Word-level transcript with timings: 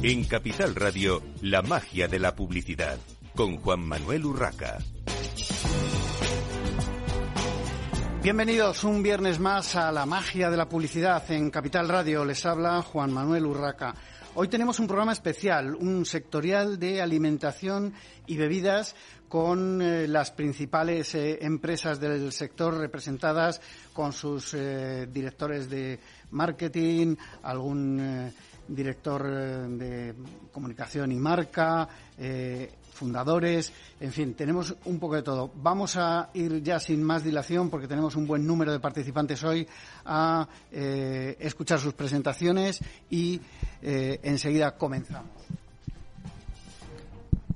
En 0.00 0.22
Capital 0.26 0.76
Radio, 0.76 1.20
la 1.42 1.60
magia 1.60 2.06
de 2.06 2.20
la 2.20 2.36
publicidad, 2.36 2.98
con 3.34 3.56
Juan 3.56 3.80
Manuel 3.80 4.26
Urraca. 4.26 4.78
Bienvenidos 8.22 8.84
un 8.84 9.02
viernes 9.02 9.40
más 9.40 9.74
a 9.74 9.90
la 9.90 10.06
magia 10.06 10.50
de 10.50 10.56
la 10.56 10.68
publicidad 10.68 11.28
en 11.32 11.50
Capital 11.50 11.88
Radio. 11.88 12.24
Les 12.24 12.46
habla 12.46 12.80
Juan 12.82 13.12
Manuel 13.12 13.46
Urraca. 13.46 13.92
Hoy 14.36 14.46
tenemos 14.46 14.78
un 14.78 14.86
programa 14.86 15.10
especial, 15.10 15.74
un 15.74 16.06
sectorial 16.06 16.78
de 16.78 17.02
alimentación 17.02 17.92
y 18.28 18.36
bebidas 18.36 18.94
con 19.28 19.82
eh, 19.82 20.06
las 20.06 20.30
principales 20.30 21.12
eh, 21.16 21.40
empresas 21.42 21.98
del 21.98 22.30
sector 22.30 22.78
representadas 22.78 23.60
con 23.92 24.12
sus 24.12 24.54
eh, 24.54 25.08
directores 25.12 25.68
de 25.68 25.98
marketing, 26.30 27.16
algún 27.42 28.32
director 28.68 29.22
de 29.22 30.14
comunicación 30.52 31.12
y 31.12 31.16
marca, 31.16 31.88
fundadores, 32.92 33.72
en 34.00 34.12
fin, 34.12 34.34
tenemos 34.34 34.74
un 34.84 34.98
poco 34.98 35.16
de 35.16 35.22
todo. 35.22 35.50
Vamos 35.56 35.96
a 35.96 36.30
ir 36.34 36.62
ya 36.62 36.78
sin 36.78 37.02
más 37.02 37.24
dilación, 37.24 37.70
porque 37.70 37.88
tenemos 37.88 38.16
un 38.16 38.26
buen 38.26 38.46
número 38.46 38.72
de 38.72 38.80
participantes 38.80 39.42
hoy, 39.44 39.66
a 40.04 40.46
escuchar 40.70 41.78
sus 41.78 41.94
presentaciones 41.94 42.80
y 43.10 43.40
enseguida 43.82 44.76
comenzamos. 44.76 45.32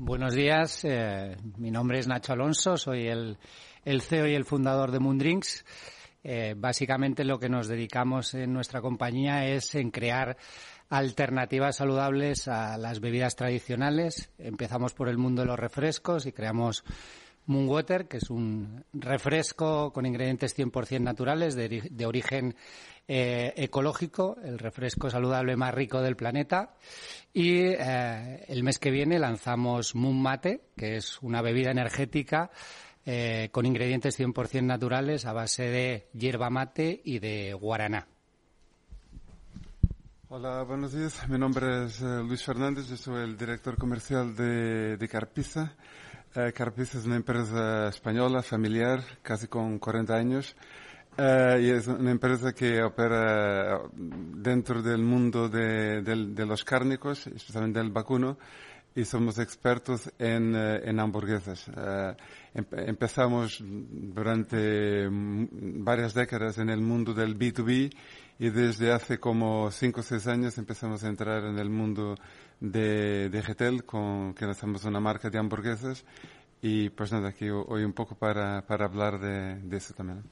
Buenos 0.05 0.35
días, 0.35 0.85
eh, 0.85 1.37
mi 1.59 1.71
nombre 1.71 2.01
es 2.01 2.09
Nacho 2.09 2.33
Alonso, 2.33 2.77
soy 2.77 3.07
el, 3.07 3.39
CEO 4.01 4.27
y 4.27 4.35
el 4.35 4.45
fundador 4.45 4.91
de 4.91 4.99
Moondrinks. 4.99 5.65
Eh, 6.25 6.55
básicamente 6.57 7.23
lo 7.23 7.39
que 7.39 7.49
nos 7.49 7.69
dedicamos 7.69 8.35
en 8.35 8.53
nuestra 8.53 8.81
compañía 8.81 9.47
es 9.47 9.77
en 9.77 9.93
crear 9.93 10.37
alternativas 10.93 11.77
saludables 11.77 12.49
a 12.49 12.77
las 12.77 13.01
bebidas 13.01 13.35
tradicionales. 13.35 14.31
Empezamos 14.37 14.93
por 14.93 15.09
el 15.09 15.17
mundo 15.17 15.41
de 15.41 15.49
los 15.49 15.59
refrescos 15.59 16.27
y 16.27 16.33
creamos 16.33 16.85
Moonwater, 17.47 18.09
que 18.09 18.19
es 18.19 18.29
un 18.29 18.85
refresco 18.93 19.91
con 19.91 20.05
ingredientes 20.05 20.55
100% 20.55 21.01
naturales 21.01 21.55
de, 21.55 22.07
origen 22.07 22.55
eh, 23.09 23.55
ecológico, 23.57 24.37
el 24.45 24.59
refresco 24.59 25.09
saludable 25.09 25.57
más 25.57 25.73
rico 25.73 26.03
del 26.03 26.15
planeta. 26.15 26.75
Y 27.33 27.61
eh, 27.61 28.45
el 28.49 28.63
mes 28.63 28.79
que 28.79 28.91
viene 28.91 29.19
lanzamos 29.19 29.95
Moon 29.95 30.21
Mate, 30.21 30.73
que 30.77 30.97
es 30.97 31.23
una 31.23 31.41
bebida 31.41 31.71
energética 31.71 32.51
eh, 33.07 33.49
con 33.51 33.65
ingredientes 33.65 34.21
100% 34.21 34.63
naturales 34.65 35.25
a 35.25 35.33
base 35.33 35.71
de 35.71 36.11
hierba 36.13 36.51
mate 36.51 37.01
y 37.03 37.19
de 37.19 37.55
guaraná. 37.55 38.09
Hola, 40.35 40.63
buenos 40.63 40.95
días. 40.95 41.29
Mi 41.29 41.39
nombre 41.39 41.85
es 41.85 42.01
Luis 42.01 42.43
Fernández, 42.43 42.89
yo 42.89 42.97
soy 42.97 43.23
el 43.23 43.37
director 43.37 43.77
comercial 43.77 44.35
de, 44.35 44.97
de 44.97 45.07
Carpiza. 45.07 45.75
Carpiza 46.55 46.97
es 46.97 47.05
una 47.05 47.17
empresa 47.17 47.89
española, 47.89 48.43
familiar, 48.43 49.03
casi 49.21 49.47
con 49.47 49.79
40 49.79 50.15
años, 50.15 50.57
Uh, 51.19 51.59
y 51.61 51.69
es 51.69 51.89
una 51.89 52.11
empresa 52.11 52.55
que 52.55 52.83
opera 52.83 53.83
dentro 53.93 54.81
del 54.81 55.03
mundo 55.03 55.51
de, 55.51 56.01
de, 56.01 56.47
los 56.47 56.65
cárnicos, 56.65 57.27
especialmente 57.27 57.81
del 57.81 57.91
vacuno, 57.91 58.39
y 58.95 59.05
somos 59.05 59.39
expertos 59.39 60.13
en, 60.19 60.55
uh, 60.55 60.77
en 60.83 61.01
hamburguesas. 61.01 61.69
Uh, 61.69 62.15
empezamos 62.55 63.63
durante 63.63 65.09
varias 65.11 66.15
décadas 66.15 66.59
en 66.59 66.69
el 66.69 66.81
mundo 66.81 67.15
del 67.15 67.39
B2B 67.39 67.93
y 68.39 68.51
desde 68.51 68.93
hace 68.93 69.19
como 69.19 69.71
cinco 69.71 70.01
o 70.01 70.03
seis 70.03 70.27
años 70.27 70.59
empezamos 70.59 71.05
a 71.05 71.09
entrar 71.09 71.45
en 71.45 71.59
el 71.59 71.71
mundo 71.71 72.17
de, 72.61 73.29
de 73.31 73.43
Getel, 73.43 73.85
con 73.85 74.35
que 74.35 74.45
lanzamos 74.45 74.85
una 74.85 75.01
marca 75.01 75.31
de 75.31 75.39
hamburguesas. 75.39 76.05
Y 76.61 76.91
pues 76.91 77.13
nada, 77.13 77.31
aquí 77.31 77.49
hoy 77.51 77.85
un 77.85 77.93
poco 77.93 78.15
para, 78.15 78.65
para 78.67 78.85
hablar 78.85 79.19
de, 79.19 79.57
de 79.61 79.77
eso 79.77 79.95
también. 79.95 80.23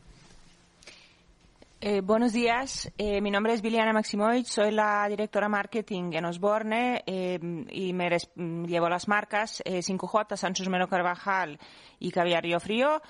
Eh, 1.82 2.02
buenos 2.02 2.34
días, 2.34 2.92
eh, 2.98 3.22
mi 3.22 3.30
nombre 3.30 3.54
es 3.54 3.62
Viliana 3.62 3.94
Maximovic, 3.94 4.44
soy 4.44 4.70
la 4.70 5.08
directora 5.08 5.48
marketing 5.48 6.12
en 6.12 6.26
Osborne 6.26 7.02
eh, 7.06 7.38
y 7.70 7.94
me 7.94 8.10
llevo 8.36 8.90
las 8.90 9.08
marcas 9.08 9.62
5J, 9.64 10.36
Sancho 10.36 10.68
Mero 10.68 10.88
Carvajal 10.88 11.58
y 11.98 12.10
Caviar 12.10 12.44
Río 12.44 12.60
Frío. 12.60 13.00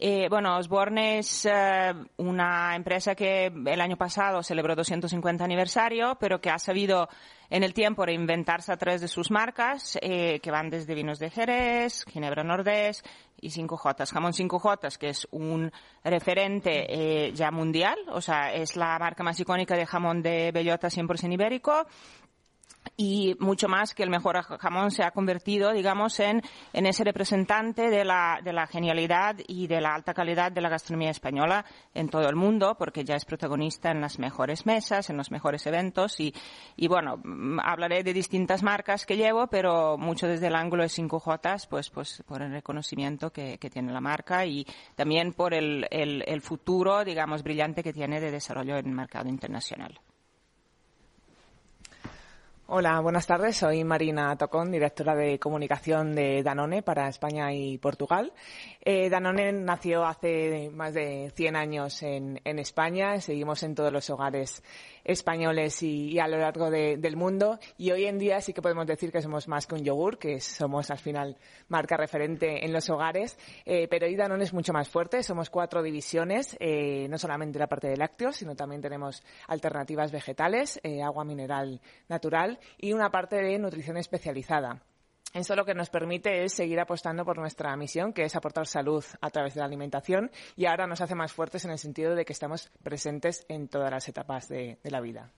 Eh, 0.00 0.28
bueno, 0.30 0.56
Osborne 0.56 1.18
es 1.18 1.44
eh, 1.44 1.92
una 2.18 2.76
empresa 2.76 3.16
que 3.16 3.46
el 3.46 3.80
año 3.80 3.96
pasado 3.96 4.44
celebró 4.44 4.76
250 4.76 5.42
aniversario, 5.42 6.16
pero 6.20 6.40
que 6.40 6.50
ha 6.50 6.58
sabido 6.60 7.08
en 7.50 7.64
el 7.64 7.74
tiempo 7.74 8.06
reinventarse 8.06 8.72
a 8.72 8.76
través 8.76 9.00
de 9.00 9.08
sus 9.08 9.32
marcas, 9.32 9.98
eh, 10.00 10.38
que 10.38 10.52
van 10.52 10.70
desde 10.70 10.94
vinos 10.94 11.18
de 11.18 11.30
Jerez, 11.30 12.04
Ginebra 12.04 12.44
Nordés 12.44 13.02
y 13.40 13.50
5J. 13.50 14.06
Jamón 14.06 14.32
5J, 14.32 14.98
que 14.98 15.08
es 15.08 15.26
un 15.32 15.72
referente 16.04 17.32
ya 17.34 17.50
mundial, 17.50 17.96
o 18.08 18.20
sea, 18.20 18.52
es 18.52 18.76
la 18.76 18.98
marca 18.98 19.24
más 19.24 19.40
icónica 19.40 19.76
de 19.76 19.86
jamón 19.86 20.22
de 20.22 20.52
bellota 20.52 20.88
100% 20.88 21.32
ibérico 21.32 21.86
y 22.96 23.36
mucho 23.38 23.68
más 23.68 23.94
que 23.94 24.02
el 24.02 24.10
mejor 24.10 24.42
jamón 24.42 24.90
se 24.90 25.04
ha 25.04 25.12
convertido, 25.12 25.72
digamos, 25.72 26.18
en, 26.20 26.42
en 26.72 26.86
ese 26.86 27.04
representante 27.04 27.90
de 27.90 28.04
la, 28.04 28.40
de 28.42 28.52
la 28.52 28.66
genialidad 28.66 29.36
y 29.46 29.68
de 29.68 29.80
la 29.80 29.94
alta 29.94 30.14
calidad 30.14 30.50
de 30.50 30.60
la 30.60 30.68
gastronomía 30.68 31.10
española 31.10 31.64
en 31.94 32.08
todo 32.08 32.28
el 32.28 32.36
mundo, 32.36 32.76
porque 32.78 33.04
ya 33.04 33.14
es 33.14 33.24
protagonista 33.24 33.90
en 33.90 34.00
las 34.00 34.18
mejores 34.18 34.66
mesas, 34.66 35.10
en 35.10 35.16
los 35.16 35.30
mejores 35.30 35.66
eventos 35.66 36.18
y, 36.18 36.34
y 36.76 36.88
bueno, 36.88 37.20
mm, 37.22 37.60
hablaré 37.60 38.02
de 38.02 38.12
distintas 38.12 38.62
marcas 38.62 39.06
que 39.06 39.16
llevo, 39.16 39.46
pero 39.46 39.96
mucho 39.96 40.26
desde 40.26 40.48
el 40.48 40.56
ángulo 40.56 40.82
de 40.82 40.88
5J, 40.88 41.68
pues, 41.68 41.90
pues 41.90 42.24
por 42.26 42.42
el 42.42 42.50
reconocimiento 42.50 43.30
que, 43.30 43.58
tiene 43.68 43.92
la 43.92 44.00
marca 44.00 44.46
y 44.46 44.66
también 44.96 45.34
por 45.34 45.52
el, 45.52 45.86
el 45.90 46.40
futuro, 46.40 47.04
digamos, 47.04 47.42
brillante 47.42 47.82
que 47.82 47.92
tiene 47.92 48.18
de 48.18 48.30
desarrollo 48.30 48.78
en 48.78 48.86
el 48.86 48.92
mercado 48.92 49.28
internacional. 49.28 50.00
Hola, 52.70 53.00
buenas 53.00 53.26
tardes. 53.26 53.56
Soy 53.56 53.82
Marina 53.82 54.36
Tocón, 54.36 54.70
directora 54.70 55.14
de 55.14 55.38
comunicación 55.38 56.14
de 56.14 56.42
Danone 56.42 56.82
para 56.82 57.08
España 57.08 57.50
y 57.54 57.78
Portugal. 57.78 58.34
Eh, 58.84 59.08
Danone 59.08 59.52
nació 59.54 60.04
hace 60.04 60.68
más 60.74 60.92
de 60.92 61.32
100 61.34 61.56
años 61.56 62.02
en, 62.02 62.42
en 62.44 62.58
España. 62.58 63.22
Seguimos 63.22 63.62
en 63.62 63.74
todos 63.74 63.90
los 63.90 64.10
hogares 64.10 64.62
españoles 65.08 65.82
y, 65.82 66.18
a 66.20 66.28
lo 66.28 66.36
largo 66.38 66.70
del 66.70 67.16
mundo. 67.16 67.58
Y 67.78 67.90
hoy 67.90 68.04
en 68.04 68.18
día 68.18 68.40
sí 68.40 68.52
que 68.52 68.62
podemos 68.62 68.86
decir 68.86 69.10
que 69.10 69.22
somos 69.22 69.48
más 69.48 69.66
que 69.66 69.74
un 69.74 69.82
yogur, 69.82 70.18
que 70.18 70.38
somos 70.38 70.90
al 70.90 70.98
final 70.98 71.36
marca 71.68 71.96
referente 71.96 72.64
en 72.64 72.72
los 72.72 72.88
hogares. 72.90 73.38
Eh, 73.64 73.88
pero 73.88 74.06
hoy 74.06 74.14
Danone 74.14 74.44
es 74.44 74.52
mucho 74.52 74.72
más 74.72 74.88
fuerte. 74.88 75.22
Somos 75.22 75.48
cuatro 75.48 75.82
divisiones, 75.82 76.56
eh, 76.60 77.08
no 77.08 77.16
solamente 77.16 77.58
la 77.58 77.66
parte 77.66 77.88
de 77.88 77.96
lácteos, 77.96 78.36
sino 78.36 78.54
también 78.54 78.82
tenemos 78.82 79.22
alternativas 79.46 80.12
vegetales, 80.12 80.78
eh, 80.82 81.02
agua 81.02 81.24
mineral 81.24 81.80
natural 82.08 82.58
y 82.76 82.92
una 82.92 83.10
parte 83.10 83.36
de 83.36 83.58
nutrición 83.58 83.96
especializada. 83.96 84.82
Eso 85.34 85.54
lo 85.54 85.64
que 85.64 85.74
nos 85.74 85.90
permite 85.90 86.44
es 86.44 86.54
seguir 86.54 86.80
apostando 86.80 87.24
por 87.24 87.38
nuestra 87.38 87.76
misión, 87.76 88.12
que 88.12 88.24
es 88.24 88.34
aportar 88.34 88.66
salud 88.66 89.04
a 89.20 89.30
través 89.30 89.54
de 89.54 89.60
la 89.60 89.66
alimentación, 89.66 90.30
y 90.56 90.66
ahora 90.66 90.86
nos 90.86 91.00
hace 91.00 91.14
más 91.14 91.32
fuertes 91.32 91.64
en 91.64 91.70
el 91.70 91.78
sentido 91.78 92.14
de 92.14 92.24
que 92.24 92.32
estamos 92.32 92.70
presentes 92.82 93.44
en 93.48 93.68
todas 93.68 93.90
las 93.90 94.08
etapas 94.08 94.48
de, 94.48 94.78
la 94.84 95.00
vida. 95.00 95.30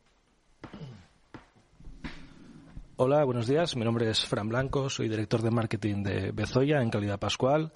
Hola, 2.97 3.25
buenos 3.25 3.49
días. 3.49 3.75
Mi 3.77 3.85
nombre 3.85 4.09
es 4.09 4.25
Fran 4.25 4.49
Blanco, 4.49 4.89
soy 4.89 5.09
director 5.09 5.43
de 5.43 5.51
marketing 5.51 6.03
de 6.05 6.31
Bezoya 6.33 6.81
en 6.83 6.91
calidad 6.91 7.19
pascual 7.19 7.73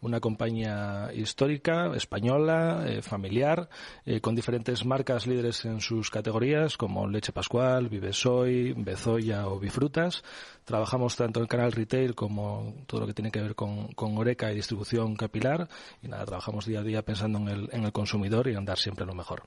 una 0.00 0.20
compañía 0.20 1.10
histórica, 1.14 1.92
española, 1.94 2.84
eh, 2.86 3.02
familiar, 3.02 3.68
eh, 4.04 4.20
con 4.20 4.34
diferentes 4.34 4.84
marcas 4.84 5.26
líderes 5.26 5.64
en 5.64 5.80
sus 5.80 6.10
categorías, 6.10 6.76
como 6.76 7.08
Leche 7.08 7.32
Pascual, 7.32 7.88
Vivesoy, 7.88 8.74
Bezoya 8.74 9.48
o 9.48 9.58
Bifrutas. 9.58 10.22
Trabajamos 10.64 11.16
tanto 11.16 11.40
en 11.40 11.46
canal 11.46 11.72
retail 11.72 12.14
como 12.14 12.74
todo 12.86 13.02
lo 13.02 13.06
que 13.06 13.14
tiene 13.14 13.30
que 13.30 13.40
ver 13.40 13.54
con, 13.54 13.88
con 13.88 14.16
Oreca 14.18 14.52
y 14.52 14.56
distribución 14.56 15.16
capilar. 15.16 15.68
Y 16.02 16.08
nada, 16.08 16.26
trabajamos 16.26 16.66
día 16.66 16.80
a 16.80 16.84
día 16.84 17.02
pensando 17.02 17.38
en 17.38 17.48
el, 17.48 17.68
en 17.72 17.84
el 17.84 17.92
consumidor 17.92 18.48
y 18.48 18.54
en 18.54 18.64
dar 18.64 18.78
siempre 18.78 19.06
lo 19.06 19.14
mejor. 19.14 19.44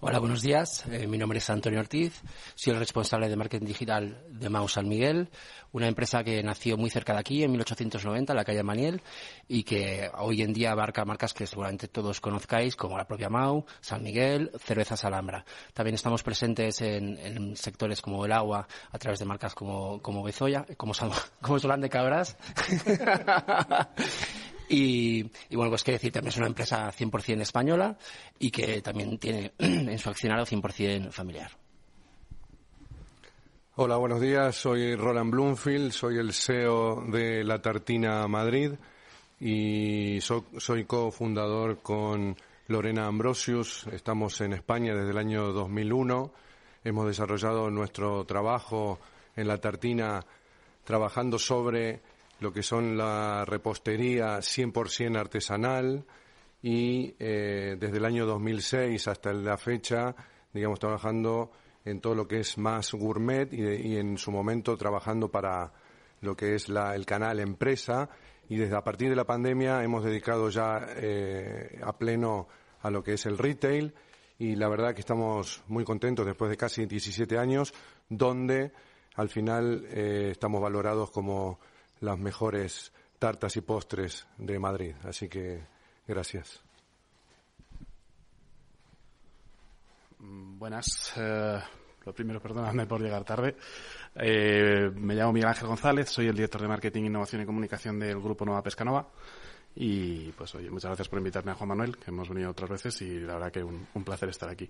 Hola, 0.00 0.20
buenos 0.20 0.42
días. 0.42 0.84
Eh, 0.92 1.08
mi 1.08 1.18
nombre 1.18 1.38
es 1.38 1.50
Antonio 1.50 1.80
Ortiz. 1.80 2.22
Soy 2.54 2.72
el 2.72 2.78
responsable 2.78 3.28
de 3.28 3.34
marketing 3.34 3.66
digital 3.66 4.22
de 4.30 4.48
Mau 4.48 4.68
San 4.68 4.86
Miguel, 4.86 5.28
una 5.72 5.88
empresa 5.88 6.22
que 6.22 6.40
nació 6.40 6.76
muy 6.76 6.88
cerca 6.88 7.14
de 7.14 7.18
aquí, 7.18 7.42
en 7.42 7.50
1890, 7.50 8.32
en 8.32 8.36
la 8.36 8.44
calle 8.44 8.62
Maniel, 8.62 9.02
y 9.48 9.64
que 9.64 10.08
hoy 10.16 10.42
en 10.42 10.52
día 10.52 10.70
abarca 10.70 11.04
marcas 11.04 11.34
que 11.34 11.48
seguramente 11.48 11.88
todos 11.88 12.20
conozcáis, 12.20 12.76
como 12.76 12.96
la 12.96 13.08
propia 13.08 13.28
Mau, 13.28 13.66
San 13.80 14.04
Miguel, 14.04 14.52
Cervezas 14.60 15.04
Alhambra. 15.04 15.44
También 15.74 15.96
estamos 15.96 16.22
presentes 16.22 16.80
en, 16.80 17.56
sectores 17.56 18.00
como 18.00 18.24
el 18.24 18.30
agua, 18.30 18.68
a 18.92 18.98
través 19.00 19.18
de 19.18 19.24
marcas 19.24 19.56
como, 19.56 20.00
como 20.00 20.22
Bezoya, 20.22 20.64
como, 20.76 20.92
como 21.42 21.58
Solán 21.58 21.80
de 21.80 21.88
Cabras. 21.88 22.36
Y, 24.68 25.22
bueno, 25.50 25.70
pues 25.70 25.82
qué 25.82 25.92
decir, 25.92 26.12
también 26.12 26.28
es 26.30 26.36
una 26.36 26.46
empresa 26.46 26.92
100% 26.92 27.40
española 27.40 27.96
y 28.38 28.50
que 28.50 28.82
también 28.82 29.18
tiene 29.18 29.52
en 29.58 29.98
su 29.98 30.10
accionario 30.10 30.44
100% 30.44 31.10
familiar. 31.10 31.50
Hola, 33.76 33.96
buenos 33.96 34.20
días. 34.20 34.56
Soy 34.56 34.96
Roland 34.96 35.30
Bloomfield, 35.30 35.92
soy 35.92 36.18
el 36.18 36.32
CEO 36.32 37.04
de 37.06 37.44
La 37.44 37.62
Tartina 37.62 38.26
Madrid 38.26 38.72
y 39.40 40.18
soy 40.20 40.84
cofundador 40.84 41.78
con 41.78 42.36
Lorena 42.66 43.06
Ambrosius. 43.06 43.86
Estamos 43.92 44.40
en 44.40 44.52
España 44.52 44.94
desde 44.94 45.10
el 45.10 45.18
año 45.18 45.52
2001. 45.52 46.32
Hemos 46.84 47.06
desarrollado 47.06 47.70
nuestro 47.70 48.24
trabajo 48.24 48.98
en 49.36 49.46
La 49.46 49.58
Tartina 49.58 50.26
trabajando 50.84 51.38
sobre 51.38 52.00
lo 52.40 52.52
que 52.52 52.62
son 52.62 52.96
la 52.96 53.44
repostería 53.44 54.38
100% 54.38 55.18
artesanal 55.18 56.04
y 56.62 57.14
eh, 57.18 57.76
desde 57.78 57.98
el 57.98 58.04
año 58.04 58.26
2006 58.26 59.08
hasta 59.08 59.32
la 59.32 59.56
fecha, 59.56 60.14
digamos, 60.52 60.78
trabajando 60.78 61.50
en 61.84 62.00
todo 62.00 62.14
lo 62.14 62.26
que 62.26 62.40
es 62.40 62.58
más 62.58 62.92
gourmet 62.92 63.52
y, 63.52 63.96
en 63.96 64.18
su 64.18 64.30
momento 64.30 64.76
trabajando 64.76 65.30
para 65.30 65.72
lo 66.20 66.36
que 66.36 66.54
es 66.54 66.68
el 66.68 67.06
canal 67.06 67.40
empresa. 67.40 68.08
Y 68.48 68.56
desde 68.56 68.76
a 68.76 68.82
partir 68.82 69.08
de 69.10 69.16
la 69.16 69.24
pandemia 69.24 69.82
hemos 69.84 70.04
dedicado 70.04 70.48
ya 70.50 70.86
eh, 70.96 71.80
a 71.82 71.96
pleno 71.96 72.48
a 72.82 72.90
lo 72.90 73.02
que 73.02 73.14
es 73.14 73.26
el 73.26 73.38
retail. 73.38 73.94
Y 74.38 74.54
la 74.56 74.68
verdad 74.68 74.94
que 74.94 75.00
estamos 75.00 75.62
muy 75.68 75.84
contentos 75.84 76.26
después 76.26 76.50
de 76.50 76.56
casi 76.56 76.86
17 76.86 77.38
años 77.38 77.74
donde 78.08 78.72
al 79.16 79.28
final 79.28 79.86
eh, 79.90 80.28
estamos 80.32 80.60
valorados 80.60 81.10
como 81.10 81.58
las 82.00 82.18
mejores 82.18 82.92
tartas 83.18 83.56
y 83.56 83.60
postres 83.60 84.26
de 84.38 84.58
Madrid. 84.58 84.94
Así 85.04 85.28
que 85.28 85.66
gracias. 86.06 86.62
Mm, 90.18 90.58
buenas. 90.58 91.12
Eh, 91.16 91.60
lo 92.04 92.12
primero, 92.12 92.40
perdóname 92.40 92.86
por 92.86 93.00
llegar 93.00 93.24
tarde. 93.24 93.56
Eh, 94.14 94.90
me 94.94 95.14
llamo 95.14 95.32
Miguel 95.32 95.50
Ángel 95.50 95.68
González, 95.68 96.08
soy 96.08 96.28
el 96.28 96.34
director 96.34 96.62
de 96.62 96.68
Marketing, 96.68 97.04
Innovación 97.04 97.42
y 97.42 97.46
Comunicación 97.46 97.98
del 97.98 98.20
Grupo 98.20 98.44
Nueva 98.44 98.62
Pescanova. 98.62 99.08
Y 99.74 100.32
pues 100.32 100.54
oye, 100.54 100.70
muchas 100.70 100.88
gracias 100.88 101.08
por 101.08 101.18
invitarme 101.18 101.52
a 101.52 101.54
Juan 101.54 101.68
Manuel, 101.68 101.96
que 101.98 102.10
hemos 102.10 102.28
venido 102.28 102.50
otras 102.50 102.70
veces 102.70 103.00
y 103.02 103.20
la 103.20 103.34
verdad 103.34 103.52
que 103.52 103.62
un, 103.62 103.86
un 103.94 104.04
placer 104.04 104.28
estar 104.28 104.48
aquí. 104.48 104.68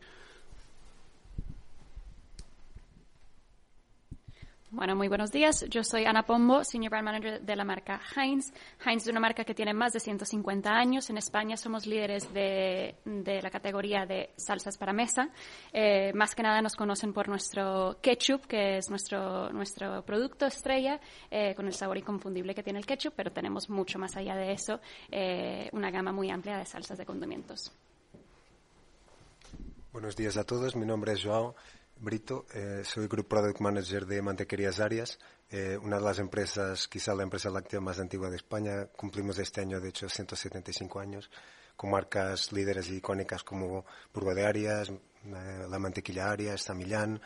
Bueno, 4.70 4.94
muy 4.94 5.08
buenos 5.08 5.32
días. 5.32 5.64
Yo 5.70 5.82
soy 5.82 6.04
Ana 6.04 6.24
Pombo, 6.24 6.62
Senior 6.62 6.90
Brand 6.90 7.06
Manager 7.06 7.40
de 7.40 7.56
la 7.56 7.64
marca 7.64 8.02
Heinz. 8.14 8.52
Heinz 8.84 9.04
es 9.04 9.08
una 9.08 9.18
marca 9.18 9.42
que 9.42 9.54
tiene 9.54 9.72
más 9.72 9.94
de 9.94 10.00
150 10.00 10.70
años. 10.70 11.08
En 11.08 11.16
España 11.16 11.56
somos 11.56 11.86
líderes 11.86 12.30
de, 12.34 12.94
la 13.06 13.50
categoría 13.50 14.04
de 14.04 14.28
salsas 14.36 14.76
para 14.76 14.92
mesa. 14.92 15.30
Eh, 15.72 16.12
más 16.12 16.34
que 16.34 16.42
nada 16.42 16.60
nos 16.60 16.76
conocen 16.76 17.14
por 17.14 17.28
nuestro 17.28 17.96
ketchup, 18.02 18.46
que 18.46 18.76
es 18.76 18.90
nuestro, 18.90 19.50
nuestro 19.54 20.04
producto 20.04 20.44
estrella, 20.44 21.00
eh, 21.30 21.54
con 21.54 21.66
el 21.66 21.72
sabor 21.72 21.96
inconfundible 21.96 22.54
que 22.54 22.62
tiene 22.62 22.78
el 22.78 22.84
ketchup, 22.84 23.14
pero 23.16 23.32
tenemos 23.32 23.70
mucho 23.70 23.98
más 23.98 24.18
allá 24.18 24.36
de 24.36 24.52
eso, 24.52 24.80
eh, 25.10 25.70
una 25.72 25.90
gama 25.90 26.12
muy 26.12 26.28
amplia 26.28 26.58
de 26.58 26.66
salsas 26.66 26.98
de 26.98 27.06
condimentos. 27.06 27.72
Buenos 29.94 30.14
días 30.14 30.36
a 30.36 30.44
todos. 30.44 30.76
Mi 30.76 30.84
nombre 30.84 31.12
es 31.12 31.24
Joao. 31.24 31.54
Brito, 32.00 32.46
eh, 32.54 32.82
soy 32.84 33.08
Group 33.08 33.26
Product 33.26 33.60
Manager 33.60 34.06
de 34.06 34.22
Mantequerías 34.22 34.78
Arias, 34.78 35.18
eh, 35.50 35.76
una 35.82 35.96
de 35.96 36.04
las 36.04 36.20
empresas, 36.20 36.86
quizá 36.86 37.12
la 37.12 37.24
empresa 37.24 37.50
láctea 37.50 37.80
más 37.80 37.98
antigua 37.98 38.30
de 38.30 38.36
España. 38.36 38.86
Cumplimos 38.86 39.36
este 39.40 39.62
año, 39.62 39.80
de 39.80 39.88
hecho, 39.88 40.08
175 40.08 41.00
años, 41.00 41.28
con 41.74 41.90
marcas 41.90 42.52
líderes 42.52 42.88
y 42.88 42.96
icónicas 42.98 43.42
como 43.42 43.84
Burgo 44.14 44.32
de 44.32 44.46
Arias, 44.46 44.90
eh, 44.90 45.66
La 45.68 45.78
Mantequilla 45.80 46.30
Arias, 46.30 46.62
Samillán, 46.62 47.20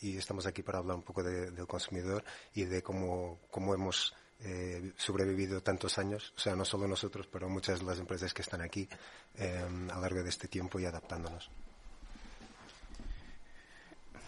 y 0.00 0.16
estamos 0.16 0.46
aquí 0.46 0.62
para 0.62 0.78
hablar 0.78 0.96
un 0.96 1.02
poco 1.02 1.22
del 1.22 1.66
consumidor 1.66 2.24
y 2.54 2.64
de 2.64 2.82
cómo, 2.82 3.40
hemos 3.74 4.14
sobrevivido 4.96 5.60
tantos 5.60 5.98
años, 5.98 6.32
o 6.34 6.40
sea, 6.40 6.56
no 6.56 6.64
solo 6.64 6.88
nosotros, 6.88 7.28
pero 7.30 7.46
muchas 7.50 7.80
de 7.80 7.84
las 7.84 7.98
empresas 7.98 8.32
que 8.32 8.40
están 8.40 8.62
aquí 8.62 8.88
a 9.38 9.94
lo 9.94 10.00
largo 10.00 10.22
de 10.22 10.30
este 10.30 10.48
tiempo 10.48 10.80
y 10.80 10.86
adaptándonos. 10.86 11.50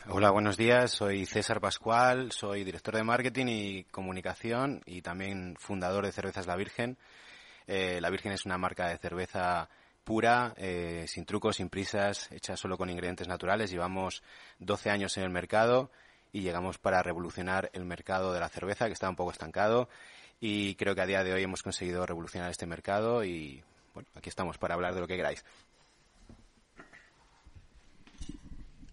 Hola, 0.06 0.30
buenos 0.30 0.58
días. 0.58 0.90
Soy 0.90 1.24
César 1.24 1.62
Pascual, 1.62 2.30
soy 2.30 2.62
director 2.62 2.94
de 2.94 3.02
marketing 3.02 3.46
y 3.48 3.84
comunicación 3.84 4.82
y 4.84 5.00
también 5.00 5.56
fundador 5.58 6.04
de 6.04 6.12
Cervezas 6.12 6.46
La 6.46 6.56
Virgen. 6.56 6.98
Eh, 7.66 8.00
la 8.02 8.10
Virgen 8.10 8.32
es 8.32 8.44
una 8.44 8.58
marca 8.58 8.88
de 8.88 8.98
cerveza 8.98 9.70
pura, 10.04 10.52
eh, 10.58 11.06
sin 11.08 11.24
trucos, 11.24 11.56
sin 11.56 11.70
prisas, 11.70 12.30
hecha 12.32 12.54
solo 12.54 12.76
con 12.76 12.90
ingredientes 12.90 13.28
naturales. 13.28 13.70
Llevamos 13.70 14.22
12 14.58 14.90
años 14.90 15.16
en 15.16 15.22
el 15.22 15.30
mercado 15.30 15.90
y 16.34 16.42
llegamos 16.42 16.76
para 16.76 17.02
revolucionar 17.02 17.70
el 17.72 17.86
mercado 17.86 18.34
de 18.34 18.40
la 18.40 18.50
cerveza, 18.50 18.88
que 18.88 18.92
estaba 18.92 19.08
un 19.08 19.16
poco 19.16 19.30
estancado. 19.30 19.88
Y 20.38 20.74
creo 20.74 20.94
que 20.94 21.00
a 21.00 21.06
día 21.06 21.24
de 21.24 21.32
hoy 21.32 21.44
hemos 21.44 21.62
conseguido 21.62 22.04
revolucionar 22.04 22.50
este 22.50 22.66
mercado 22.66 23.24
y, 23.24 23.64
bueno, 23.94 24.06
aquí 24.14 24.28
estamos 24.28 24.58
para 24.58 24.74
hablar 24.74 24.94
de 24.94 25.00
lo 25.00 25.06
que 25.06 25.16
queráis. 25.16 25.42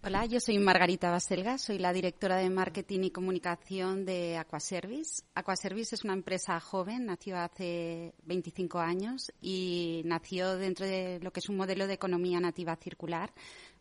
Hola, 0.04 0.26
yo 0.26 0.40
soy 0.40 0.58
Margarita 0.58 1.12
Baselga, 1.12 1.58
soy 1.58 1.78
la 1.78 1.92
directora 1.92 2.36
de 2.36 2.50
marketing 2.50 3.04
y 3.04 3.10
comunicación 3.12 4.04
de 4.04 4.36
Aquaservice. 4.36 5.22
Aquaservice 5.36 5.94
es 5.94 6.02
una 6.02 6.12
empresa 6.12 6.58
joven, 6.58 7.06
nació 7.06 7.38
hace 7.38 8.12
25 8.24 8.80
años 8.80 9.32
y 9.40 10.02
nació 10.04 10.56
dentro 10.56 10.86
de 10.86 11.20
lo 11.22 11.32
que 11.32 11.38
es 11.38 11.48
un 11.48 11.56
modelo 11.56 11.86
de 11.86 11.94
economía 11.94 12.40
nativa 12.40 12.74
circular 12.74 13.32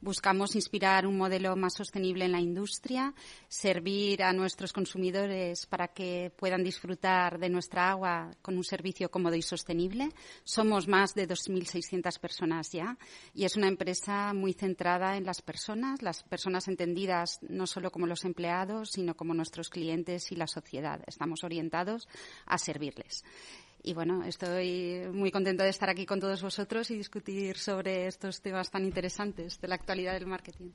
Buscamos 0.01 0.55
inspirar 0.55 1.05
un 1.05 1.15
modelo 1.15 1.55
más 1.55 1.75
sostenible 1.75 2.25
en 2.25 2.31
la 2.31 2.39
industria, 2.39 3.13
servir 3.47 4.23
a 4.23 4.33
nuestros 4.33 4.73
consumidores 4.73 5.67
para 5.67 5.89
que 5.89 6.33
puedan 6.35 6.63
disfrutar 6.63 7.37
de 7.37 7.49
nuestra 7.49 7.91
agua 7.91 8.31
con 8.41 8.57
un 8.57 8.63
servicio 8.63 9.11
cómodo 9.11 9.35
y 9.35 9.43
sostenible. 9.43 10.09
Somos 10.43 10.87
más 10.87 11.13
de 11.13 11.27
2.600 11.27 12.19
personas 12.19 12.71
ya 12.71 12.97
y 13.35 13.45
es 13.45 13.55
una 13.55 13.67
empresa 13.67 14.33
muy 14.33 14.53
centrada 14.53 15.17
en 15.17 15.25
las 15.25 15.43
personas, 15.43 16.01
las 16.01 16.23
personas 16.23 16.67
entendidas 16.67 17.37
no 17.47 17.67
solo 17.67 17.91
como 17.91 18.07
los 18.07 18.25
empleados, 18.25 18.89
sino 18.93 19.15
como 19.15 19.35
nuestros 19.35 19.69
clientes 19.69 20.31
y 20.31 20.35
la 20.35 20.47
sociedad. 20.47 20.99
Estamos 21.05 21.43
orientados 21.43 22.07
a 22.47 22.57
servirles. 22.57 23.23
Y 23.83 23.93
bueno, 23.93 24.23
estoy 24.23 25.07
muy 25.11 25.31
contenta 25.31 25.63
de 25.63 25.71
estar 25.71 25.89
aquí 25.89 26.05
con 26.05 26.19
todos 26.19 26.41
vosotros 26.41 26.91
y 26.91 26.97
discutir 26.97 27.57
sobre 27.57 28.07
estos 28.07 28.41
temas 28.41 28.69
tan 28.69 28.85
interesantes 28.85 29.59
de 29.59 29.67
la 29.67 29.75
actualidad 29.75 30.13
del 30.13 30.27
marketing. 30.27 30.69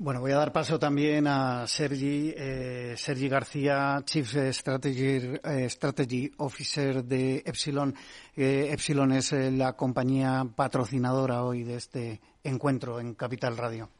Bueno, 0.00 0.20
voy 0.20 0.30
a 0.30 0.36
dar 0.36 0.52
paso 0.52 0.78
también 0.78 1.26
a 1.26 1.66
Sergi, 1.66 2.32
eh, 2.36 2.94
Sergi 2.96 3.28
García, 3.28 4.00
Chief 4.04 4.32
Strategy, 4.52 5.40
eh, 5.42 5.68
Strategy 5.68 6.30
Officer 6.36 7.02
de 7.02 7.42
Epsilon. 7.44 7.92
Eh, 8.36 8.68
Epsilon 8.70 9.10
es 9.12 9.32
la 9.32 9.72
compañía 9.72 10.46
patrocinadora 10.54 11.42
hoy 11.42 11.64
de 11.64 11.74
este 11.74 12.20
encuentro 12.44 13.00
en 13.00 13.14
Capital 13.14 13.56
Radio. 13.56 13.90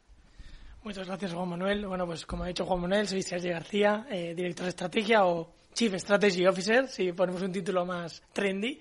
Muchas 0.84 1.08
gracias, 1.08 1.32
Juan 1.32 1.48
Manuel. 1.48 1.84
Bueno, 1.84 2.06
pues 2.06 2.24
como 2.24 2.44
ha 2.44 2.46
dicho 2.46 2.64
Juan 2.64 2.80
Manuel, 2.80 3.08
soy 3.08 3.22
Sergi 3.22 3.48
García, 3.48 4.06
director 4.08 4.66
de 4.66 4.70
estrategia 4.70 5.26
o 5.26 5.57
Chief 5.74 5.94
Strategy 5.94 6.46
Officer, 6.46 6.88
si 6.88 7.12
ponemos 7.12 7.42
un 7.42 7.52
título 7.52 7.86
más 7.86 8.22
trendy. 8.32 8.80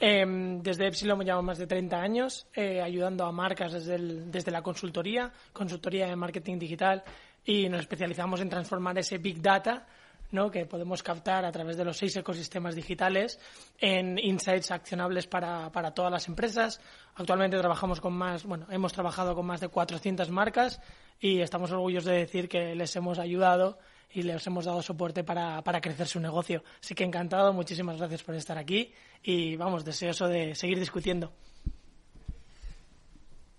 Em, 0.00 0.62
desde 0.62 0.86
Epsilon 0.86 1.20
llevamos 1.20 1.44
más 1.44 1.58
de 1.58 1.66
30 1.66 2.00
años 2.00 2.46
eh, 2.54 2.80
ayudando 2.80 3.24
a 3.24 3.32
marcas 3.32 3.72
desde, 3.72 3.98
desde 4.26 4.50
la 4.52 4.62
consultoría, 4.62 5.32
consultoría 5.52 6.06
de 6.06 6.14
marketing 6.14 6.58
digital 6.58 7.02
y 7.44 7.68
nos 7.68 7.80
especializamos 7.80 8.40
en 8.40 8.48
transformar 8.48 8.96
ese 8.98 9.18
Big 9.18 9.42
Data 9.42 9.86
¿no? 10.30 10.50
que 10.50 10.66
podemos 10.66 11.02
captar 11.02 11.44
a 11.44 11.52
través 11.52 11.76
de 11.76 11.84
los 11.84 11.96
seis 11.96 12.16
ecosistemas 12.16 12.74
digitales 12.74 13.38
en 13.78 14.18
insights 14.18 14.70
accionables 14.70 15.26
para, 15.26 15.70
para, 15.72 15.92
todas 15.92 16.12
las 16.12 16.28
empresas. 16.28 16.80
Actualmente 17.14 17.58
trabajamos 17.58 18.00
con 18.00 18.12
más, 18.12 18.44
bueno, 18.44 18.66
hemos 18.70 18.92
trabajado 18.92 19.34
con 19.34 19.46
más 19.46 19.60
de 19.60 19.68
400 19.68 20.30
marcas 20.30 20.80
y 21.20 21.40
estamos 21.40 21.72
orgullosos 21.72 22.10
de 22.10 22.18
decir 22.18 22.48
que 22.48 22.74
les 22.74 22.94
hemos 22.96 23.18
ayudado 23.18 23.78
y 24.12 24.22
les 24.22 24.46
hemos 24.46 24.64
dado 24.64 24.82
soporte 24.82 25.24
para, 25.24 25.62
para 25.62 25.80
crecer 25.80 26.06
su 26.06 26.20
negocio. 26.20 26.62
Así 26.82 26.94
que 26.94 27.04
encantado, 27.04 27.52
muchísimas 27.52 27.98
gracias 27.98 28.22
por 28.22 28.34
estar 28.34 28.58
aquí 28.58 28.92
y 29.22 29.56
vamos, 29.56 29.84
deseoso 29.84 30.28
de 30.28 30.54
seguir 30.54 30.78
discutiendo. 30.78 31.32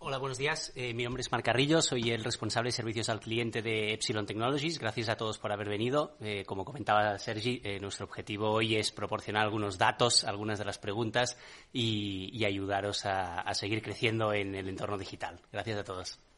Hola, 0.01 0.17
buenos 0.17 0.37
días. 0.37 0.71
Eh, 0.75 0.93
mi 0.93 1.03
nombre 1.03 1.19
es 1.19 1.29
Marc 1.29 1.43
Carrillo, 1.43 1.81
soy 1.81 2.11
el 2.11 2.23
responsable 2.23 2.69
de 2.69 2.71
servicios 2.71 3.09
al 3.09 3.19
cliente 3.19 3.61
de 3.61 3.91
Epsilon 3.93 4.25
Technologies. 4.25 4.79
Gracias 4.79 5.09
a 5.09 5.17
todos 5.17 5.37
por 5.37 5.51
haber 5.51 5.67
venido. 5.67 6.15
Eh, 6.21 6.45
como 6.45 6.63
comentaba 6.63 7.19
Sergi, 7.19 7.61
eh, 7.65 7.81
nuestro 7.81 8.05
objetivo 8.05 8.49
hoy 8.49 8.77
es 8.77 8.93
proporcionar 8.93 9.43
algunos 9.43 9.77
datos, 9.77 10.23
algunas 10.23 10.57
de 10.57 10.63
las 10.63 10.77
preguntas 10.77 11.37
y, 11.73 12.45
ayudaros 12.45 13.05
a 13.05 13.53
seguir 13.53 13.81
creciendo 13.83 14.33
en 14.33 14.55
el 14.55 14.69
entorno 14.69 14.97
digital. 14.97 15.41
Gracias 15.51 15.79
a 15.79 15.83
todos. 15.83 16.28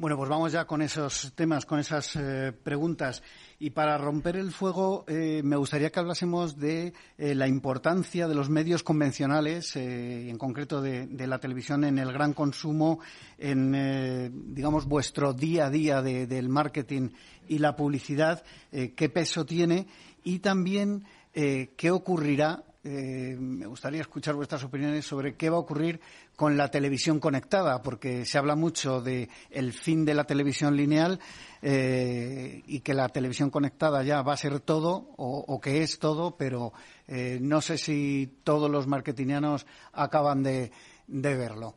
Bueno, 0.00 0.16
pues 0.16 0.30
vamos 0.30 0.52
ya 0.52 0.64
con 0.64 0.80
esos 0.80 1.32
temas, 1.34 1.66
con 1.66 1.80
esas 1.80 2.14
eh, 2.14 2.52
preguntas. 2.52 3.20
Y 3.58 3.70
para 3.70 3.98
romper 3.98 4.36
el 4.36 4.52
fuego, 4.52 5.04
eh, 5.08 5.40
me 5.42 5.56
gustaría 5.56 5.90
que 5.90 5.98
hablásemos 5.98 6.56
de 6.56 6.92
eh, 7.16 7.34
la 7.34 7.48
importancia 7.48 8.28
de 8.28 8.34
los 8.36 8.48
medios 8.48 8.84
convencionales, 8.84 9.74
en 9.74 10.38
concreto 10.38 10.80
de, 10.80 11.08
la 11.26 11.40
televisión, 11.40 11.82
en 11.82 11.98
el 11.98 12.12
gran 12.12 12.32
consumo, 12.32 13.00
en, 13.38 14.54
digamos, 14.54 14.86
vuestro 14.86 15.32
día 15.32 15.66
a 15.66 15.70
día 15.70 16.00
del 16.00 16.48
marketing 16.48 17.08
y 17.48 17.58
la 17.58 17.74
publicidad, 17.74 18.44
qué 18.70 19.08
peso 19.08 19.44
tiene 19.46 19.88
y 20.22 20.38
también 20.38 21.06
qué 21.32 21.90
ocurrirá 21.90 22.62
eh, 22.90 23.36
me 23.38 23.66
gustaría 23.66 24.00
escuchar 24.00 24.34
vuestras 24.34 24.64
opiniones 24.64 25.04
sobre 25.04 25.34
qué 25.34 25.50
va 25.50 25.58
a 25.58 25.60
ocurrir 25.60 26.00
con 26.34 26.56
la 26.56 26.70
televisión 26.70 27.20
conectada, 27.20 27.82
porque 27.82 28.24
se 28.24 28.38
habla 28.38 28.56
mucho 28.56 29.02
de 29.02 29.28
el 29.50 29.74
fin 29.74 30.06
de 30.06 30.14
la 30.14 30.24
televisión 30.24 30.74
lineal 30.74 31.20
eh, 31.60 32.62
y 32.66 32.80
que 32.80 32.94
la 32.94 33.10
televisión 33.10 33.50
conectada 33.50 34.02
ya 34.04 34.22
va 34.22 34.32
a 34.32 34.38
ser 34.38 34.60
todo 34.60 35.10
o, 35.18 35.60
que 35.60 35.82
es 35.82 35.98
todo, 35.98 36.38
pero 36.38 36.72
eh, 37.06 37.38
no 37.42 37.60
sé 37.60 37.76
si 37.76 38.38
todos 38.42 38.70
los 38.70 38.86
marketingianos 38.86 39.66
acaban 39.92 40.42
de 40.42 40.70
verlo. 41.06 41.74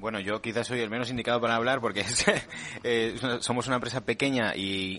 Bueno, 0.00 0.18
yo 0.18 0.40
quizás 0.40 0.66
soy 0.66 0.80
el 0.80 0.88
menos 0.88 1.10
indicado 1.10 1.42
para 1.42 1.56
hablar 1.56 1.82
porque 1.82 2.06
eh, 2.84 3.16
somos 3.40 3.66
una 3.66 3.76
empresa 3.76 4.00
pequeña 4.00 4.56
y, 4.56 4.98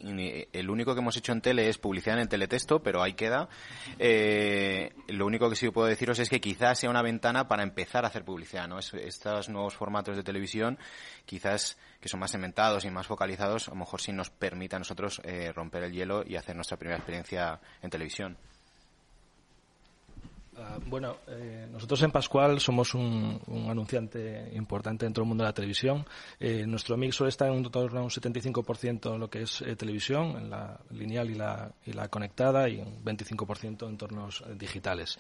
el 0.54 0.70
único 0.70 0.94
que 0.94 1.00
hemos 1.00 1.18
hecho 1.18 1.32
en 1.32 1.42
tele 1.42 1.70
es 1.70 1.80
publicidad 1.80 2.18
en 2.18 2.22
el 2.22 2.30
teletexto, 2.30 2.84
pero 2.84 3.02
ahí 3.02 3.14
queda. 3.14 3.50
Eh, 3.98 4.94
lo 5.08 5.26
único 5.26 5.50
que 5.50 5.56
sí 5.56 5.68
puedo 5.72 5.88
deciros 5.88 6.20
es 6.20 6.30
que 6.30 6.40
quizás 6.40 6.78
sea 6.78 6.92
una 6.92 7.02
ventana 7.02 7.48
para 7.48 7.64
empezar 7.64 8.06
a 8.06 8.10
hacer 8.10 8.24
publicidad, 8.24 8.68
¿no? 8.68 8.78
estos 8.78 9.50
nuevos 9.50 9.74
formatos 9.74 10.16
de 10.16 10.22
televisión, 10.22 10.78
quizás 11.26 11.80
que 12.00 12.08
son 12.08 12.20
más 12.20 12.30
segmentados 12.30 12.86
y 12.86 12.92
más 12.92 13.08
focalizados, 13.08 13.70
a 13.70 13.72
lo 13.72 13.78
mejor 13.78 14.02
sí 14.02 14.12
nos 14.12 14.30
permita 14.30 14.76
a 14.76 14.80
nosotros 14.80 15.20
eh, 15.24 15.52
romper 15.52 15.82
el 15.82 15.94
hielo 15.94 16.24
y 16.28 16.36
hacer 16.36 16.56
nuestra 16.56 16.78
primera 16.78 16.98
experiencia 16.98 17.60
en 17.82 17.90
televisión. 17.90 18.38
Ah, 20.64 20.78
bueno, 20.86 21.18
eh, 21.28 21.68
nosotros 21.72 22.04
en 22.04 22.12
Pascual 22.12 22.60
somos 22.60 22.94
un, 22.94 23.40
anunciante 23.68 24.52
importante 24.54 25.06
dentro 25.06 25.24
del 25.24 25.30
mundo 25.30 25.44
de 25.44 25.50
la 25.50 25.54
televisión. 25.54 26.06
Eh, 26.40 26.66
nuestro 26.68 26.98
mix 26.98 27.20
estar 27.22 27.48
en 27.50 27.56
un 27.56 27.72
torno 27.72 28.00
a 28.00 28.04
un 28.04 28.10
75% 28.10 29.14
en 29.14 29.20
lo 29.20 29.30
que 29.30 29.42
es 29.44 29.62
eh, 29.62 29.76
televisión, 29.76 30.38
en 30.38 30.50
la 30.50 30.80
lineal 30.92 31.32
y 31.32 31.36
la, 31.36 31.72
y 31.86 31.94
la 31.94 32.10
conectada, 32.10 32.70
y 32.70 32.80
un 32.80 33.04
25% 33.04 33.84
en 33.84 33.90
entornos 33.90 34.44
digitales. 34.58 35.18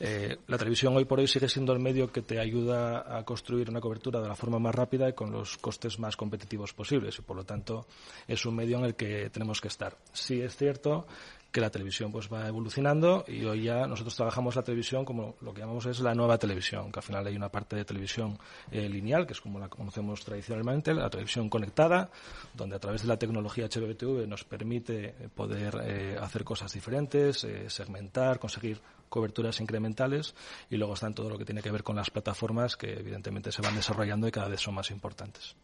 la 0.00 0.58
televisión 0.58 0.96
hoy 0.96 1.04
por 1.04 1.20
hoy 1.20 1.28
sigue 1.28 1.48
siendo 1.48 1.72
el 1.72 1.78
medio 1.78 2.10
que 2.10 2.22
te 2.22 2.40
ayuda 2.40 3.16
a 3.16 3.24
construir 3.24 3.70
una 3.70 3.80
cobertura 3.80 4.20
de 4.20 4.28
la 4.28 4.34
forma 4.34 4.58
más 4.58 4.74
rápida 4.74 5.08
y 5.08 5.12
con 5.12 5.30
los 5.30 5.58
costes 5.58 5.98
más 5.98 6.16
competitivos 6.16 6.72
posibles. 6.72 7.18
Y 7.18 7.22
por 7.22 7.36
lo 7.36 7.44
tanto, 7.44 7.86
es 8.26 8.44
un 8.44 8.56
medio 8.56 8.78
en 8.78 8.84
el 8.84 8.94
que 8.94 9.30
tenemos 9.30 9.60
que 9.60 9.68
estar. 9.68 9.96
Sí 10.12 10.40
es 10.40 10.56
cierto 10.56 11.06
que 11.52 11.60
la 11.60 11.70
televisión 11.70 12.10
pues 12.10 12.32
va 12.32 12.48
evolucionando 12.48 13.24
y 13.28 13.44
hoy 13.44 13.64
ya 13.64 13.86
nosotros 13.86 14.16
trabajamos 14.16 14.56
la 14.56 14.62
televisión 14.62 15.04
como 15.04 15.36
lo 15.42 15.52
que 15.52 15.60
llamamos 15.60 15.84
es 15.84 16.00
la 16.00 16.14
nueva 16.14 16.38
televisión, 16.38 16.90
que 16.90 16.98
al 16.98 17.04
final 17.04 17.26
hay 17.26 17.36
una 17.36 17.50
parte 17.50 17.76
de 17.76 17.84
televisión 17.84 18.38
eh, 18.70 18.88
lineal, 18.88 19.26
que 19.26 19.34
es 19.34 19.40
como 19.40 19.58
la 19.58 19.68
conocemos 19.68 20.24
tradicionalmente, 20.24 20.94
la 20.94 21.10
televisión 21.10 21.50
conectada, 21.50 22.10
donde 22.54 22.76
a 22.76 22.78
través 22.78 23.02
de 23.02 23.08
la 23.08 23.18
tecnología 23.18 23.66
HBTV 23.66 24.26
nos 24.26 24.44
permite 24.44 25.04
eh, 25.04 25.28
poder 25.32 25.78
eh, 25.84 26.16
hacer 26.18 26.42
cosas 26.42 26.72
diferentes, 26.72 27.46
segmentar, 27.68 28.38
conseguir 28.38 28.80
coberturas 29.10 29.60
incrementales 29.60 30.34
y 30.70 30.78
luego 30.78 30.94
están 30.94 31.14
todo 31.14 31.28
lo 31.28 31.36
que 31.36 31.44
tiene 31.44 31.60
que 31.60 31.70
ver 31.70 31.82
con 31.82 31.96
las 31.96 32.10
plataformas 32.10 32.78
que 32.78 32.94
evidentemente 32.94 33.52
se 33.52 33.60
van 33.60 33.74
desarrollando 33.74 34.26
y 34.26 34.30
cada 34.30 34.48
vez 34.48 34.60
son 34.60 34.74
más 34.74 34.90
importantes. 34.90 35.54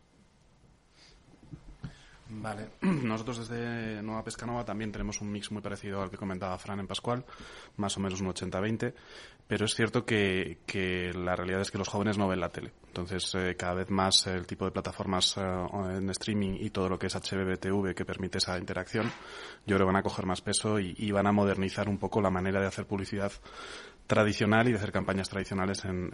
Vale, 2.40 2.68
nosotros 2.82 3.48
desde 3.48 4.00
Nueva 4.02 4.22
Pescanova 4.22 4.64
también 4.64 4.92
tenemos 4.92 5.20
un 5.20 5.30
mix 5.30 5.50
muy 5.50 5.60
parecido 5.60 6.02
al 6.02 6.10
que 6.10 6.16
comentaba 6.16 6.56
Fran 6.58 6.78
en 6.78 6.86
Pascual, 6.86 7.24
más 7.76 7.96
o 7.96 8.00
menos 8.00 8.20
un 8.20 8.28
80-20, 8.28 8.94
pero 9.46 9.64
es 9.64 9.74
cierto 9.74 10.04
que, 10.04 10.58
que, 10.64 11.12
la 11.14 11.34
realidad 11.34 11.62
es 11.62 11.70
que 11.70 11.78
los 11.78 11.88
jóvenes 11.88 12.16
no 12.16 12.28
ven 12.28 12.40
la 12.40 12.50
tele. 12.50 12.72
Entonces, 12.86 13.34
eh, 13.34 13.56
cada 13.56 13.74
vez 13.74 13.90
más 13.90 14.26
el 14.28 14.46
tipo 14.46 14.64
de 14.64 14.70
plataformas 14.70 15.36
eh, 15.36 15.40
en 15.40 16.08
streaming 16.10 16.58
y 16.60 16.70
todo 16.70 16.88
lo 16.88 16.98
que 16.98 17.08
es 17.08 17.14
HBBTV 17.14 17.94
que 17.94 18.04
permite 18.04 18.38
esa 18.38 18.56
interacción, 18.56 19.06
yo 19.66 19.76
creo 19.76 19.78
que 19.80 19.92
van 19.92 19.96
a 19.96 20.02
coger 20.02 20.24
más 20.24 20.40
peso 20.40 20.78
y, 20.78 20.94
y 20.96 21.10
van 21.10 21.26
a 21.26 21.32
modernizar 21.32 21.88
un 21.88 21.98
poco 21.98 22.20
la 22.20 22.30
manera 22.30 22.60
de 22.60 22.66
hacer 22.66 22.86
publicidad 22.86 23.32
tradicional 24.08 24.66
y 24.66 24.72
de 24.72 24.78
hacer 24.78 24.90
campañas 24.90 25.28
tradicionales 25.28 25.84
en, 25.84 26.10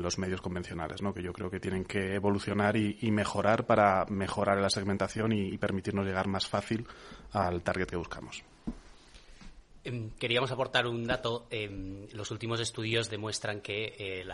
los 0.00 0.18
medios 0.18 0.40
convencionales, 0.40 1.02
¿no? 1.02 1.12
que 1.12 1.22
yo 1.22 1.32
creo 1.32 1.50
que 1.50 1.60
tienen 1.60 1.84
que 1.84 2.14
evolucionar 2.14 2.76
y, 2.76 3.10
mejorar 3.10 3.66
para 3.66 4.06
mejorar 4.08 4.58
la 4.58 4.70
segmentación 4.70 5.32
y 5.32 5.58
permitirnos 5.58 6.06
llegar 6.06 6.28
más 6.28 6.46
fácil 6.46 6.86
al 7.32 7.62
target 7.62 7.88
que 7.88 7.96
buscamos. 7.96 8.44
Em, 9.84 10.10
queríamos 10.10 10.50
aportar 10.50 10.86
un 10.86 11.04
dato. 11.06 11.46
Em, 11.50 12.08
los 12.12 12.30
últimos 12.30 12.60
estudios 12.60 13.08
demuestran 13.08 13.60
que 13.60 13.94
eh, 13.98 14.24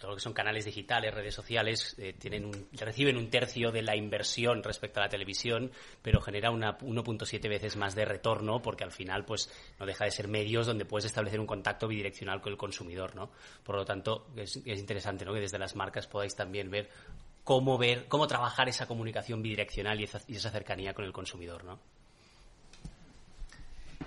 todo 0.00 0.10
lo 0.10 0.16
que 0.16 0.22
son 0.22 0.32
canales 0.32 0.64
digitales, 0.64 1.12
redes 1.12 1.34
sociales, 1.34 1.94
eh, 1.98 2.14
tienen 2.18 2.50
reciben 2.72 3.16
un 3.16 3.28
tercio 3.28 3.70
de 3.70 3.82
la 3.82 3.96
inversión 3.96 4.62
respecto 4.62 5.00
a 5.00 5.04
la 5.04 5.08
televisión, 5.08 5.70
pero 6.02 6.20
genera 6.20 6.50
una 6.50 6.78
1.7 6.78 7.48
veces 7.48 7.76
más 7.76 7.94
de 7.94 8.04
retorno 8.06 8.62
porque 8.62 8.84
al 8.84 8.92
final 8.92 9.24
pues 9.24 9.50
no 9.78 9.86
deja 9.86 10.04
de 10.06 10.10
ser 10.10 10.26
medios 10.26 10.66
donde 10.66 10.86
puedes 10.86 11.04
establecer 11.04 11.38
un 11.38 11.46
contacto 11.46 11.86
bidireccional 11.86 12.40
con 12.40 12.52
el 12.52 12.58
consumidor. 12.58 13.14
¿no? 13.14 13.30
Por 13.62 13.76
lo 13.76 13.84
tanto, 13.84 14.28
es, 14.36 14.56
interesante 14.64 15.24
¿no? 15.24 15.34
que 15.34 15.40
desde 15.40 15.58
las 15.58 15.76
marcas 15.76 16.06
podáis 16.06 16.34
también 16.34 16.70
ver 16.70 16.88
cómo 17.44 17.76
ver, 17.76 18.08
cómo 18.08 18.26
trabajar 18.26 18.68
esa 18.70 18.86
comunicación 18.86 19.42
bidireccional 19.42 20.00
y 20.00 20.04
esa, 20.04 20.22
y 20.26 20.36
esa 20.36 20.50
cercanía 20.50 20.94
con 20.94 21.04
el 21.04 21.12
consumidor. 21.12 21.64
¿no? 21.64 21.78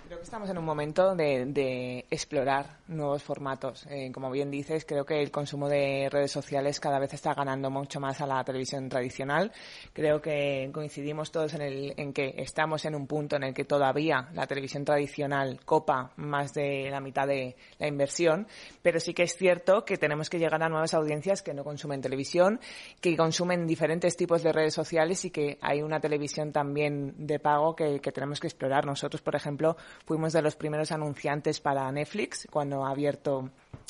Creo 0.07 0.19
que 0.19 0.23
estamos 0.23 0.49
en 0.49 0.57
un 0.57 0.63
momento 0.63 1.15
de, 1.15 2.05
explorar 2.09 2.77
nuevos 2.87 3.21
formatos. 3.23 3.85
Eh, 3.89 4.09
como 4.13 4.31
bien 4.31 4.49
dices, 4.49 4.85
creo 4.85 5.05
que 5.05 5.21
el 5.21 5.31
consumo 5.31 5.67
de 5.67 6.07
redes 6.09 6.31
sociales 6.31 6.79
cada 6.79 6.97
vez 6.97 7.13
está 7.13 7.33
ganando 7.33 7.69
mucho 7.69 7.99
más 7.99 8.21
a 8.21 8.25
la 8.25 8.41
televisión 8.45 8.87
tradicional. 8.87 9.51
Creo 9.91 10.21
que 10.21 10.69
coincidimos 10.73 11.29
todos 11.29 11.55
en, 11.55 11.61
el, 11.61 11.93
en 11.97 12.13
que 12.13 12.35
estamos 12.37 12.85
en 12.85 12.95
un 12.95 13.05
punto 13.05 13.35
en 13.35 13.43
el 13.43 13.53
que 13.53 13.65
todavía 13.65 14.29
la 14.33 14.47
televisión 14.47 14.85
tradicional 14.85 15.59
copa 15.65 16.13
más 16.15 16.53
de 16.53 16.89
la 16.89 17.01
mitad 17.01 17.27
de 17.27 17.57
la 17.77 17.87
inversión, 17.87 18.47
pero 18.81 19.01
sí 19.01 19.13
que 19.13 19.23
es 19.23 19.35
cierto 19.35 19.83
que 19.83 19.97
tenemos 19.97 20.29
que 20.29 20.39
llegar 20.39 20.63
a 20.63 20.69
nuevas 20.69 20.93
audiencias 20.93 21.41
que 21.41 21.53
no 21.53 21.65
consumen 21.65 21.99
televisión, 21.99 22.61
que 23.01 23.17
consumen 23.17 23.67
diferentes 23.67 24.15
tipos 24.15 24.41
de 24.41 24.53
redes 24.53 24.73
sociales 24.73 25.25
y 25.25 25.31
que 25.31 25.57
hay 25.59 25.81
una 25.81 25.99
televisión 25.99 26.53
también 26.53 27.13
de 27.27 27.39
pago 27.39 27.75
que 27.75 27.99
tenemos 28.13 28.39
que 28.39 28.47
explorar. 28.47 28.85
Nosotros, 28.85 29.21
por 29.21 29.35
ejemplo, 29.35 29.75
Fuimos 30.06 30.34
de 30.34 30.42
los 30.42 30.56
primeros 30.56 30.92
anunciantes 30.92 31.60
para 31.60 31.92
Netflix 31.92 32.48
cuando 32.50 32.86
ha 32.86 32.92
abierto 32.92 33.50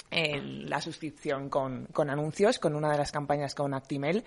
eh, 0.10 0.42
la 0.42 0.80
suscripción 0.80 1.50
con, 1.50 1.88
anuncios, 2.10 2.60
con 2.60 2.76
una 2.76 2.90
de 2.90 2.98
las 2.98 3.12
campañas 3.12 3.54
con 3.54 3.74
Actimel 3.74 4.24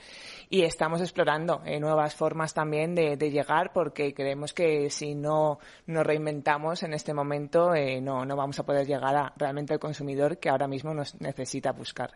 y 0.51 0.63
estamos 0.63 1.01
explorando 1.01 1.63
eh, 1.65 1.81
nuevas 1.81 2.15
formas 2.15 2.53
también 2.53 2.95
de, 2.95 3.17
llegar 3.17 3.73
porque 3.73 4.13
creemos 4.13 4.53
que 4.53 4.91
si 4.91 5.15
no 5.15 5.59
nos 5.87 6.05
reinventamos 6.05 6.83
en 6.83 6.93
este 6.93 7.15
momento 7.15 7.75
eh, 7.75 8.01
no, 8.01 8.27
no 8.27 8.37
vamos 8.37 8.59
a 8.59 8.65
poder 8.65 8.87
llegar 8.87 9.17
a 9.17 9.33
realmente 9.37 9.73
al 9.73 9.81
consumidor 9.81 10.37
que 10.37 10.51
ahora 10.51 10.69
mismo 10.69 10.93
nos 10.93 11.19
necesita 11.19 11.73
buscar. 11.73 12.13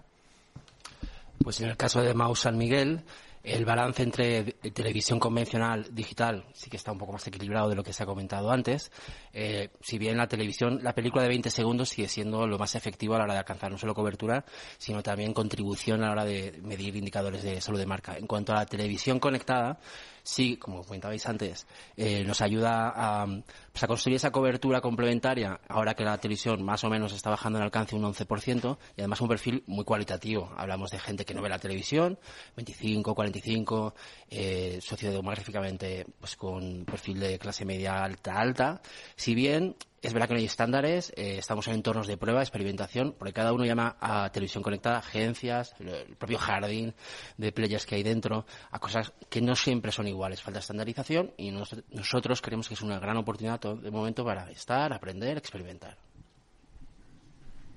Pues 1.42 1.60
en 1.62 1.70
el 1.70 1.76
caso 1.78 2.02
de 2.02 2.12
Mau 2.12 2.36
San 2.36 2.58
Miguel, 2.58 3.02
el 3.44 3.66
balance 3.66 4.02
entre 4.02 4.42
televisión 4.72 5.20
convencional, 5.20 5.94
digital, 5.94 6.46
sí 6.54 6.70
que 6.70 6.78
está 6.78 6.92
un 6.92 6.98
poco 6.98 7.12
más 7.12 7.26
equilibrado 7.26 7.68
de 7.68 7.74
lo 7.74 7.84
que 7.84 7.92
se 7.92 8.02
ha 8.02 8.06
comentado 8.06 8.50
antes. 8.50 8.90
Eh, 9.34 9.68
si 9.82 9.98
bien 9.98 10.16
la 10.16 10.26
televisión, 10.26 10.80
la 10.82 10.94
película 10.94 11.22
de 11.22 11.28
20 11.28 11.50
segundos 11.50 11.90
sigue 11.90 12.08
siendo 12.08 12.46
lo 12.46 12.58
más 12.58 12.74
efectivo 12.74 13.14
a 13.14 13.18
la 13.18 13.24
hora 13.24 13.34
de 13.34 13.40
alcanzar 13.40 13.70
no 13.70 13.76
solo 13.76 13.94
cobertura, 13.94 14.46
sino 14.78 15.02
también 15.02 15.34
contribución 15.34 16.02
a 16.02 16.06
la 16.06 16.12
hora 16.12 16.24
de 16.24 16.58
medir 16.62 16.96
indicadores 16.96 17.42
de 17.42 17.60
salud 17.60 17.78
de 17.78 17.86
marca. 17.86 18.16
En 18.16 18.26
cuanto 18.26 18.52
a 18.52 18.56
la 18.56 18.66
televisión 18.66 19.20
conectada, 19.20 19.78
sí, 20.22 20.56
como 20.56 20.82
comentabais 20.82 21.26
antes, 21.28 21.66
eh, 21.96 22.24
nos 22.24 22.40
ayuda 22.40 22.92
a, 22.94 23.26
pues, 23.26 23.84
a, 23.84 23.86
construir 23.86 24.16
esa 24.16 24.32
cobertura 24.32 24.80
complementaria, 24.80 25.60
ahora 25.68 25.94
que 25.94 26.02
la 26.02 26.18
televisión 26.18 26.64
más 26.64 26.82
o 26.82 26.88
menos 26.88 27.12
está 27.12 27.30
bajando 27.30 27.58
en 27.58 27.64
alcance 27.64 27.94
un 27.94 28.02
11%, 28.02 28.78
y 28.96 29.02
además 29.02 29.20
un 29.20 29.28
perfil 29.28 29.62
muy 29.66 29.84
cualitativo. 29.84 30.50
Hablamos 30.56 30.90
de 30.90 30.98
gente 30.98 31.24
que 31.24 31.34
no 31.34 31.42
ve 31.42 31.50
la 31.50 31.58
televisión, 31.58 32.18
25, 32.56 33.14
45, 33.34 33.94
eh, 34.30 34.78
sociodemográficamente 34.80 36.06
pues 36.20 36.36
con 36.36 36.84
perfil 36.84 37.20
de 37.20 37.38
clase 37.38 37.64
media 37.64 38.04
alta, 38.04 38.38
alta. 38.38 38.80
Si 39.16 39.34
bien 39.34 39.76
es 40.02 40.12
verdad 40.12 40.28
que 40.28 40.34
no 40.34 40.40
hay 40.40 40.46
estándares, 40.46 41.12
eh, 41.16 41.38
estamos 41.38 41.66
en 41.66 41.74
entornos 41.74 42.06
de 42.06 42.16
prueba, 42.16 42.42
experimentación, 42.42 43.14
porque 43.18 43.32
cada 43.32 43.52
uno 43.52 43.64
llama 43.64 43.96
a 44.00 44.30
televisión 44.30 44.62
conectada, 44.62 44.98
agencias, 44.98 45.74
el 45.80 46.14
propio 46.16 46.38
jardín 46.38 46.94
de 47.38 47.52
players 47.52 47.86
que 47.86 47.96
hay 47.96 48.02
dentro, 48.02 48.46
a 48.70 48.78
cosas 48.78 49.12
que 49.28 49.40
no 49.40 49.56
siempre 49.56 49.90
son 49.90 50.06
iguales. 50.06 50.42
Falta 50.42 50.60
estandarización 50.60 51.32
y 51.36 51.50
nosotros 51.50 52.40
creemos 52.42 52.68
que 52.68 52.74
es 52.74 52.82
una 52.82 52.98
gran 52.98 53.16
oportunidad 53.16 53.60
de 53.60 53.90
momento 53.90 54.24
para 54.24 54.50
estar, 54.50 54.92
aprender, 54.92 55.38
experimentar. 55.38 56.03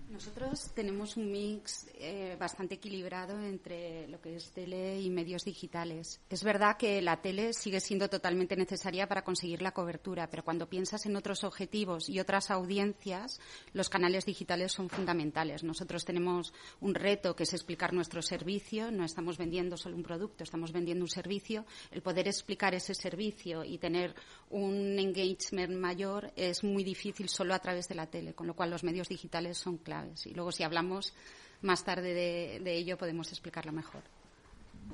Nosotros 0.10 0.72
tenemos 0.74 1.18
un 1.18 1.30
mix 1.30 1.86
eh, 1.96 2.38
bastante 2.40 2.76
equilibrado 2.76 3.38
entre 3.42 4.08
lo 4.08 4.22
que 4.22 4.38
es 4.38 4.52
tele 4.52 5.02
y 5.02 5.10
medios 5.10 5.44
digitales. 5.44 6.22
Es 6.30 6.46
verdad 6.46 6.78
que 6.78 7.02
la 7.02 7.22
tele 7.22 7.52
sigue 7.52 7.82
siendo 7.82 8.10
totalmente 8.10 8.56
necesaria 8.56 9.08
para 9.08 9.26
conseguir 9.26 9.62
la 9.62 9.74
cobertura, 9.74 10.30
pero 10.30 10.46
cuando 10.46 10.70
piensas 10.70 11.06
en 11.06 11.18
otros 11.18 11.44
objetivos 11.44 12.08
y 12.08 12.22
otras 12.22 12.52
audiencias, 12.52 13.42
los 13.74 13.90
canales 13.90 14.26
digitales 14.26 14.72
son 14.72 14.88
fundamentales. 14.88 15.66
Nosotros 15.66 16.06
tenemos 16.06 16.54
un 16.80 16.96
reto 16.96 17.36
que 17.36 17.44
es 17.44 17.54
explicar 17.54 17.94
nuestro 17.94 18.22
servicio. 18.22 18.92
No 18.92 19.04
estamos 19.04 19.38
vendiendo 19.38 19.76
solo 19.76 19.98
un 19.98 20.04
producto, 20.04 20.46
estamos 20.46 20.72
vendiendo 20.72 21.04
un 21.04 21.10
servicio. 21.10 21.66
El 21.92 22.02
poder 22.02 22.30
explicar 22.30 22.74
ese 22.74 22.96
servicio 22.96 23.66
y 23.66 23.78
tener 23.78 24.16
un 24.52 24.98
engagement 24.98 25.76
mayor 25.76 26.32
es 26.38 26.64
muy 26.64 26.86
difícil 26.86 27.28
solo 27.28 27.54
a 27.54 27.60
través 27.60 27.90
de 27.90 27.96
la 27.96 28.08
tele, 28.08 28.34
con 28.34 28.48
lo 28.48 28.56
cual 28.56 28.70
los 28.70 28.86
medios 28.86 29.10
digitales 29.10 29.58
son 29.58 29.78
clave. 29.78 29.97
Y 30.26 30.34
luego, 30.34 30.52
si 30.52 30.64
hablamos 30.64 31.14
más 31.62 31.84
tarde 31.84 32.14
de, 32.14 32.74
ello, 32.76 32.98
podemos 32.98 33.30
explicarlo 33.32 33.72
mejor. 33.72 34.02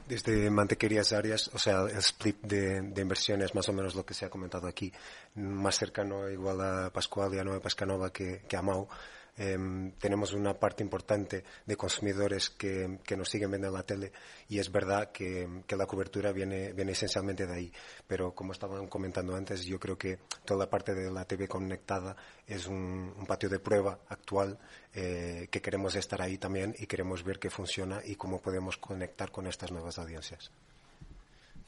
Desde 0.08 0.50
Mantequerías 0.50 1.14
Arias, 1.14 1.52
o 1.54 1.60
sea, 1.60 1.82
el 1.82 1.98
split 1.98 2.42
de, 2.42 2.82
de 2.82 3.02
inversiones, 3.02 3.54
más 3.54 3.70
o 3.70 3.74
menos 3.74 3.96
lo 3.96 4.06
que 4.06 4.14
se 4.14 4.26
ha 4.26 4.30
comentado 4.30 4.68
aquí, 4.68 4.92
más 5.36 5.78
cercano 5.78 6.30
igual 6.30 6.62
a 6.62 6.90
Pascual 6.90 7.34
y 7.36 7.40
a 7.40 7.44
Nueva 7.44 7.62
Pascanova 7.62 8.12
que, 8.12 8.42
que 8.48 8.58
a 8.58 8.62
Mau. 8.62 8.88
Em, 9.36 9.94
tenemos 9.94 10.34
una 10.34 10.54
parte 10.54 10.84
importante 10.84 11.44
de 11.66 11.76
consumidores 11.76 12.52
que, 12.52 13.00
nos 13.18 13.30
siguen 13.30 13.50
viendo 13.50 13.68
en 13.68 13.74
la 13.74 13.84
tele 13.84 14.12
y 14.48 14.60
es 14.60 14.72
verdad 14.72 15.12
que, 15.12 15.64
la 15.70 15.88
cobertura 15.88 16.32
viene, 16.32 16.72
viene 16.74 16.92
esencialmente 16.92 17.48
de 17.48 17.54
ahí. 17.54 17.72
Pero 18.08 18.36
como 18.36 18.52
estaban 18.52 18.88
comentando 18.88 19.36
antes, 19.36 19.66
yo 19.66 19.80
creo 19.80 19.98
que 19.98 20.20
toda 20.46 20.66
la 20.66 20.70
parte 20.70 20.94
de 20.94 21.12
la 21.12 21.26
TV 21.26 21.48
conectada 21.48 22.16
es 22.46 22.68
un, 22.68 23.26
patio 23.28 23.50
de 23.50 23.60
prueba 23.60 24.00
actual 24.10 24.60
eh, 24.94 25.48
que 25.50 25.62
queremos 25.62 25.96
estar 25.96 26.22
ahí 26.22 26.38
también 26.38 26.76
y 26.78 26.86
queremos 26.86 27.24
ver 27.24 27.40
qué 27.40 27.50
funciona 27.50 28.02
y 28.06 28.16
cómo 28.16 28.40
podemos 28.40 28.78
conectar 28.78 29.32
con 29.32 29.48
estas 29.48 29.72
nuevas 29.72 29.98
audiencias. 29.98 30.52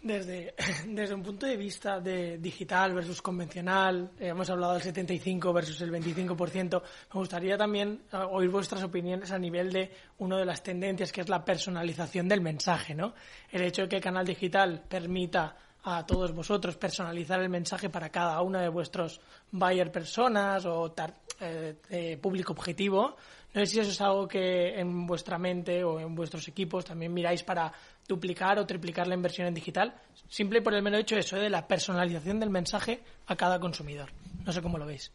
Desde, 0.06 0.54
desde 0.86 1.16
un 1.16 1.24
punto 1.24 1.48
de 1.48 1.58
vista 1.58 2.00
de 2.00 2.38
digital 2.38 2.94
versus 2.94 3.24
convencional, 3.24 4.12
eh, 4.20 4.28
hemos 4.28 4.48
hablado 4.52 4.74
del 4.74 4.84
75 4.84 5.52
versus 5.52 5.82
el 5.82 5.92
25%, 5.92 6.80
me 7.12 7.20
gustaría 7.20 7.58
también 7.58 8.02
eh, 8.14 8.18
oír 8.18 8.52
vuestras 8.52 8.84
opiniones 8.84 9.32
a 9.32 9.40
nivel 9.40 9.74
de 9.74 9.92
una 10.20 10.38
de 10.38 10.46
las 10.46 10.62
tendencias 10.62 11.12
que 11.12 11.22
es 11.22 11.28
la 11.28 11.44
personalización 11.44 12.28
del 12.28 12.42
mensaje, 12.42 12.94
¿no? 12.94 13.16
El 13.50 13.64
hecho 13.64 13.82
de 13.82 13.90
que 13.90 13.96
el 13.96 14.04
canal 14.04 14.28
digital 14.28 14.84
permita 14.88 15.56
a 15.82 16.06
todos 16.06 16.32
vosotros 16.34 16.78
personalizar 16.78 17.42
el 17.42 17.50
mensaje 17.50 17.90
para 17.90 18.10
cada 18.10 18.40
una 18.44 18.62
de 18.62 18.70
vuestros 18.70 19.20
buyer 19.50 19.92
personas 19.92 20.68
o 20.68 20.94
eh, 21.40 22.20
público 22.22 22.54
objetivo. 22.54 23.16
No 23.56 23.62
sé 23.62 23.68
si 23.68 23.80
eso 23.80 23.90
es 23.90 24.02
algo 24.02 24.28
que 24.28 24.78
en 24.78 25.08
vuestra 25.08 25.38
mente 25.38 25.82
o 25.86 25.98
en 25.98 26.14
vuestros 26.14 26.46
equipos 26.50 26.84
también 26.84 27.14
miráis 27.14 27.42
para 27.42 27.72
duplicar 28.06 28.60
o 28.60 28.66
triplicar 28.66 29.08
la 29.08 29.16
inversión 29.16 29.48
en 29.48 29.54
digital, 29.54 29.96
simple 30.28 30.62
por 30.62 30.74
el 30.74 30.84
mero 30.84 30.98
hecho 30.98 31.16
eso 31.16 31.38
de 31.38 31.50
la 31.50 31.66
personalización 31.66 32.38
del 32.38 32.50
mensaje 32.50 33.02
a 33.28 33.36
cada 33.38 33.58
consumidor. 33.58 34.12
No 34.46 34.52
sé 34.52 34.62
cómo 34.62 34.78
lo 34.78 34.86
veis. 34.86 35.10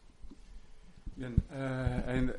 Bien, 1.21 1.37
eh, 1.51 2.33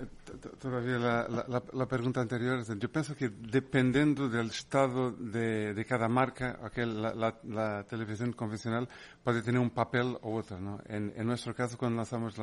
todavía 0.59 0.97
la, 0.97 1.85
pregunta 1.87 2.19
anterior, 2.19 2.65
yo 2.79 2.91
pienso 2.91 3.15
que 3.15 3.29
dependiendo 3.29 4.27
del 4.27 4.47
estado 4.47 5.11
de, 5.11 5.85
cada 5.87 6.07
marca, 6.07 6.57
la, 6.73 7.85
televisión 7.87 8.33
convencional 8.33 8.89
puede 9.23 9.43
tener 9.43 9.61
un 9.61 9.69
papel 9.69 10.17
u 10.23 10.35
otro. 10.35 10.59
¿no? 10.59 10.79
En, 10.87 11.13
nuestro 11.27 11.53
caso, 11.53 11.77
cuando 11.77 11.97
lanzamos 11.97 12.35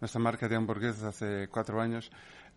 nuestra 0.00 0.20
marca 0.20 0.48
de 0.48 0.56
hamburguesas 0.56 1.04
hace 1.04 1.46
cuatro 1.46 1.80
años, 1.80 2.10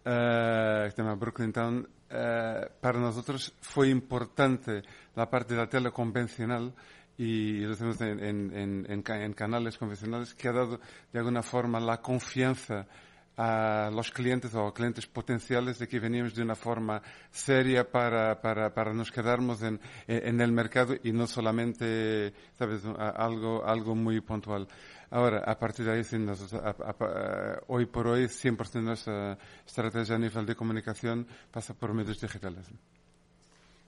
eh, 0.03 0.83
que 0.85 0.91
se 0.91 1.01
llama 1.01 1.15
Brooklyn 1.15 1.51
Town, 1.51 1.87
eh, 2.09 2.69
para 2.79 2.99
nosotros 2.99 3.53
fue 3.61 3.89
importante 3.89 4.81
la 5.15 5.29
parte 5.29 5.53
de 5.53 5.61
la 5.61 5.69
tele 5.69 5.91
convencional 5.91 6.73
y 7.17 7.59
lo 7.59 7.73
hacemos 7.73 8.01
en, 8.01 9.33
canales 9.35 9.77
convencionales 9.77 10.33
que 10.33 10.47
ha 10.47 10.53
dado 10.53 10.79
de 11.13 11.19
alguna 11.19 11.43
forma 11.43 11.79
la 11.79 12.01
confianza 12.01 12.87
a 13.43 13.89
los 13.89 14.11
clientes 14.11 14.53
o 14.53 14.71
clientes 14.71 15.07
potenciales 15.07 15.79
de 15.79 15.87
que 15.87 15.99
veníamos 15.99 16.35
de 16.35 16.43
una 16.43 16.53
forma 16.53 17.01
seria 17.31 17.89
para, 17.89 18.39
para, 18.39 18.71
para 18.71 18.93
nos 18.93 19.11
quedarnos 19.11 19.63
en, 19.63 19.81
en, 20.07 20.39
el 20.41 20.51
mercado 20.51 20.93
y 21.03 21.11
no 21.11 21.25
solamente, 21.25 22.33
¿sabes?, 22.53 22.83
algo, 22.85 23.65
algo 23.65 23.95
muy 23.95 24.21
puntual. 24.21 24.67
Ahora, 25.09 25.39
a 25.39 25.57
partir 25.57 25.85
de 25.85 25.93
ahí, 25.93 26.03
hoy 27.67 27.85
por 27.87 28.07
hoy, 28.07 28.25
100% 28.25 28.71
de 28.73 28.81
nuestra 28.81 29.37
estrategia 29.65 30.15
a 30.15 30.19
nivel 30.19 30.45
de 30.45 30.55
comunicación 30.55 31.25
pasa 31.49 31.73
por 31.73 31.95
medios 31.95 32.21
digitales. 32.21 32.67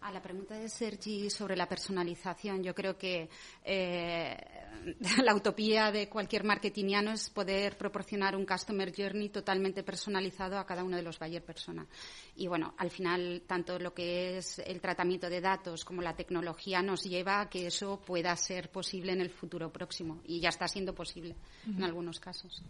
A 0.04 0.12
la 0.12 0.22
pregunta 0.22 0.56
de 0.56 0.68
Sergi 0.68 1.30
sobre 1.30 1.56
la 1.56 1.66
personalización, 1.66 2.62
yo 2.62 2.76
creo 2.76 2.98
que 2.98 3.30
eh, 3.64 4.38
la 5.24 5.34
utopía 5.34 5.94
de 5.94 6.10
cualquier 6.10 6.44
marketingiano 6.44 7.12
es 7.12 7.30
poder 7.30 7.78
proporcionar 7.78 8.36
un 8.36 8.46
customer 8.46 8.94
journey 8.94 9.30
totalmente 9.30 9.82
personalizado 9.82 10.58
a 10.58 10.66
cada 10.66 10.84
uno 10.84 10.98
de 10.98 11.04
los 11.04 11.18
buyer 11.18 11.42
persona. 11.42 11.88
Y 12.36 12.48
bueno, 12.48 12.74
al 12.80 12.92
final, 12.92 13.44
tanto 13.48 13.80
lo 13.80 13.94
que 13.94 14.40
es 14.40 14.60
el 14.60 14.82
tratamiento 14.82 15.30
de 15.30 15.40
datos 15.40 15.86
como 15.86 16.02
la 16.02 16.18
tecnología 16.18 16.82
nos 16.82 17.04
lleva 17.04 17.40
a 17.40 17.50
que 17.50 17.68
eso 17.68 18.02
pueda 18.06 18.36
ser 18.36 18.72
posible 18.72 19.14
en 19.14 19.22
el 19.22 19.30
futuro 19.30 19.72
próximo. 19.72 20.20
Y 20.26 20.42
ya 20.42 20.50
está 20.50 20.68
siendo 20.68 20.94
posible 20.94 21.38
en 21.66 21.82
algunos 21.82 22.20
casos. 22.20 22.62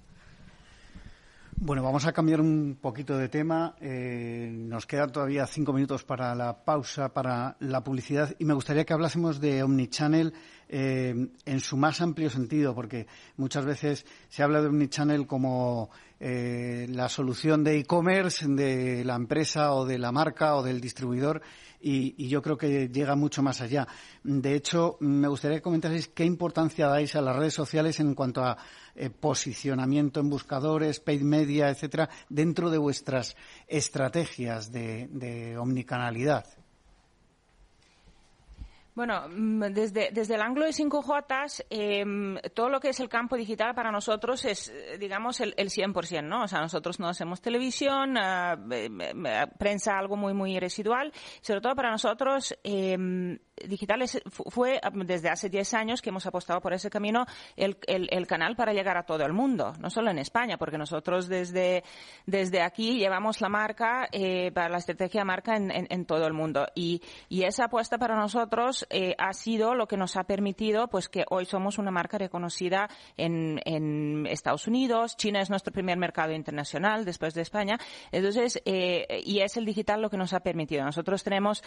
Bueno, 1.65 1.81
vamos 1.81 2.05
a 2.05 2.11
cambiar 2.11 2.41
un 2.41 2.77
poquito 2.81 3.17
de 3.17 3.29
tema. 3.29 3.77
Eh, 3.79 4.49
nos 4.51 4.85
quedan 4.85 5.13
todavía 5.13 5.47
cinco 5.47 5.71
minutos 5.71 6.03
para 6.03 6.35
la 6.35 6.65
pausa, 6.65 7.13
para 7.13 7.55
la 7.61 7.81
publicidad, 7.81 8.35
y 8.37 8.43
me 8.43 8.53
gustaría 8.53 8.83
que 8.83 8.91
hablásemos 8.91 9.39
de 9.39 9.63
Omnichannel 9.63 10.33
eh, 10.67 11.29
en 11.45 11.59
su 11.61 11.77
más 11.77 12.01
amplio 12.01 12.29
sentido, 12.29 12.75
porque 12.75 13.07
muchas 13.37 13.63
veces 13.63 14.05
se 14.27 14.43
habla 14.43 14.59
de 14.59 14.67
Omnichannel 14.67 15.25
como 15.25 15.89
eh, 16.19 16.85
la 16.89 17.07
solución 17.07 17.63
de 17.63 17.79
e-commerce 17.79 18.45
de 18.45 19.05
la 19.05 19.15
empresa 19.15 19.73
o 19.73 19.85
de 19.85 19.99
la 19.99 20.11
marca 20.11 20.57
o 20.57 20.63
del 20.63 20.81
distribuidor, 20.81 21.41
y, 21.83 22.27
yo 22.27 22.41
creo 22.41 22.57
que 22.57 22.87
llega 22.87 23.15
mucho 23.15 23.43
más 23.43 23.59
allá. 23.61 23.87
De 24.23 24.55
hecho, 24.55 24.97
me 25.01 25.27
gustaría 25.27 25.57
que 25.57 25.63
comentarais 25.63 26.07
qué 26.07 26.23
importancia 26.23 26.87
dais 26.87 27.15
a 27.15 27.21
las 27.21 27.35
redes 27.35 27.53
sociales 27.53 27.99
en 27.99 28.15
cuanto 28.15 28.43
a 28.43 28.57
eh, 28.95 29.09
posicionamiento 29.09 30.21
en 30.21 30.29
buscadores, 30.29 31.01
paid 31.01 31.21
media, 31.21 31.69
etcétera, 31.69 32.09
dentro 32.29 32.69
de 32.69 32.77
vuestras 32.77 33.35
estrategias 33.67 34.71
de, 34.71 35.09
de 35.11 35.57
omnicanalidad. 35.57 36.62
Bueno, 38.95 39.27
mm, 39.27 39.63
desde, 39.73 40.11
desde 40.11 40.35
el 40.35 40.41
ángulo 40.41 40.65
de 40.65 40.71
5J, 40.71 41.65
em, 41.69 42.37
todo 42.53 42.69
lo 42.69 42.79
que 42.79 42.89
es 42.89 42.99
el 42.99 43.09
campo 43.09 43.35
digital 43.35 43.73
para 43.73 43.91
nosotros 43.91 44.45
es, 44.45 44.69
eh, 44.69 44.97
digamos, 44.99 45.39
el, 45.39 45.53
el 45.57 45.69
100%, 45.69 46.27
¿no? 46.27 46.43
O 46.43 46.47
sea, 46.47 46.61
nosotros 46.61 46.99
no 46.99 47.07
hacemos 47.07 47.41
televisión, 47.41 48.15
uh, 48.17 49.57
prensa 49.57 49.97
algo 49.97 50.15
muy, 50.15 50.33
muy 50.33 50.59
residual. 50.59 51.11
Sobre 51.41 51.61
todo 51.61 51.75
para 51.75 51.89
nosotros, 51.89 52.55
eh, 52.63 53.39
digitales 53.67 54.21
fue 54.25 54.79
desde 55.05 55.29
hace 55.29 55.49
10 55.49 55.73
años 55.73 56.01
que 56.01 56.09
hemos 56.09 56.25
apostado 56.25 56.61
por 56.61 56.73
ese 56.73 56.89
camino 56.89 57.25
el, 57.55 57.77
el, 57.87 58.27
canal 58.27 58.55
para 58.55 58.73
llegar 58.73 58.97
a 58.97 59.03
todo 59.03 59.25
el 59.25 59.33
mundo, 59.33 59.73
no 59.79 59.89
solo 59.89 60.11
en 60.11 60.19
España, 60.19 60.57
porque 60.57 60.77
nosotros 60.77 61.27
desde, 61.27 61.83
desde 62.25 62.61
aquí 62.61 62.97
llevamos 62.97 63.41
la 63.41 63.49
marca 63.49 64.07
eh, 64.11 64.51
para 64.51 64.69
la 64.69 64.77
estrategia 64.77 65.25
marca 65.25 65.55
en, 65.55 66.05
todo 66.05 66.25
el 66.27 66.33
mundo. 66.33 66.67
Y, 66.75 67.01
y, 67.29 67.43
esa 67.43 67.65
apuesta 67.65 67.97
para 67.97 68.15
nosotros 68.15 68.85
eh, 68.89 69.15
ha 69.17 69.33
sido 69.33 69.75
lo 69.75 69.87
que 69.87 69.97
nos 69.97 70.15
ha 70.17 70.23
permitido 70.23 70.87
pues 70.87 71.09
que 71.09 71.25
hoy 71.29 71.45
somos 71.45 71.77
una 71.77 71.91
marca 71.91 72.17
reconocida 72.17 72.89
en, 73.17 73.53
Estados 74.27 74.67
Unidos, 74.67 75.15
China 75.17 75.41
es 75.41 75.49
nuestro 75.49 75.73
primer 75.73 75.97
mercado 75.97 76.33
internacional 76.33 77.05
después 77.05 77.33
de 77.33 77.41
España. 77.41 77.77
Entonces, 78.11 78.61
eh, 78.65 79.21
y 79.23 79.39
es 79.39 79.57
el 79.57 79.65
digital 79.65 80.01
lo 80.01 80.09
que 80.09 80.17
nos 80.17 80.33
ha 80.33 80.39
permitido. 80.39 80.83
Nosotros 80.83 81.23
tenemos, 81.23 81.63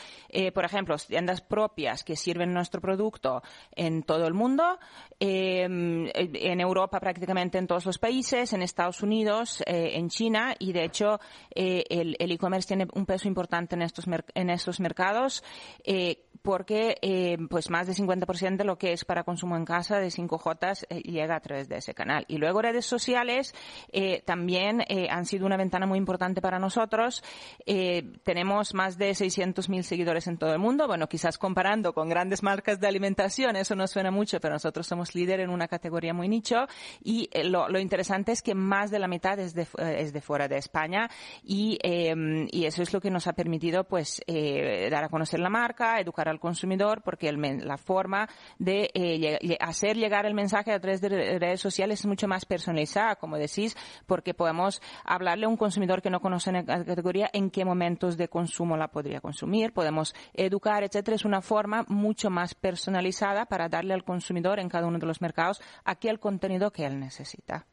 por 0.54 0.64
ejemplo, 0.64 0.96
tiendas 0.96 1.40
propias 1.40 1.85
que 2.04 2.16
sirven 2.16 2.52
nuestro 2.52 2.80
producto 2.80 3.42
en 3.72 4.02
todo 4.02 4.26
el 4.26 4.34
mundo, 4.34 4.78
em, 5.20 6.08
en 6.14 6.60
Europa 6.60 7.00
prácticamente 7.00 7.58
en 7.58 7.66
todos 7.66 7.86
los 7.86 7.98
países, 7.98 8.52
en 8.52 8.62
Estados 8.62 9.02
Unidos, 9.02 9.62
eh, 9.66 9.92
en 9.94 10.08
China 10.08 10.54
y 10.58 10.72
de 10.72 10.84
hecho 10.84 11.20
eh, 11.54 11.84
el 11.88 12.32
e-commerce 12.32 12.68
tiene 12.68 12.86
un 12.94 13.06
peso 13.06 13.28
importante 13.28 13.74
en 13.74 13.82
estos, 13.82 14.06
en 14.34 14.50
estos 14.50 14.80
mercados 14.80 15.44
eh, 15.84 16.22
porque 16.42 16.96
pues 17.50 17.70
más 17.70 17.88
del 17.88 17.96
50% 17.96 18.56
de 18.56 18.64
lo 18.64 18.78
que 18.78 18.92
es 18.92 19.04
para 19.04 19.24
consumo 19.24 19.56
en 19.56 19.64
casa 19.64 19.98
de 19.98 20.08
5J 20.08 20.86
llega 21.02 21.34
a 21.34 21.40
través 21.40 21.68
de 21.68 21.78
ese 21.78 21.92
canal. 21.92 22.24
Y 22.28 22.38
luego 22.38 22.62
redes 22.62 22.86
sociales 22.86 23.52
también 24.24 24.84
han 25.10 25.26
sido 25.26 25.44
una 25.44 25.56
ventana 25.56 25.86
muy 25.86 25.98
importante 25.98 26.40
para 26.40 26.60
nosotros. 26.60 27.24
tenemos 28.22 28.74
más 28.74 28.96
de 28.96 29.10
600.000 29.10 29.82
seguidores 29.82 30.28
en 30.28 30.38
todo 30.38 30.52
el 30.52 30.60
mundo. 30.60 30.86
Bueno, 30.86 31.08
quizás 31.08 31.36
comparado 31.36 31.65
con 31.94 32.08
grandes 32.08 32.44
marcas 32.44 32.78
de 32.78 32.86
alimentación, 32.86 33.56
eso 33.56 33.74
no 33.74 33.88
suena 33.88 34.12
mucho, 34.12 34.38
pero 34.40 34.54
nosotros 34.54 34.86
somos 34.86 35.16
líder 35.16 35.40
en 35.40 35.50
una 35.50 35.66
categoría 35.66 36.14
muy 36.14 36.28
nicho 36.28 36.66
y 37.02 37.28
eh, 37.32 37.42
lo, 37.42 37.76
interesante 37.80 38.30
es 38.30 38.40
que 38.40 38.54
más 38.54 38.92
de 38.92 39.00
la 39.00 39.08
mitad 39.08 39.36
es 39.40 39.52
de, 39.52 39.62
eh, 39.78 39.96
es 39.98 40.12
de 40.12 40.20
fuera 40.20 40.46
de 40.46 40.58
España 40.58 41.10
y, 41.42 41.76
em, 41.82 42.46
y 42.52 42.66
eso 42.66 42.82
es 42.82 42.92
lo 42.92 43.00
que 43.00 43.10
nos 43.10 43.26
ha 43.26 43.32
permitido 43.32 43.82
pues 43.82 44.22
eh, 44.28 44.88
dar 44.92 45.02
a 45.02 45.08
conocer 45.08 45.40
la 45.40 45.50
marca, 45.50 45.98
educar 45.98 46.28
al 46.28 46.38
consumidor, 46.38 47.02
porque 47.02 47.28
el, 47.28 47.40
la 47.66 47.78
forma 47.78 48.28
de 48.60 49.58
hacer 49.60 49.96
llegar 49.96 50.24
el 50.24 50.34
mensaje 50.34 50.72
a 50.72 50.78
través 50.78 51.00
de 51.00 51.08
redes 51.08 51.60
sociales 51.60 52.00
es 52.00 52.06
mucho 52.06 52.28
más 52.28 52.44
personalizada, 52.44 53.16
como 53.16 53.38
decís, 53.38 53.76
porque 54.06 54.34
podemos 54.34 54.80
hablarle 55.04 55.46
a 55.46 55.48
un 55.48 55.56
consumidor 55.56 56.00
que 56.00 56.10
no 56.10 56.20
conoce 56.20 56.52
la 56.52 56.64
categoría 56.64 57.28
en 57.32 57.50
qué 57.50 57.64
momentos 57.64 58.16
de 58.16 58.28
consumo 58.28 58.76
la 58.76 58.88
podría 58.88 59.20
consumir, 59.20 59.72
podemos 59.72 60.14
educar, 60.32 60.84
etcétera. 60.84 61.16
Es 61.16 61.24
una 61.24 61.42
forma 61.42 61.55
mucho 61.88 62.30
más 62.30 62.54
personalizada 62.54 63.46
para 63.46 63.68
darle 63.68 63.94
al 63.94 64.04
consumidor 64.04 64.60
en 64.60 64.68
cada 64.68 64.86
uno 64.86 64.98
de 64.98 65.06
los 65.06 65.20
mercados 65.20 65.60
aquel 65.84 66.20
contenido 66.20 66.70
que 66.70 66.84
él 66.84 67.00
necesita. 67.00 67.66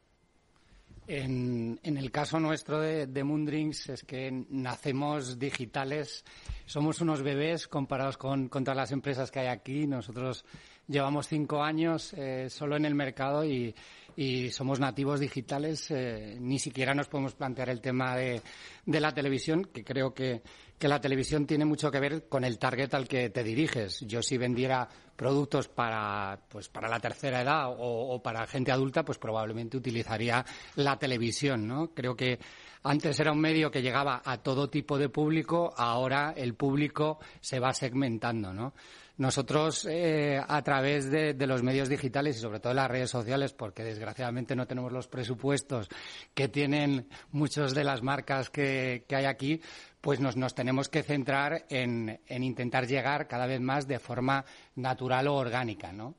En, 1.06 1.78
el 1.82 2.10
caso 2.10 2.40
nuestro 2.40 2.80
de, 2.80 3.06
de 3.06 3.24
Moondrinks 3.24 3.90
es 3.90 4.04
que 4.04 4.46
nacemos 4.48 5.38
digitales, 5.38 6.24
somos 6.64 7.02
unos 7.02 7.22
bebés 7.22 7.68
comparados 7.68 8.16
con, 8.16 8.48
todas 8.48 8.76
las 8.76 8.90
empresas 8.90 9.30
que 9.30 9.40
hay 9.40 9.48
aquí. 9.48 9.86
Nosotros 9.86 10.46
llevamos 10.88 11.28
cinco 11.28 11.62
años 11.62 12.14
eh, 12.14 12.48
solo 12.48 12.76
en 12.76 12.86
el 12.86 12.94
mercado 12.94 13.44
y, 13.44 13.74
y 14.16 14.50
somos 14.50 14.80
nativos 14.80 15.20
digitales. 15.20 15.90
Eh, 15.90 16.36
ni 16.40 16.58
siquiera 16.58 16.94
nos 16.94 17.08
podemos 17.08 17.34
plantear 17.34 17.68
el 17.68 17.80
tema 17.80 18.16
de, 18.16 18.42
la 18.86 19.12
televisión, 19.12 19.64
que 19.72 19.84
creo 19.84 20.14
que, 20.14 20.42
que 20.78 20.88
la 20.88 21.00
televisión 21.00 21.46
tiene 21.46 21.64
mucho 21.64 21.90
que 21.90 22.00
ver 22.00 22.28
con 22.28 22.44
el 22.44 22.58
target 22.58 22.94
al 22.94 23.08
que 23.08 23.30
te 23.30 23.42
diriges. 23.42 24.00
Yo 24.00 24.22
si 24.22 24.38
vendiera 24.38 24.88
productos 25.16 25.68
para, 25.68 26.38
pues, 26.48 26.68
para 26.68 26.88
la 26.88 27.00
tercera 27.00 27.42
edad 27.42 27.66
o, 27.68 28.20
para 28.22 28.46
gente 28.46 28.72
adulta, 28.72 29.04
pues 29.04 29.18
probablemente 29.18 29.76
utilizaría 29.76 30.44
la 30.76 30.98
televisión, 30.98 31.66
¿no? 31.66 31.92
Creo 31.94 32.16
que 32.16 32.38
antes 32.82 33.18
era 33.20 33.32
un 33.32 33.40
medio 33.40 33.70
que 33.70 33.82
llegaba 33.82 34.22
a 34.24 34.38
todo 34.38 34.68
tipo 34.68 34.98
de 34.98 35.08
público, 35.08 35.72
ahora 35.76 36.34
el 36.36 36.54
público 36.54 37.18
se 37.40 37.60
va 37.60 37.72
segmentando, 37.72 38.52
¿no? 38.52 38.74
Nosotros, 39.16 39.86
eh, 39.88 40.42
a 40.44 40.62
través 40.62 41.08
de, 41.08 41.34
los 41.46 41.62
medios 41.62 41.88
digitales 41.88 42.36
y 42.36 42.40
sobre 42.40 42.58
todo 42.58 42.74
las 42.74 42.90
redes 42.90 43.10
sociales, 43.10 43.52
porque 43.52 43.84
desgraciadamente 43.84 44.56
no 44.56 44.66
tenemos 44.66 44.90
los 44.90 45.06
presupuestos 45.06 45.88
que 46.34 46.48
tienen 46.48 47.06
muchas 47.30 47.74
de 47.74 47.84
las 47.84 48.02
marcas 48.02 48.50
que, 48.50 49.04
hay 49.08 49.24
aquí, 49.26 49.60
pues 50.00 50.18
nos, 50.18 50.54
tenemos 50.56 50.88
que 50.88 51.04
centrar 51.04 51.64
en, 51.68 52.18
intentar 52.28 52.88
llegar 52.88 53.28
cada 53.28 53.46
vez 53.46 53.60
más 53.60 53.86
de 53.86 54.00
forma 54.00 54.44
natural 54.74 55.28
o 55.28 55.34
orgánica, 55.34 55.92
¿no? 55.92 56.16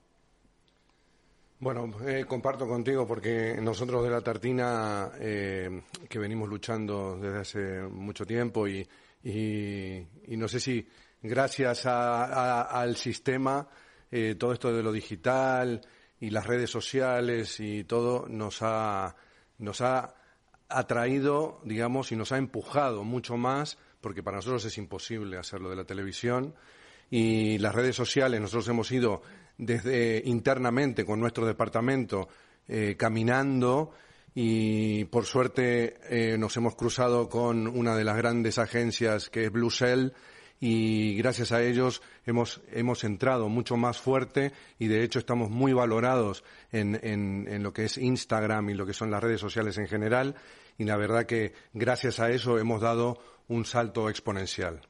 Bueno, 1.60 1.92
eh, 2.06 2.24
comparto 2.26 2.66
contigo 2.66 3.06
porque 3.06 3.58
nosotros 3.62 4.04
de 4.04 4.10
la 4.10 4.22
Tartina, 4.22 5.12
eh, 5.20 5.82
que 6.08 6.20
venimos 6.20 6.48
luchando 6.48 7.18
desde 7.18 7.40
hace 7.40 7.82
mucho 7.82 8.26
tiempo 8.26 8.66
y 8.68 8.88
no 10.28 10.48
sé 10.48 10.60
si 10.60 10.88
gracias 11.28 11.86
al 11.86 12.96
sistema, 12.96 13.68
eh, 14.12 14.36
todo 14.38 14.54
esto 14.54 14.74
de 14.74 14.84
lo 14.84 14.92
digital 14.92 15.82
y 16.20 16.30
las 16.30 16.46
redes 16.46 16.70
sociales 16.70 17.60
y 17.60 17.84
todo 17.84 18.28
nos 18.28 18.62
ha, 18.62 19.16
nos 19.58 19.82
ha 19.82 20.16
atraído, 20.70 21.62
digamos, 21.64 22.12
y 22.12 22.16
nos 22.16 22.32
ha 22.32 22.38
empujado 22.38 23.04
mucho 23.04 23.38
más, 23.38 23.78
porque 24.02 24.24
para 24.24 24.38
nosotros 24.38 24.66
es 24.66 24.78
imposible 24.78 25.38
hacerlo 25.38 25.70
de 25.70 25.76
la 25.76 25.86
televisión. 25.86 26.56
Y 27.10 27.58
las 27.60 27.76
redes 27.76 27.96
sociales, 27.96 28.42
nosotros 28.42 28.68
hemos 28.70 28.92
ido 28.92 29.22
desde 29.58 30.22
internamente 30.26 31.06
con 31.06 31.20
nuestro 31.20 31.46
departamento 31.46 32.28
eh, 32.68 32.96
caminando 32.98 33.92
y 34.34 35.06
por 35.06 35.26
suerte 35.26 35.98
eh, 36.10 36.38
nos 36.38 36.58
hemos 36.58 36.76
cruzado 36.76 37.30
con 37.30 37.68
una 37.68 37.96
de 37.96 38.04
las 38.04 38.18
grandes 38.18 38.58
agencias 38.58 39.30
que 39.30 39.46
es 39.46 39.52
Blue 39.52 39.72
Cell 39.72 40.10
y 40.60 41.16
gracias 41.18 41.52
a 41.52 41.62
ellos 41.62 42.02
hemos, 42.26 42.62
hemos 42.72 43.04
entrado 43.04 43.50
mucho 43.50 43.78
más 43.78 44.00
fuerte 44.00 44.54
y 44.80 44.88
de 44.88 45.04
hecho 45.04 45.20
estamos 45.20 45.50
muy 45.50 45.74
valorados 45.74 46.44
en, 46.72 47.00
en, 47.04 47.48
en 47.50 47.64
lo 47.64 47.74
que 47.74 47.86
es 47.86 47.98
Instagram 47.98 48.70
y 48.70 48.74
lo 48.74 48.86
que 48.86 48.94
son 48.94 49.12
las 49.12 49.24
redes 49.24 49.42
sociales 49.42 49.78
en 49.78 49.88
general 49.88 50.36
y 50.78 50.86
la 50.86 50.98
verdad 50.98 51.26
que 51.26 51.54
gracias 51.74 52.20
a 52.20 52.30
eso 52.30 52.58
hemos 52.58 52.82
dado 52.82 53.20
un 53.48 53.66
salto 53.66 54.10
exponencial. 54.10 54.82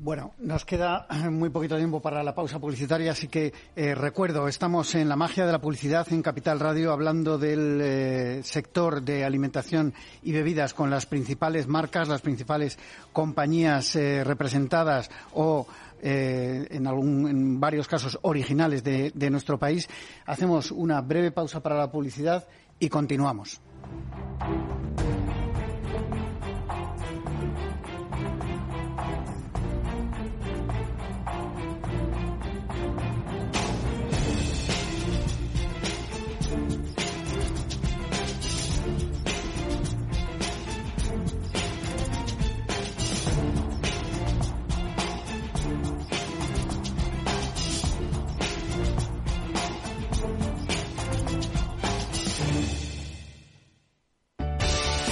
Bueno, 0.00 0.34
nos 0.38 0.64
queda 0.64 1.06
muy 1.30 1.50
poquito 1.50 1.76
tiempo 1.76 2.00
para 2.00 2.22
la 2.22 2.34
pausa 2.34 2.60
publicitaria, 2.60 3.10
así 3.10 3.26
que 3.26 3.52
eh, 3.74 3.94
recuerdo, 3.96 4.46
estamos 4.46 4.94
en 4.94 5.08
la 5.08 5.16
magia 5.16 5.44
de 5.44 5.50
la 5.50 5.60
publicidad 5.60 6.06
en 6.12 6.22
Capital 6.22 6.60
Radio 6.60 6.92
hablando 6.92 7.36
del 7.36 7.80
eh, 7.82 8.40
sector 8.44 9.02
de 9.02 9.24
alimentación 9.24 9.92
y 10.22 10.30
bebidas 10.32 10.72
con 10.72 10.88
las 10.88 11.06
principales 11.06 11.66
marcas, 11.66 12.06
las 12.06 12.20
principales 12.20 12.78
compañías 13.12 13.96
eh, 13.96 14.22
representadas 14.22 15.10
o 15.34 15.66
en, 16.00 16.86
algún, 16.86 17.28
en 17.28 17.58
varios 17.58 17.88
casos 17.88 18.20
originales 18.22 18.84
de 18.84 19.30
nuestro 19.30 19.58
país. 19.58 19.88
Hacemos 20.26 20.70
una 20.70 21.00
breve 21.00 21.32
pausa 21.32 21.60
para 21.60 21.76
la 21.76 21.90
publicidad 21.90 22.46
y 22.78 22.88
continuamos. 22.88 23.60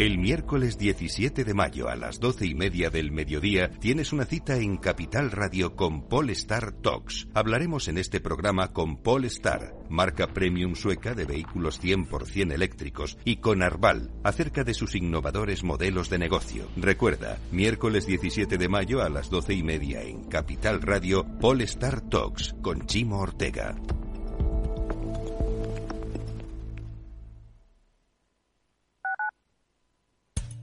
El 0.00 0.16
miércoles 0.16 0.78
17 0.78 1.44
de 1.44 1.52
mayo 1.52 1.90
a 1.90 1.94
las 1.94 2.20
doce 2.20 2.46
y 2.46 2.54
media 2.54 2.88
del 2.88 3.12
mediodía 3.12 3.70
tienes 3.70 4.14
una 4.14 4.24
cita 4.24 4.56
en 4.56 4.78
Capital 4.78 5.30
Radio 5.30 5.76
con 5.76 6.08
Polestar 6.08 6.72
Talks. 6.72 7.28
Hablaremos 7.34 7.86
en 7.86 7.98
este 7.98 8.18
programa 8.18 8.72
con 8.72 8.96
Polestar, 8.96 9.74
marca 9.90 10.28
premium 10.28 10.74
sueca 10.74 11.12
de 11.12 11.26
vehículos 11.26 11.82
100% 11.82 12.50
eléctricos, 12.50 13.18
y 13.26 13.36
con 13.36 13.62
Arval, 13.62 14.10
acerca 14.24 14.64
de 14.64 14.72
sus 14.72 14.94
innovadores 14.94 15.64
modelos 15.64 16.08
de 16.08 16.16
negocio. 16.16 16.66
Recuerda, 16.78 17.36
miércoles 17.52 18.06
17 18.06 18.56
de 18.56 18.68
mayo 18.70 19.02
a 19.02 19.10
las 19.10 19.28
doce 19.28 19.52
y 19.52 19.62
media 19.62 20.00
en 20.00 20.24
Capital 20.24 20.80
Radio, 20.80 21.26
Polestar 21.42 22.00
Talks 22.00 22.54
con 22.62 22.86
Chimo 22.86 23.18
Ortega. 23.18 23.76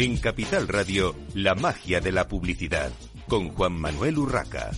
En 0.00 0.16
Capital 0.16 0.66
Radio, 0.66 1.14
la 1.34 1.54
magia 1.54 2.00
de 2.00 2.10
la 2.10 2.26
publicidad, 2.26 2.90
con 3.28 3.50
Juan 3.50 3.74
Manuel 3.74 4.16
Urraca. 4.16 4.70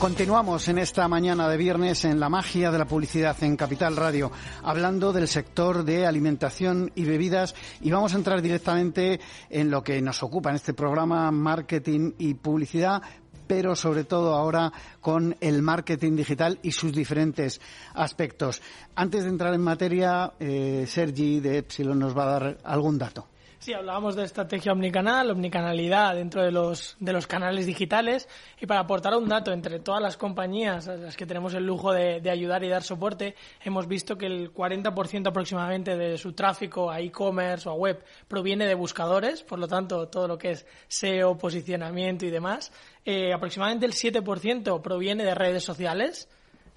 Continuamos 0.00 0.66
en 0.66 0.78
esta 0.78 1.06
mañana 1.06 1.48
de 1.48 1.56
viernes 1.56 2.04
en 2.04 2.18
la 2.18 2.28
magia 2.28 2.72
de 2.72 2.78
la 2.78 2.84
publicidad 2.86 3.36
en 3.44 3.56
Capital 3.56 3.94
Radio, 3.94 4.32
hablando 4.64 5.12
del 5.12 5.28
sector 5.28 5.84
de 5.84 6.04
alimentación 6.04 6.90
y 6.96 7.04
bebidas 7.04 7.54
y 7.80 7.92
vamos 7.92 8.12
a 8.12 8.16
entrar 8.16 8.42
directamente 8.42 9.20
en 9.48 9.70
lo 9.70 9.84
que 9.84 10.02
nos 10.02 10.20
ocupa 10.24 10.50
en 10.50 10.56
este 10.56 10.74
programa, 10.74 11.30
marketing 11.30 12.14
y 12.18 12.34
publicidad, 12.34 13.02
pero 13.46 13.76
sobre 13.76 14.02
todo 14.02 14.34
ahora 14.34 14.72
con 15.00 15.36
el 15.40 15.62
marketing 15.62 16.16
digital 16.16 16.58
y 16.60 16.72
sus 16.72 16.92
diferentes 16.92 17.60
aspectos. 17.94 18.62
Antes 18.96 19.22
de 19.22 19.28
entrar 19.28 19.54
en 19.54 19.60
materia, 19.60 20.32
eh, 20.40 20.86
Sergi 20.88 21.38
de 21.38 21.58
Epsilon 21.58 22.00
nos 22.00 22.18
va 22.18 22.24
a 22.24 22.40
dar 22.40 22.58
algún 22.64 22.98
dato. 22.98 23.28
Sí, 23.62 23.72
hablábamos 23.72 24.16
de 24.16 24.24
estrategia 24.24 24.72
omnicanal, 24.72 25.30
omnicanalidad 25.30 26.16
dentro 26.16 26.42
de 26.42 26.50
los, 26.50 26.96
de 26.98 27.12
los 27.12 27.28
canales 27.28 27.64
digitales 27.64 28.28
y 28.60 28.66
para 28.66 28.80
aportar 28.80 29.14
un 29.14 29.28
dato 29.28 29.52
entre 29.52 29.78
todas 29.78 30.02
las 30.02 30.16
compañías 30.16 30.88
a 30.88 30.96
las 30.96 31.16
que 31.16 31.26
tenemos 31.26 31.54
el 31.54 31.64
lujo 31.64 31.92
de, 31.92 32.20
de 32.20 32.28
ayudar 32.28 32.64
y 32.64 32.68
dar 32.68 32.82
soporte, 32.82 33.36
hemos 33.64 33.86
visto 33.86 34.18
que 34.18 34.26
el 34.26 34.52
40% 34.52 35.28
aproximadamente 35.28 35.96
de 35.96 36.18
su 36.18 36.32
tráfico 36.32 36.90
a 36.90 36.98
e-commerce 36.98 37.68
o 37.68 37.70
a 37.70 37.76
web 37.76 38.04
proviene 38.26 38.66
de 38.66 38.74
buscadores, 38.74 39.44
por 39.44 39.60
lo 39.60 39.68
tanto 39.68 40.08
todo 40.08 40.26
lo 40.26 40.36
que 40.36 40.50
es 40.50 40.66
SEO, 40.88 41.38
posicionamiento 41.38 42.26
y 42.26 42.30
demás. 42.30 42.72
Eh, 43.04 43.32
aproximadamente 43.32 43.86
el 43.86 43.92
7% 43.92 44.82
proviene 44.82 45.22
de 45.22 45.36
redes 45.36 45.62
sociales, 45.62 46.28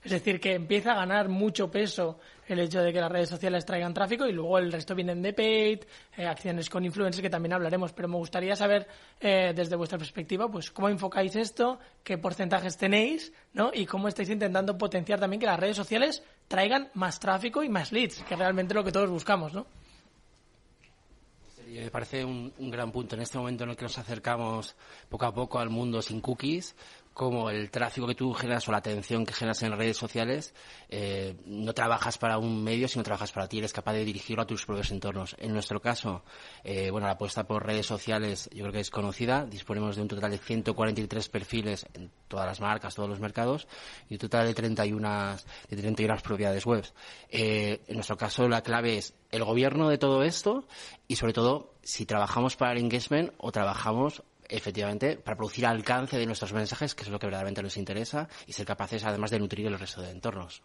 es 0.03 0.11
decir, 0.11 0.39
que 0.39 0.53
empieza 0.53 0.91
a 0.91 0.97
ganar 0.97 1.29
mucho 1.29 1.71
peso 1.71 2.19
el 2.47 2.59
hecho 2.59 2.81
de 2.81 2.93
que 2.93 2.99
las 2.99 3.11
redes 3.11 3.29
sociales 3.29 3.65
traigan 3.65 3.93
tráfico 3.93 4.25
y 4.27 4.31
luego 4.31 4.57
el 4.57 4.71
resto 4.71 4.95
vienen 4.95 5.21
de 5.21 5.33
paid, 5.33 5.79
eh, 6.17 6.25
acciones 6.25 6.69
con 6.69 6.85
influencers 6.85 7.21
que 7.21 7.29
también 7.29 7.53
hablaremos. 7.53 7.93
Pero 7.93 8.07
me 8.07 8.17
gustaría 8.17 8.55
saber 8.55 8.87
eh, 9.19 9.53
desde 9.55 9.75
vuestra 9.75 9.97
perspectiva, 9.97 10.49
pues 10.49 10.71
cómo 10.71 10.89
enfocáis 10.89 11.35
esto, 11.35 11.79
qué 12.03 12.17
porcentajes 12.17 12.77
tenéis, 12.77 13.33
¿no? 13.53 13.71
Y 13.73 13.85
cómo 13.85 14.07
estáis 14.07 14.29
intentando 14.29 14.77
potenciar 14.77 15.19
también 15.19 15.39
que 15.39 15.45
las 15.45 15.59
redes 15.59 15.77
sociales 15.77 16.23
traigan 16.47 16.89
más 16.93 17.19
tráfico 17.19 17.63
y 17.63 17.69
más 17.69 17.91
leads, 17.91 18.23
que 18.23 18.35
realmente 18.35 18.73
lo 18.73 18.83
que 18.83 18.91
todos 18.91 19.09
buscamos, 19.09 19.53
¿no? 19.53 19.65
me 21.81 21.91
parece 21.91 22.23
un, 22.23 22.53
gran 22.71 22.91
punto 22.91 23.15
en 23.15 23.21
este 23.21 23.37
momento 23.37 23.63
en 23.63 23.71
el 23.71 23.75
que 23.75 23.83
nos 23.83 23.97
acercamos 23.97 24.75
poco 25.09 25.25
a 25.25 25.33
poco 25.33 25.59
al 25.59 25.69
mundo 25.69 26.01
sin 26.01 26.21
cookies, 26.21 26.75
como 27.15 27.49
el 27.49 27.71
tráfico 27.71 28.05
que 28.07 28.13
tú 28.13 28.33
generas 28.33 28.67
o 28.67 28.73
la 28.73 28.79
atención 28.79 29.25
que 29.25 29.31
generas 29.31 29.63
en 29.63 29.71
redes 29.71 29.95
sociales, 29.95 30.53
eh, 30.89 31.37
no 31.45 31.73
trabajas 31.73 32.17
para 32.17 32.37
un 32.37 32.61
medio, 32.61 32.89
sino 32.89 33.05
trabajas 33.05 33.31
para 33.31 33.47
ti, 33.47 33.59
eres 33.59 33.71
capaz 33.71 33.93
de 33.93 34.03
dirigirlo 34.03 34.43
a 34.43 34.45
tus 34.45 34.65
propios 34.65 34.91
entornos. 34.91 35.33
En 35.39 35.53
nuestro 35.53 35.79
caso, 35.79 36.25
eh, 36.65 36.91
bueno, 36.91 37.07
la 37.07 37.13
apuesta 37.13 37.47
por 37.47 37.65
redes 37.65 37.85
sociales 37.85 38.49
yo 38.51 38.63
creo 38.63 38.73
que 38.73 38.81
es 38.81 38.91
conocida. 38.91 39.45
Disponemos 39.45 39.95
de 39.95 40.01
un 40.01 40.09
total 40.09 40.29
de 40.29 40.39
143 40.39 41.29
perfiles 41.29 41.85
en 41.93 42.11
todas 42.27 42.47
las 42.47 42.59
marcas, 42.59 42.93
todos 42.93 43.07
los 43.07 43.21
mercados, 43.21 43.65
y 44.09 44.15
un 44.15 44.19
total 44.19 44.47
de 44.47 44.53
31, 44.53 45.37
de 45.69 45.77
31 45.77 46.17
propiedades 46.21 46.65
web. 46.65 46.83
Eh, 47.29 47.81
en 47.87 47.95
nuestro 47.95 48.17
caso, 48.17 48.49
la 48.49 48.61
clave 48.61 48.97
es 48.97 49.13
el 49.31 49.45
gobierno 49.45 49.87
de 49.87 49.97
todo 49.97 50.21
esto 50.21 50.67
y, 51.07 51.15
sobre 51.15 51.31
todo, 51.31 51.75
si 51.81 52.05
trabajamos 52.05 52.57
para 52.57 52.73
el 52.73 52.79
engagement 52.79 53.31
o 53.37 53.53
trabajamos 53.53 54.21
efectivamente, 54.49 55.17
para 55.17 55.37
producir 55.37 55.65
alcance 55.65 56.17
de 56.17 56.25
nuestros 56.25 56.53
mensajes, 56.53 56.95
que 56.95 57.03
es 57.03 57.09
lo 57.09 57.19
que 57.19 57.27
verdaderamente 57.27 57.63
nos 57.63 57.77
interesa, 57.77 58.27
y 58.47 58.53
ser 58.53 58.65
capaces 58.65 59.03
además 59.03 59.31
de 59.31 59.39
nutrir 59.39 59.67
el 59.67 59.79
resto 59.79 60.01
de 60.01 60.11
entornos. 60.11 60.61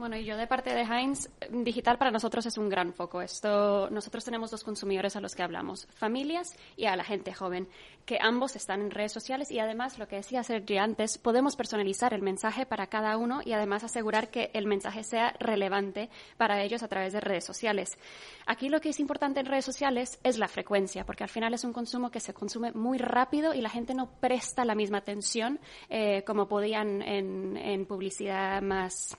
Bueno, 0.00 0.16
y 0.16 0.24
yo 0.24 0.38
de 0.38 0.46
parte 0.46 0.72
de 0.72 0.80
Heinz, 0.80 1.28
digital 1.50 1.98
para 1.98 2.10
nosotros 2.10 2.46
es 2.46 2.56
un 2.56 2.70
gran 2.70 2.94
foco. 2.94 3.20
Esto, 3.20 3.90
nosotros 3.90 4.24
tenemos 4.24 4.50
dos 4.50 4.64
consumidores 4.64 5.14
a 5.14 5.20
los 5.20 5.34
que 5.34 5.42
hablamos, 5.42 5.86
familias 5.92 6.56
y 6.74 6.86
a 6.86 6.96
la 6.96 7.04
gente 7.04 7.34
joven, 7.34 7.68
que 8.06 8.16
ambos 8.18 8.56
están 8.56 8.80
en 8.80 8.90
redes 8.90 9.12
sociales 9.12 9.50
y 9.50 9.58
además, 9.58 9.98
lo 9.98 10.08
que 10.08 10.16
decía 10.16 10.42
Sergi 10.42 10.78
antes, 10.78 11.18
podemos 11.18 11.54
personalizar 11.54 12.14
el 12.14 12.22
mensaje 12.22 12.64
para 12.64 12.86
cada 12.86 13.18
uno 13.18 13.42
y 13.44 13.52
además 13.52 13.84
asegurar 13.84 14.30
que 14.30 14.50
el 14.54 14.66
mensaje 14.66 15.04
sea 15.04 15.34
relevante 15.38 16.08
para 16.38 16.62
ellos 16.62 16.82
a 16.82 16.88
través 16.88 17.12
de 17.12 17.20
redes 17.20 17.44
sociales. 17.44 17.98
Aquí 18.46 18.70
lo 18.70 18.80
que 18.80 18.88
es 18.88 19.00
importante 19.00 19.40
en 19.40 19.46
redes 19.46 19.66
sociales 19.66 20.18
es 20.22 20.38
la 20.38 20.48
frecuencia, 20.48 21.04
porque 21.04 21.24
al 21.24 21.30
final 21.30 21.52
es 21.52 21.62
un 21.62 21.74
consumo 21.74 22.10
que 22.10 22.20
se 22.20 22.32
consume 22.32 22.72
muy 22.72 22.96
rápido 22.96 23.52
y 23.52 23.60
la 23.60 23.68
gente 23.68 23.92
no 23.92 24.12
presta 24.18 24.64
la 24.64 24.74
misma 24.74 24.96
atención 24.96 25.60
eh, 25.90 26.24
como 26.26 26.48
podían 26.48 27.02
en 27.02 27.84
publicidad 27.84 28.62
más 28.62 29.18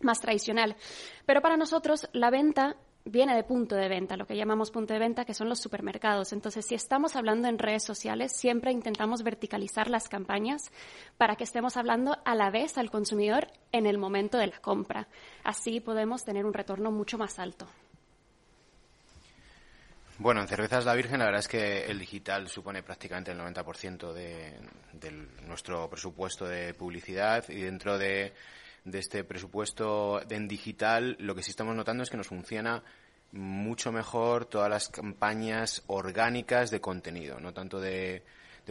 más 0.00 0.20
tradicional. 0.20 0.76
Pero 1.26 1.40
para 1.40 1.56
nosotros 1.56 2.08
la 2.12 2.30
venta 2.30 2.76
viene 3.04 3.34
de 3.34 3.44
punto 3.44 3.76
de 3.76 3.88
venta, 3.88 4.16
lo 4.16 4.26
que 4.26 4.36
llamamos 4.36 4.70
punto 4.70 4.92
de 4.92 5.00
venta, 5.00 5.24
que 5.24 5.34
son 5.34 5.48
los 5.48 5.60
supermercados. 5.60 6.32
Entonces, 6.32 6.66
si 6.66 6.74
estamos 6.74 7.16
hablando 7.16 7.48
en 7.48 7.58
redes 7.58 7.84
sociales, 7.84 8.32
siempre 8.32 8.72
intentamos 8.72 9.22
verticalizar 9.22 9.88
las 9.88 10.08
campañas 10.08 10.70
para 11.16 11.36
que 11.36 11.44
estemos 11.44 11.76
hablando 11.76 12.18
a 12.24 12.34
la 12.34 12.50
vez 12.50 12.78
al 12.78 12.90
consumidor 12.90 13.48
en 13.72 13.86
el 13.86 13.98
momento 13.98 14.38
de 14.38 14.48
la 14.48 14.60
compra. 14.60 15.08
Así 15.44 15.80
podemos 15.80 16.24
tener 16.24 16.44
un 16.44 16.54
retorno 16.54 16.90
mucho 16.90 17.18
más 17.18 17.38
alto. 17.38 17.66
Bueno, 20.18 20.42
en 20.42 20.48
Cervezas 20.48 20.84
La 20.84 20.94
Virgen 20.94 21.20
la 21.20 21.24
verdad 21.24 21.40
es 21.40 21.48
que 21.48 21.86
el 21.86 21.98
digital 21.98 22.46
supone 22.48 22.82
prácticamente 22.82 23.32
el 23.32 23.38
90% 23.38 24.12
de, 24.12 24.52
de 24.92 25.10
nuestro 25.46 25.88
presupuesto 25.88 26.46
de 26.46 26.74
publicidad 26.74 27.48
y 27.48 27.62
dentro 27.62 27.96
de 27.96 28.34
de 28.84 28.98
este 28.98 29.24
presupuesto 29.24 30.20
en 30.28 30.48
digital, 30.48 31.16
lo 31.18 31.34
que 31.34 31.42
sí 31.42 31.50
estamos 31.50 31.74
notando 31.74 32.02
es 32.02 32.10
que 32.10 32.16
nos 32.16 32.28
funciona 32.28 32.82
mucho 33.32 33.92
mejor 33.92 34.46
todas 34.46 34.68
las 34.68 34.88
campañas 34.88 35.82
orgánicas 35.86 36.70
de 36.70 36.80
contenido, 36.80 37.38
no 37.40 37.52
tanto 37.52 37.80
de, 37.80 38.22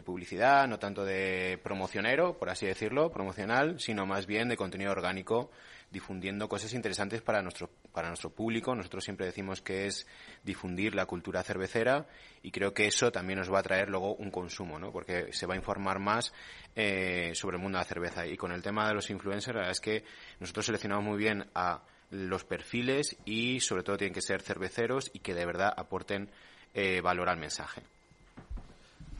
publicidad, 0.05 0.65
no 0.65 0.79
tanto 0.79 1.03
de 1.03 1.59
promocionero, 1.61 2.37
por 2.37 2.49
así 2.49 2.65
decirlo, 2.65 3.11
promocional, 3.11 3.81
sino 3.81 4.05
más 4.05 4.27
bien 4.27 4.47
de 4.47 4.55
contenido 4.55 4.91
orgánico 4.91 5.51
difundiendo 5.91 6.47
cosas 6.47 6.73
interesantes 6.73 7.21
para 7.21 7.41
nuestro, 7.41 7.69
para 7.91 8.07
nuestro 8.07 8.29
público. 8.29 8.75
Nosotros 8.75 9.03
siempre 9.03 9.25
decimos 9.25 9.61
que 9.61 9.87
es 9.87 10.05
difundir 10.43 10.95
la 10.95 11.05
cultura 11.05 11.43
cervecera 11.43 12.07
y 12.43 12.51
creo 12.51 12.73
que 12.73 12.87
eso 12.87 13.11
también 13.11 13.39
nos 13.39 13.51
va 13.51 13.59
a 13.59 13.63
traer 13.63 13.89
luego 13.89 14.15
un 14.15 14.29
consumo, 14.29 14.77
¿no? 14.77 14.91
Porque 14.91 15.33
se 15.33 15.45
va 15.45 15.55
a 15.55 15.57
informar 15.57 15.99
más 15.99 16.33
eh, 16.75 17.31
sobre 17.33 17.57
el 17.57 17.63
mundo 17.63 17.77
de 17.77 17.83
la 17.83 17.87
cerveza. 17.87 18.27
Y 18.27 18.37
con 18.37 18.51
el 18.51 18.61
tema 18.61 18.87
de 18.87 18.93
los 18.93 19.09
influencers, 19.09 19.55
la 19.55 19.61
verdad 19.61 19.71
es 19.71 19.81
que 19.81 20.03
nosotros 20.39 20.65
seleccionamos 20.65 21.05
muy 21.05 21.17
bien 21.17 21.45
a 21.55 21.81
los 22.11 22.43
perfiles 22.43 23.17
y 23.25 23.59
sobre 23.59 23.83
todo 23.83 23.97
tienen 23.97 24.13
que 24.13 24.21
ser 24.21 24.41
cerveceros 24.41 25.11
y 25.13 25.19
que 25.19 25.33
de 25.33 25.45
verdad 25.45 25.73
aporten 25.75 26.29
eh, 26.73 27.01
valor 27.01 27.29
al 27.29 27.37
mensaje. 27.37 27.81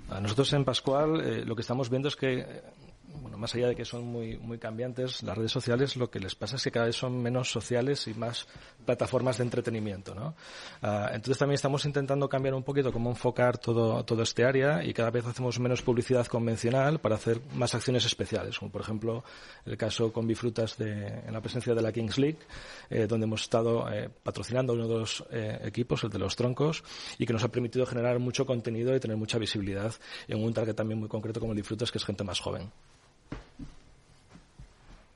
A 0.10 0.19
nosotros 0.19 0.51
en 0.53 0.65
Pascual 0.65 1.21
eh, 1.21 1.45
lo 1.45 1.55
que 1.55 1.62
estamos 1.62 1.89
viendo 1.89 2.08
es 2.08 2.15
que 2.15 2.63
bueno, 3.22 3.38
más 3.38 3.54
allá 3.56 3.67
de 3.67 3.76
que 3.76 3.86
son 3.86 4.06
muy, 4.06 4.38
muy 4.38 4.58
cambiantes, 4.58 5.24
las 5.24 5.38
redes 5.38 5.52
sociales 5.52 5.95
lo 5.95 6.10
que 6.10 6.19
les 6.19 6.36
pasa 6.36 6.56
es 6.56 6.63
que 6.63 6.72
cada 6.72 6.86
vez 6.86 6.95
son 6.95 7.22
menos 7.22 7.52
sociales 7.52 8.08
y 8.08 8.13
más 8.13 8.48
plataformas 8.86 9.38
de 9.38 9.43
entretenimiento, 9.43 10.15
¿no? 10.15 10.36
Ah, 10.82 11.10
entonces 11.13 11.38
también 11.38 11.56
estamos 11.56 11.86
intentando 11.86 12.28
cambiar 12.30 12.54
un 12.54 12.63
poquito 12.63 12.91
cómo 12.91 13.10
enfocar 13.10 13.58
todo, 13.58 14.04
todo 14.04 14.24
este 14.24 14.45
área 14.45 14.84
y 14.84 14.93
cada 14.93 15.12
vez 15.12 15.26
hacemos 15.26 15.60
menos 15.60 15.82
publicidad 15.82 16.26
convencional 16.28 17.00
para 17.00 17.15
hacer 17.15 17.41
más 17.54 17.76
acciones 17.76 18.06
especiales, 18.06 18.58
como 18.58 18.72
por 18.72 18.82
ejemplo 18.82 19.24
el 19.65 19.78
caso 19.78 20.12
con 20.12 20.28
Bifrutas 20.28 20.78
de, 20.78 21.08
en 21.08 21.34
la 21.34 21.41
presencia 21.41 21.74
de 21.74 21.82
la 21.82 21.91
Kings 21.91 22.17
League, 22.17 22.39
eh, 22.89 23.08
donde 23.08 23.26
hemos 23.26 23.41
estado 23.41 23.91
eh, 23.91 24.10
patrocinando 24.24 24.74
uno 24.74 24.88
de 24.88 25.00
los 25.00 25.24
eh, 25.32 25.60
equipos, 25.63 26.04
el 26.04 26.10
de 26.10 26.19
los 26.19 26.36
troncos, 26.36 26.84
y 27.17 27.26
que 27.26 27.34
nos 27.34 27.43
ha 27.43 27.50
permitido 27.50 27.86
generar 27.86 28.19
mucho 28.19 28.45
contenido 28.45 28.95
y 28.95 29.00
tener 29.00 29.17
mucha 29.17 29.38
visibilidad 29.38 29.93
en 30.28 30.43
un 30.43 30.54
target 30.54 30.76
también 30.76 31.00
muy 31.00 31.10
concreto 31.10 31.39
como 31.39 31.54
el 31.54 31.58
Bifrutas, 31.58 31.91
que 31.91 31.98
es 31.98 32.06
gente 32.06 32.24
más 32.24 32.39
joven. 32.39 32.72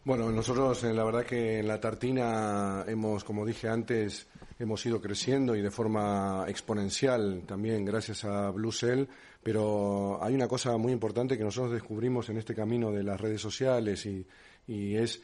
Bueno, 0.05 0.29
nosotros 0.33 0.83
la 0.83 1.05
verdad 1.05 1.25
que 1.25 1.59
en 1.59 1.67
la 1.69 1.79
tartina 1.79 2.83
hemos, 2.85 3.23
como 3.23 3.45
dije 3.45 3.69
antes, 3.69 4.27
hemos 4.59 4.85
ido 4.85 4.99
creciendo 4.99 5.55
y 5.55 5.61
de 5.61 5.71
forma 5.71 6.43
exponencial 6.49 7.43
también 7.47 7.85
gracias 7.85 8.25
a 8.25 8.49
Blue 8.49 8.73
Cell, 8.73 9.05
pero 9.41 10.21
hay 10.21 10.35
una 10.35 10.49
cosa 10.49 10.75
muy 10.75 10.91
importante 10.91 11.37
que 11.37 11.45
nosotros 11.45 11.71
descubrimos 11.71 12.27
en 12.27 12.37
este 12.37 12.53
camino 12.53 12.91
de 12.91 13.01
las 13.01 13.21
redes 13.21 13.39
sociales 13.39 14.05
y, 14.05 14.25
es 14.67 15.21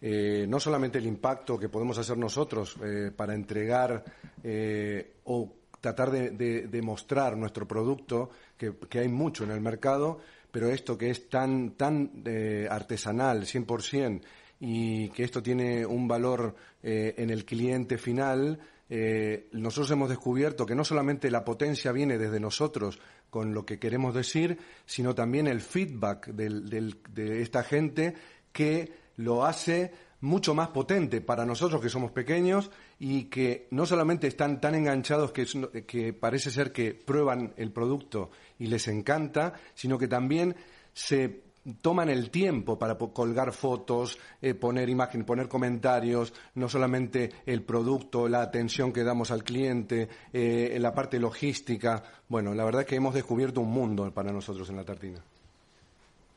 eh, 0.00 0.46
no 0.48 0.58
solamente 0.58 0.96
el 0.96 1.06
impacto 1.06 1.58
que 1.58 1.68
podemos 1.68 1.98
hacer 1.98 2.16
nosotros 2.16 2.78
eh, 2.82 3.10
para 3.14 3.34
entregar 3.34 4.02
eh, 4.42 5.16
o 5.24 5.56
tratar 5.78 6.10
de, 6.10 6.80
mostrar 6.82 7.36
nuestro 7.36 7.68
producto, 7.68 8.30
que 8.56 8.98
hay 8.98 9.08
mucho 9.08 9.44
en 9.44 9.50
el 9.50 9.60
mercado, 9.60 10.20
pero 10.52 10.70
esto 10.70 10.96
que 10.96 11.10
es 11.10 11.28
tan, 11.28 11.72
tan 11.72 12.22
eh, 12.24 12.68
artesanal, 12.70 13.42
100%, 13.42 14.20
y 14.60 15.08
que 15.08 15.24
esto 15.24 15.42
tiene 15.42 15.84
un 15.84 16.06
valor 16.06 16.54
eh, 16.82 17.14
en 17.16 17.30
el 17.30 17.44
cliente 17.44 17.98
final, 17.98 18.60
eh, 18.88 19.48
nosotros 19.52 19.90
hemos 19.90 20.10
descubierto 20.10 20.66
que 20.66 20.74
no 20.74 20.84
solamente 20.84 21.30
la 21.30 21.44
potencia 21.44 21.90
viene 21.90 22.18
desde 22.18 22.38
nosotros 22.38 23.00
con 23.30 23.54
lo 23.54 23.64
que 23.64 23.78
queremos 23.78 24.14
decir, 24.14 24.58
sino 24.84 25.14
también 25.14 25.46
el 25.46 25.62
feedback 25.62 26.26
de 26.26 27.42
esta 27.42 27.64
gente 27.64 28.14
que 28.52 28.92
lo 29.16 29.46
hace 29.46 29.90
mucho 30.22 30.54
más 30.54 30.68
potente 30.68 31.20
para 31.20 31.44
nosotros 31.44 31.82
que 31.82 31.88
somos 31.88 32.12
pequeños 32.12 32.70
y 32.98 33.24
que 33.24 33.66
no 33.72 33.84
solamente 33.84 34.28
están 34.28 34.60
tan 34.60 34.76
enganchados 34.76 35.32
que, 35.32 35.46
que 35.84 36.12
parece 36.12 36.50
ser 36.50 36.72
que 36.72 36.94
prueban 36.94 37.52
el 37.56 37.72
producto 37.72 38.30
y 38.62 38.68
les 38.68 38.86
encanta, 38.86 39.54
sino 39.74 39.98
que 39.98 40.06
también 40.06 40.54
se 40.94 41.42
toman 41.80 42.08
el 42.08 42.30
tiempo 42.30 42.78
para 42.78 42.96
colgar 42.96 43.52
fotos, 43.52 44.18
eh, 44.40 44.54
poner 44.54 44.88
imágenes, 44.88 45.26
poner 45.26 45.48
comentarios, 45.48 46.32
no 46.54 46.68
solamente 46.68 47.30
el 47.44 47.64
producto, 47.64 48.28
la 48.28 48.40
atención 48.40 48.92
que 48.92 49.02
damos 49.02 49.32
al 49.32 49.42
cliente, 49.42 50.08
eh, 50.32 50.76
la 50.80 50.94
parte 50.94 51.18
logística. 51.18 52.04
Bueno, 52.28 52.54
la 52.54 52.64
verdad 52.64 52.82
es 52.82 52.86
que 52.86 52.94
hemos 52.94 53.14
descubierto 53.14 53.60
un 53.60 53.70
mundo 53.70 54.12
para 54.14 54.32
nosotros 54.32 54.70
en 54.70 54.76
la 54.76 54.84
tartina. 54.84 55.20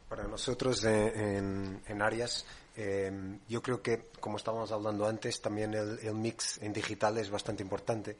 Para 0.10 0.24
nosotros 0.28 0.84
eh, 0.84 1.38
en, 1.38 1.82
en 1.88 2.02
Arias, 2.02 2.44
eh, 2.76 3.38
yo 3.48 3.62
creo 3.62 3.84
que, 3.84 4.10
como 4.20 4.38
estábamos 4.38 4.72
hablando 4.72 5.08
antes, 5.08 5.42
también 5.42 5.76
el, 5.76 6.00
el 6.00 6.16
mix 6.16 6.60
en 6.64 6.74
digital 6.74 7.20
es 7.20 7.30
bastante 7.30 7.62
importante 7.62 8.18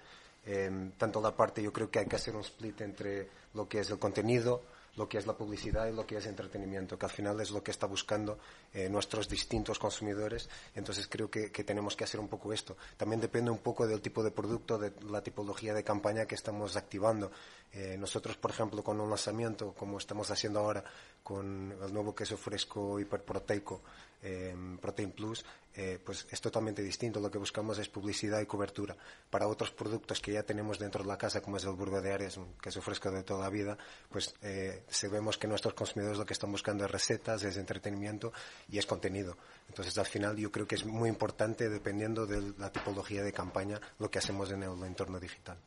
tanto 0.98 1.20
la 1.22 1.36
parte, 1.36 1.64
yo 1.64 1.74
creo 1.74 1.90
que 1.90 1.98
hay 1.98 2.06
que 2.06 2.18
hacer 2.18 2.36
un 2.36 2.42
split 2.42 2.82
entre 2.82 3.28
lo 3.56 3.68
que 3.68 3.80
es 3.80 3.90
el 3.90 4.00
contenido, 4.00 4.62
lo 4.96 5.10
que 5.10 5.18
es 5.18 5.28
la 5.28 5.34
publicidad 5.34 5.88
y 5.88 5.92
lo 5.92 6.06
que 6.06 6.18
es 6.18 6.26
entretenimiento, 6.26 6.98
que 6.98 7.06
al 7.06 7.12
final 7.12 7.40
es 7.42 7.52
lo 7.52 7.62
que 7.62 7.72
está 7.72 7.86
buscando 7.86 8.38
eh, 8.74 8.88
nuestros 8.90 9.28
distintos 9.28 9.78
consumidores. 9.78 10.50
Entonces 10.74 11.08
creo 11.08 11.30
que, 11.30 11.50
tenemos 11.50 11.96
que 11.96 12.04
hacer 12.04 12.20
un 12.20 12.28
poco 12.28 12.54
esto. 12.54 12.78
También 12.98 13.20
depende 13.20 13.52
un 13.52 13.60
poco 13.60 13.88
del 13.88 14.02
tipo 14.02 14.24
de 14.24 14.32
producto, 14.32 14.78
de 14.78 14.94
la 15.10 15.22
tipología 15.22 15.74
de 15.74 15.84
campaña 15.84 16.26
que 16.26 16.36
estamos 16.36 16.76
activando. 16.76 17.32
Eh, 17.74 17.98
nosotros, 18.00 18.38
por 18.38 18.52
ejemplo, 18.52 18.84
con 18.84 19.00
un 19.02 19.10
lanzamiento, 19.10 19.74
como 19.74 19.98
estamos 19.98 20.32
haciendo 20.32 20.60
ahora 20.60 20.84
con 21.24 21.76
el 21.84 21.94
nuevo 21.94 22.16
queso 22.16 22.38
fresco 22.38 23.00
hiperproteico, 23.00 23.82
eh, 24.22 24.56
Protein 24.82 25.12
Plus, 25.12 25.46
eh, 25.78 26.00
pues 26.04 26.26
es 26.32 26.40
totalmente 26.40 26.82
distinto. 26.82 27.20
Lo 27.20 27.30
que 27.30 27.38
buscamos 27.38 27.78
es 27.80 27.90
publicidad 27.90 28.40
y 28.40 28.46
cobertura. 28.46 28.96
Para 29.30 29.48
otros 29.48 29.72
productos 29.72 30.22
que 30.22 30.32
ya 30.32 30.44
tenemos 30.44 30.80
dentro 30.80 31.04
de 31.04 31.10
la 31.10 31.18
casa, 31.18 31.42
como 31.42 31.58
es 31.58 31.66
el 31.66 31.74
Burgo 31.74 32.02
de 32.02 32.14
Arias, 32.14 32.38
un 32.38 32.54
queso 32.62 32.82
fresco 32.82 33.12
de 33.12 33.24
toda 33.24 33.42
la 33.42 33.50
vida, 33.50 33.78
pues 34.10 34.34
eh, 34.42 34.84
sabemos 34.88 35.38
que 35.38 35.48
nuestros 35.48 35.74
consumidores 35.74 36.18
lo 36.18 36.26
que 36.26 36.34
están 36.34 36.52
buscando 36.52 36.86
es 36.86 36.92
recetas, 36.92 37.44
es 37.44 37.58
entretenimiento 37.58 38.32
y 38.70 38.78
es 38.78 38.86
contenido. 38.86 39.38
Entonces, 39.68 39.98
al 39.98 40.06
final, 40.06 40.38
yo 40.38 40.52
creo 40.52 40.68
que 40.68 40.76
es 40.76 40.86
muy 40.86 41.10
importante, 41.10 41.70
dependiendo 41.70 42.26
de 42.26 42.54
la 42.58 42.72
tipología 42.72 43.24
de 43.24 43.34
campaña, 43.34 43.82
lo 44.00 44.10
que 44.10 44.20
hacemos 44.20 44.52
en 44.52 44.64
el 44.64 44.82
entorno 44.84 45.20
digital. 45.20 45.58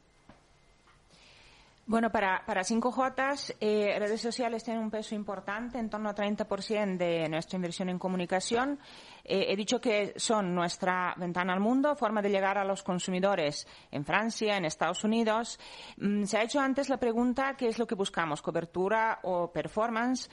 Bueno, 1.88 2.12
para, 2.12 2.44
para 2.44 2.64
5J, 2.64 3.56
eh, 3.60 3.96
redes 3.98 4.20
sociales 4.20 4.62
tienen 4.62 4.82
un 4.82 4.90
peso 4.90 5.14
importante, 5.14 5.78
en 5.78 5.88
torno 5.88 6.10
al 6.10 6.14
30% 6.14 6.98
de 6.98 7.30
nuestra 7.30 7.56
inversión 7.56 7.88
en 7.88 7.98
comunicación. 7.98 8.78
Eh, 9.24 9.46
he 9.48 9.56
dicho 9.56 9.80
que 9.80 10.12
son 10.16 10.54
nuestra 10.54 11.14
ventana 11.16 11.54
al 11.54 11.60
mundo, 11.60 11.96
forma 11.96 12.20
de 12.20 12.28
llegar 12.28 12.58
a 12.58 12.64
los 12.64 12.82
consumidores 12.82 13.66
en 13.90 14.04
Francia, 14.04 14.58
en 14.58 14.66
Estados 14.66 15.02
Unidos. 15.02 15.58
Mm, 15.96 16.24
se 16.24 16.36
ha 16.36 16.42
hecho 16.42 16.60
antes 16.60 16.90
la 16.90 16.98
pregunta, 16.98 17.56
¿qué 17.56 17.68
es 17.68 17.78
lo 17.78 17.86
que 17.86 17.94
buscamos? 17.94 18.42
¿Cobertura 18.42 19.20
o 19.22 19.50
performance? 19.50 20.28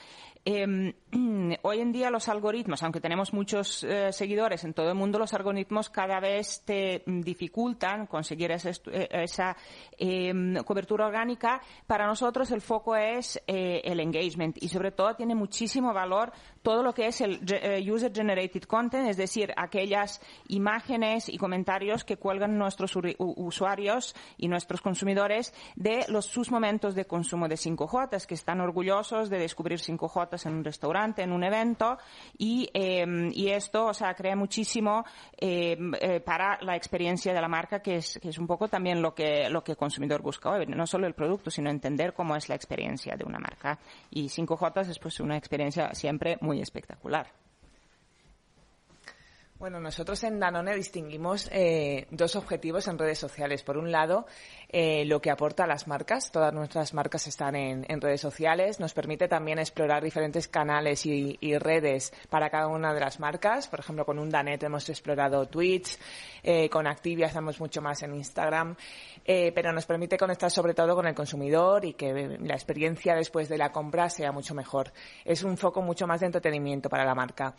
Em, 0.47 0.93
hoy 1.63 1.79
en 1.79 1.91
día 1.91 2.11
los 2.11 2.29
algoritmos, 2.29 2.83
aunque 2.83 3.01
tenemos 3.01 3.33
muchos 3.33 3.83
eh, 3.83 4.13
seguidores 4.13 4.63
en 4.63 4.75
todo 4.75 4.89
el 4.89 4.95
mundo, 4.95 5.17
los 5.17 5.33
algoritmos 5.33 5.89
cada 5.89 6.19
vez 6.19 6.61
te 6.63 7.01
dificultan 7.07 8.05
conseguir 8.05 8.51
esa, 8.51 8.69
eh, 8.69 9.09
esa 9.11 9.57
em, 9.97 10.55
cobertura 10.63 11.07
orgánica. 11.07 11.61
Para 11.87 12.05
nosotros 12.05 12.51
el 12.51 12.61
foco 12.61 12.95
es 12.95 13.41
eh, 13.47 13.81
el 13.83 13.99
engagement 13.99 14.61
y 14.61 14.69
sobre 14.69 14.91
todo 14.91 15.15
tiene 15.15 15.33
muchísimo 15.33 15.91
valor 15.93 16.31
todo 16.65 16.81
lo 16.81 16.95
que 16.95 17.05
es 17.05 17.21
el 17.21 17.39
user 17.87 18.11
generated 18.11 18.63
content, 18.63 19.07
es 19.07 19.17
decir, 19.17 19.53
aquellas 19.55 20.19
imágenes 20.47 21.29
y 21.29 21.37
comentarios 21.37 22.03
que 22.03 22.17
cuelgan 22.17 22.57
nuestros 22.57 22.97
usuarios 23.19 24.15
y 24.37 24.47
nuestros 24.47 24.81
consumidores 24.81 25.53
de 25.75 26.05
los, 26.07 26.25
sus 26.25 26.49
momentos 26.49 26.95
de 26.95 27.05
consumo 27.05 27.47
de 27.47 27.53
5J, 27.53 28.25
que 28.25 28.33
están 28.33 28.61
orgullosos 28.61 29.29
de 29.29 29.37
descubrir 29.37 29.79
5J 29.79 30.47
en 30.47 30.55
un 30.55 30.63
restaurante, 30.63 31.21
en 31.21 31.33
un 31.33 31.43
evento, 31.43 31.99
y, 32.35 32.67
em, 32.73 33.31
y 33.31 33.49
esto, 33.49 33.85
o 33.85 33.93
sea, 33.93 34.15
crea 34.15 34.35
muchísimo 34.35 35.05
em, 35.37 35.93
eh, 36.01 36.19
para 36.19 36.57
la 36.61 36.75
experiencia 36.75 37.31
de 37.31 37.41
la 37.41 37.47
marca, 37.47 37.79
que 37.79 37.97
es, 37.97 38.17
que 38.19 38.29
es 38.29 38.39
un 38.39 38.47
poco 38.47 38.67
también 38.67 39.03
lo 39.03 39.13
que, 39.13 39.51
lo 39.51 39.63
que 39.63 39.73
el 39.73 39.77
consumidor 39.77 40.23
busca 40.23 40.49
hoy, 40.49 40.65
no 40.65 40.87
solo 40.87 41.05
el 41.05 41.13
producto, 41.13 41.51
sino 41.51 41.69
entender 41.69 42.13
cómo 42.13 42.35
es 42.35 42.49
la 42.49 42.55
experiencia 42.55 43.15
de 43.15 43.23
una 43.23 43.37
marca. 43.37 43.77
Y 44.09 44.29
5J 44.29 44.89
es 44.89 44.97
pues 44.97 45.19
una 45.19 45.37
experiencia 45.37 45.93
siempre 45.93 46.39
muy 46.41 46.54
espectacular. 46.61 47.27
Bueno, 49.57 49.79
nosotros 49.79 50.21
en 50.25 50.37
Danone 50.37 50.75
distinguimos 50.75 51.47
eh, 51.49 52.07
dos 52.11 52.35
objetivos 52.35 52.89
en 52.89 52.97
redes 52.97 53.17
sociales. 53.17 53.63
Por 53.63 53.77
un 53.77 53.89
lado, 53.89 54.25
eh, 54.67 55.05
lo 55.05 55.21
que 55.21 55.31
aporta 55.31 55.63
a 55.63 55.67
las 55.67 55.87
marcas. 55.87 56.29
Todas 56.29 56.53
nuestras 56.53 56.93
marcas 56.93 57.25
están 57.27 57.55
en, 57.55 58.01
redes 58.01 58.19
sociales. 58.19 58.81
Nos 58.81 58.93
permite 58.93 59.29
también 59.29 59.57
explorar 59.57 60.03
diferentes 60.03 60.49
canales 60.49 61.05
y, 61.05 61.37
redes 61.57 62.11
para 62.29 62.49
cada 62.49 62.67
una 62.67 62.93
de 62.93 62.99
las 62.99 63.21
marcas. 63.21 63.69
Por 63.69 63.79
ejemplo, 63.79 64.05
con 64.05 64.19
un 64.19 64.29
Danet 64.29 64.61
hemos 64.63 64.89
explorado 64.89 65.45
Twitch. 65.45 65.97
Eh, 66.43 66.69
con 66.69 66.85
Activia 66.85 67.27
estamos 67.27 67.57
mucho 67.61 67.81
más 67.81 68.03
en 68.03 68.13
Instagram. 68.13 68.75
pero 69.25 69.71
nos 69.71 69.85
permite 69.85 70.17
conectar 70.17 70.51
sobre 70.51 70.73
todo 70.73 70.95
con 70.95 71.07
el 71.07 71.15
consumidor 71.15 71.85
y 71.85 71.93
que 71.93 72.37
la 72.41 72.55
experiencia 72.55 73.15
después 73.15 73.47
de 73.47 73.57
la 73.57 73.71
compra 73.71 74.09
sea 74.09 74.33
mucho 74.33 74.53
mejor. 74.53 74.91
Es 75.23 75.43
un 75.43 75.55
foco 75.55 75.81
mucho 75.81 76.05
más 76.07 76.19
de 76.19 76.25
entretenimiento 76.25 76.89
para 76.89 77.05
la 77.05 77.15
marca 77.15 77.55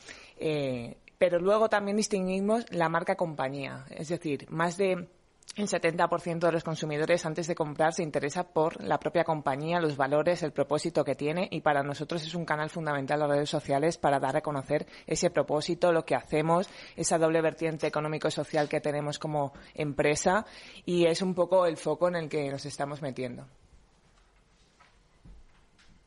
pero 1.18 1.38
luego 1.38 1.68
también 1.68 1.96
distinguimos 1.96 2.64
la 2.70 2.88
marca 2.88 3.16
compañía. 3.16 3.84
Es 3.90 4.08
decir, 4.08 4.46
más 4.50 4.76
de 4.76 5.08
el 5.56 5.68
70% 5.68 6.38
de 6.40 6.52
los 6.52 6.64
consumidores 6.64 7.24
antes 7.24 7.46
de 7.46 7.54
comprar 7.54 7.94
se 7.94 8.02
interesa 8.02 8.44
por 8.44 8.82
la 8.82 8.98
propia 8.98 9.24
compañía, 9.24 9.80
los 9.80 9.96
valores, 9.96 10.42
el 10.42 10.52
propósito 10.52 11.02
que 11.02 11.14
tiene 11.14 11.48
y 11.50 11.62
para 11.62 11.82
nosotros 11.82 12.22
es 12.24 12.34
un 12.34 12.44
canal 12.44 12.68
fundamental 12.68 13.20
las 13.20 13.30
redes 13.30 13.48
sociales 13.48 13.96
para 13.96 14.20
dar 14.20 14.36
a 14.36 14.42
conocer 14.42 14.86
ese 15.06 15.30
propósito, 15.30 15.92
lo 15.92 16.04
que 16.04 16.14
hacemos, 16.14 16.68
esa 16.94 17.16
doble 17.16 17.40
vertiente 17.40 17.86
económico-social 17.86 18.68
que 18.68 18.82
tenemos 18.82 19.18
como 19.18 19.54
empresa 19.74 20.44
y 20.84 21.06
es 21.06 21.22
un 21.22 21.34
poco 21.34 21.64
el 21.64 21.78
foco 21.78 22.08
en 22.08 22.16
el 22.16 22.28
que 22.28 22.50
nos 22.50 22.66
estamos 22.66 23.00
metiendo. 23.00 23.46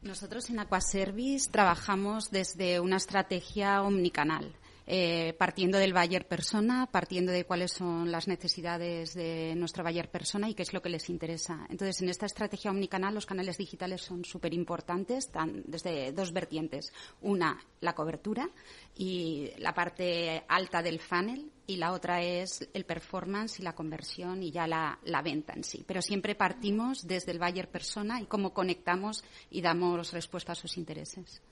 Nosotros 0.04 0.50
en 0.52 0.60
Aquaservice 0.60 1.50
trabajamos 1.50 2.30
desde 2.30 2.80
una 2.80 2.98
estrategia 2.98 3.82
omnicanal 3.82 4.54
eh, 4.92 5.36
partiendo 5.38 5.78
del 5.78 5.94
buyer 5.94 6.28
persona, 6.28 6.88
partiendo 6.92 7.32
de 7.32 7.46
cuáles 7.46 7.74
son 7.74 8.12
las 8.12 8.28
necesidades 8.28 9.14
de 9.14 9.54
nuestro 9.56 9.84
buyer 9.84 10.10
persona 10.10 10.50
y 10.50 10.56
qué 10.56 10.64
es 10.64 10.74
lo 10.74 10.82
que 10.82 10.90
les 10.90 11.12
interesa. 11.12 11.68
Entonces, 11.70 12.02
en 12.02 12.10
esta 12.10 12.26
estrategia 12.26 12.72
omnicanal, 12.72 13.14
los 13.14 13.28
canales 13.28 13.60
digitales 13.60 14.02
son 14.02 14.26
súper 14.26 14.52
importantes, 14.52 15.30
desde 15.66 16.12
dos 16.12 16.34
vertientes. 16.34 16.92
Una, 17.22 17.64
la 17.82 17.94
cobertura 17.94 18.50
y 18.96 19.52
la 19.60 19.76
parte 19.76 20.44
alta 20.48 20.82
del 20.82 21.00
funnel 21.00 21.52
y 21.68 21.76
la 21.76 21.92
otra 21.92 22.24
es 22.24 22.68
el 22.74 22.84
performance 22.84 23.60
y 23.60 23.62
la 23.62 23.76
conversión 23.76 24.42
y 24.42 24.50
ya 24.50 24.66
la, 24.66 24.98
la, 25.04 25.22
venta 25.22 25.54
en 25.54 25.64
sí. 25.64 25.84
Pero 25.86 26.02
siempre 26.02 26.34
partimos 26.34 27.06
desde 27.06 27.32
el 27.32 27.38
buyer 27.38 27.70
persona 27.70 28.20
y 28.22 28.26
cómo 28.26 28.56
conectamos 28.56 29.24
y 29.52 29.62
damos 29.62 30.14
respuesta 30.14 30.54
a 30.54 30.56
sus 30.56 30.78
intereses. 30.78 31.44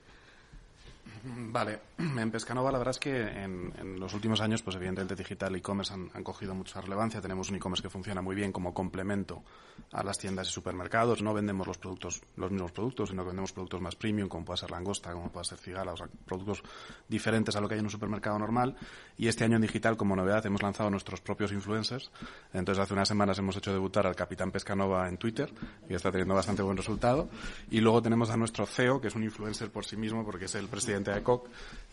Vale, 1.36 1.80
en 1.98 2.32
Pescanova 2.32 2.72
la 2.72 2.78
verdad 2.78 2.92
es 2.92 3.00
que 3.00 3.22
en, 3.22 4.00
los 4.00 4.14
últimos 4.14 4.42
años, 4.42 4.62
pues 4.62 4.76
evidentemente 4.76 5.16
digital 5.16 5.56
y 5.56 5.60
e-commerce 5.60 5.94
han, 5.94 6.24
cogido 6.24 6.56
mucha 6.56 6.82
relevancia. 6.82 7.22
Tenemos 7.22 7.50
un 7.50 7.56
e-commerce 7.56 7.84
que 7.84 7.90
funciona 7.90 8.22
muy 8.22 8.36
bien 8.36 8.52
como 8.52 8.74
complemento 8.74 9.44
a 9.92 10.04
las 10.04 10.18
tiendas 10.18 10.48
y 10.48 10.52
supermercados. 10.52 11.22
No 11.22 11.34
vendemos 11.34 11.68
los 11.68 11.78
productos, 11.78 12.22
los 12.36 12.52
mismos 12.52 12.72
productos, 12.72 13.10
sino 13.10 13.24
que 13.24 13.28
vendemos 13.28 13.52
productos 13.52 13.82
más 13.82 13.96
premium, 13.96 14.30
como 14.30 14.46
puede 14.46 14.58
ser 14.58 14.72
langosta, 14.72 15.12
como 15.12 15.32
puede 15.32 15.46
ser 15.46 15.58
cigala, 15.58 15.94
o 15.94 15.98
sea, 15.98 16.08
productos 16.26 16.64
diferentes 17.08 17.56
a 17.56 17.62
lo 17.62 17.68
que 17.68 17.76
hay 17.76 17.80
en 17.80 17.86
un 17.86 17.92
supermercado 17.92 18.40
normal. 18.40 18.76
Y 19.18 19.28
este 19.28 19.44
año 19.44 19.56
en 19.56 19.62
digital, 19.62 19.98
como 19.98 20.16
novedad, 20.16 20.46
hemos 20.46 20.62
lanzado 20.62 20.90
nuestros 20.90 21.22
propios 21.22 21.52
influencers. 21.52 22.12
Entonces, 22.54 22.84
hace 22.84 22.94
unas 22.94 23.08
semanas 23.08 23.38
hemos 23.40 23.56
hecho 23.58 23.74
debutar 23.74 24.06
al 24.08 24.16
Capitán 24.16 24.52
Pescanova 24.52 25.08
en 25.10 25.18
Twitter, 25.18 25.52
y 25.90 25.96
está 25.96 26.12
teniendo 26.12 26.36
bastante 26.36 26.62
buen 26.62 26.78
resultado. 26.78 27.30
Y 27.72 27.82
luego 27.82 28.02
tenemos 28.02 28.30
a 28.30 28.38
nuestro 28.38 28.66
CEO, 28.66 29.02
que 29.02 29.08
es 29.08 29.16
un 29.16 29.24
influencer 29.24 29.72
por 29.72 29.86
sí 29.86 29.98
mismo, 29.98 30.24
porque 30.24 30.46
es 30.46 30.56
el 30.56 30.68
presidente 30.68 31.12
de 31.12 31.17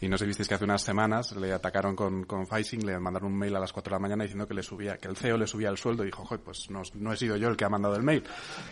Y 0.00 0.08
no 0.08 0.18
sé, 0.18 0.26
visteis 0.26 0.48
que 0.48 0.54
hace 0.54 0.64
unas 0.64 0.82
semanas 0.82 1.34
le 1.36 1.52
atacaron 1.52 1.94
con, 1.94 2.24
con 2.24 2.46
le 2.82 2.98
mandaron 2.98 3.32
un 3.32 3.38
mail 3.38 3.56
a 3.56 3.60
las 3.60 3.72
4 3.72 3.90
de 3.90 3.94
la 3.94 4.00
mañana 4.00 4.24
diciendo 4.24 4.46
que 4.46 4.54
le 4.54 4.62
subía, 4.62 4.98
que 4.98 5.08
el 5.08 5.16
CEO 5.16 5.38
le 5.38 5.46
subía 5.46 5.70
el 5.70 5.78
sueldo 5.78 6.02
y 6.02 6.06
dijo, 6.06 6.24
pues 6.44 6.68
no, 6.70 6.82
no 6.94 7.12
he 7.12 7.16
sido 7.16 7.36
yo 7.36 7.48
el 7.48 7.56
que 7.56 7.64
ha 7.64 7.68
mandado 7.68 7.96
el 7.96 8.02
mail. 8.02 8.24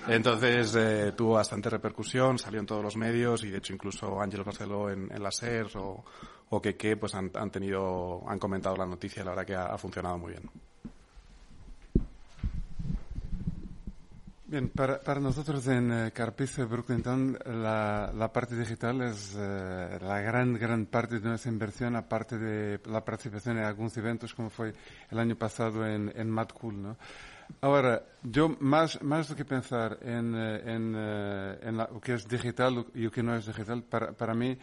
Entonces 0.08 0.74
eh, 0.76 1.12
tuvo 1.16 1.34
bastante 1.34 1.70
repercusión, 1.70 2.38
salió 2.38 2.60
en 2.60 2.66
todos 2.66 2.82
los 2.82 2.96
medios 2.96 3.44
y 3.44 3.50
de 3.50 3.58
hecho 3.58 3.72
incluso 3.72 4.20
Ángel 4.20 4.42
Barceló 4.42 4.90
en, 4.90 5.08
la 5.22 5.30
SER 5.30 5.68
o, 5.76 6.04
o 6.50 6.60
que, 6.60 6.96
pues 6.96 7.14
han, 7.14 7.30
han, 7.34 7.50
tenido, 7.50 8.22
han 8.28 8.38
comentado 8.38 8.76
la 8.76 8.86
noticia 8.86 9.24
la 9.24 9.30
verdad 9.30 9.46
que 9.46 9.54
ha 9.54 9.78
funcionado 9.78 10.18
muy 10.18 10.32
bien. 10.32 10.50
Bien, 14.52 14.68
para, 14.68 15.00
para 15.00 15.18
nosotros 15.18 15.66
en 15.68 15.90
eh, 15.90 16.10
Carpice 16.12 16.64
Brooklyn 16.64 17.02
Town 17.02 17.38
la, 17.46 18.12
la, 18.14 18.30
parte 18.30 18.54
digital 18.54 19.00
es 19.00 19.34
eh, 19.34 19.98
la 19.98 20.20
gran, 20.20 20.52
gran 20.58 20.84
parte 20.84 21.20
de 21.20 21.26
nuestra 21.26 21.50
inversión, 21.50 21.96
aparte 21.96 22.36
de 22.36 22.78
la 22.84 23.02
participación 23.02 23.56
en 23.56 23.64
algunos 23.64 23.96
eventos 23.96 24.34
como 24.34 24.50
fue 24.50 24.74
el 25.10 25.18
año 25.18 25.36
pasado 25.36 25.86
en, 25.86 26.12
en 26.14 26.28
Mad 26.28 26.48
Cool, 26.48 26.82
¿no? 26.82 26.98
Ahora, 27.62 28.02
yo 28.22 28.54
más, 28.60 29.00
más 29.00 29.26
do 29.26 29.34
que 29.34 29.46
pensar 29.46 29.96
en, 30.02 30.34
eh, 30.36 30.60
en, 30.66 30.96
en 30.96 31.76
la, 31.78 31.88
que 32.02 32.12
es 32.12 32.28
digital 32.28 32.84
y 32.92 33.04
lo 33.04 33.10
que 33.10 33.22
no 33.22 33.34
es 33.34 33.46
digital, 33.46 33.82
para, 33.84 34.12
para 34.12 34.34
mí 34.34 34.58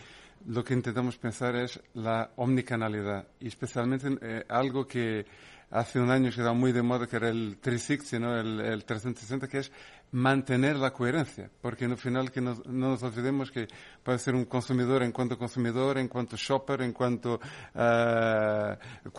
lo 0.45 0.63
que 0.63 0.75
intentamos 0.75 1.17
pensar 1.17 1.55
es 1.55 1.81
la 1.95 2.29
omnicanalidad 2.35 3.25
especialmente 3.39 4.45
algo 4.49 4.85
que 4.85 5.25
hace 5.71 5.99
un 5.99 6.09
año 6.09 6.31
se 6.31 6.41
da 6.41 6.53
muy 6.53 6.71
de 6.71 6.81
moda, 6.81 7.07
que 7.07 7.15
era 7.15 7.29
el 7.29 7.57
360, 7.61 8.19
¿no? 8.19 8.39
el, 8.39 8.59
el 8.59 8.85
360, 8.85 9.47
que 9.47 9.59
es 9.59 9.71
mantener 10.11 10.75
la 10.77 10.91
coherencia, 10.91 11.49
porque 11.61 11.85
en 11.85 11.91
el 11.91 11.97
final 11.97 12.31
que 12.31 12.41
no, 12.41 12.55
nos 12.65 13.03
olvidemos 13.03 13.51
que 13.51 13.67
puede 14.03 14.17
ser 14.17 14.33
un 14.33 14.45
consumidor 14.45 15.03
en 15.03 15.11
cuanto 15.11 15.37
consumidor, 15.37 15.99
en 15.99 16.07
cuanto 16.07 16.35
shopper, 16.35 16.81
en 16.81 16.93
cuanto 16.93 17.39
uh, 17.75 19.11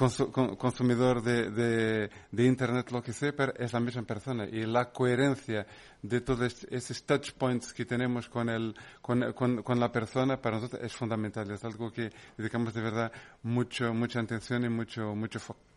consumidor 0.57 1.23
de, 1.23 1.51
de, 1.51 2.11
de, 2.31 2.45
Internet, 2.45 2.91
lo 2.91 3.03
que 3.03 3.13
sea, 3.13 3.33
pero 3.33 3.55
es 3.57 3.73
la 3.73 3.81
misma 3.81 4.03
persona. 4.03 4.47
Y 4.47 4.67
la 4.67 4.91
coherencia 4.91 5.65
de 6.03 6.21
todos 6.23 6.67
esos 6.71 7.05
touch 7.05 7.33
points 7.33 7.73
que 7.73 7.85
tenemos 7.85 8.29
con, 8.29 8.49
el, 8.49 8.75
con, 9.01 9.33
con, 9.33 9.63
con 9.63 9.79
la 9.79 9.93
persona 9.93 10.41
para 10.41 10.57
nosotros 10.57 10.83
es 10.83 10.93
fundamental. 10.93 11.49
Es 11.53 11.63
algo 11.65 11.93
que 11.93 12.11
dedicamos 12.37 12.75
de 12.75 12.81
verdad 12.81 13.13
mucho, 13.45 13.95
mucha 13.95 14.19
atención 14.19 14.65
y 14.65 14.69
mucho, 14.69 15.15
mucho 15.15 15.39
foco 15.39 15.70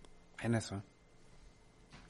en 0.44 0.56
eso. 0.56 0.84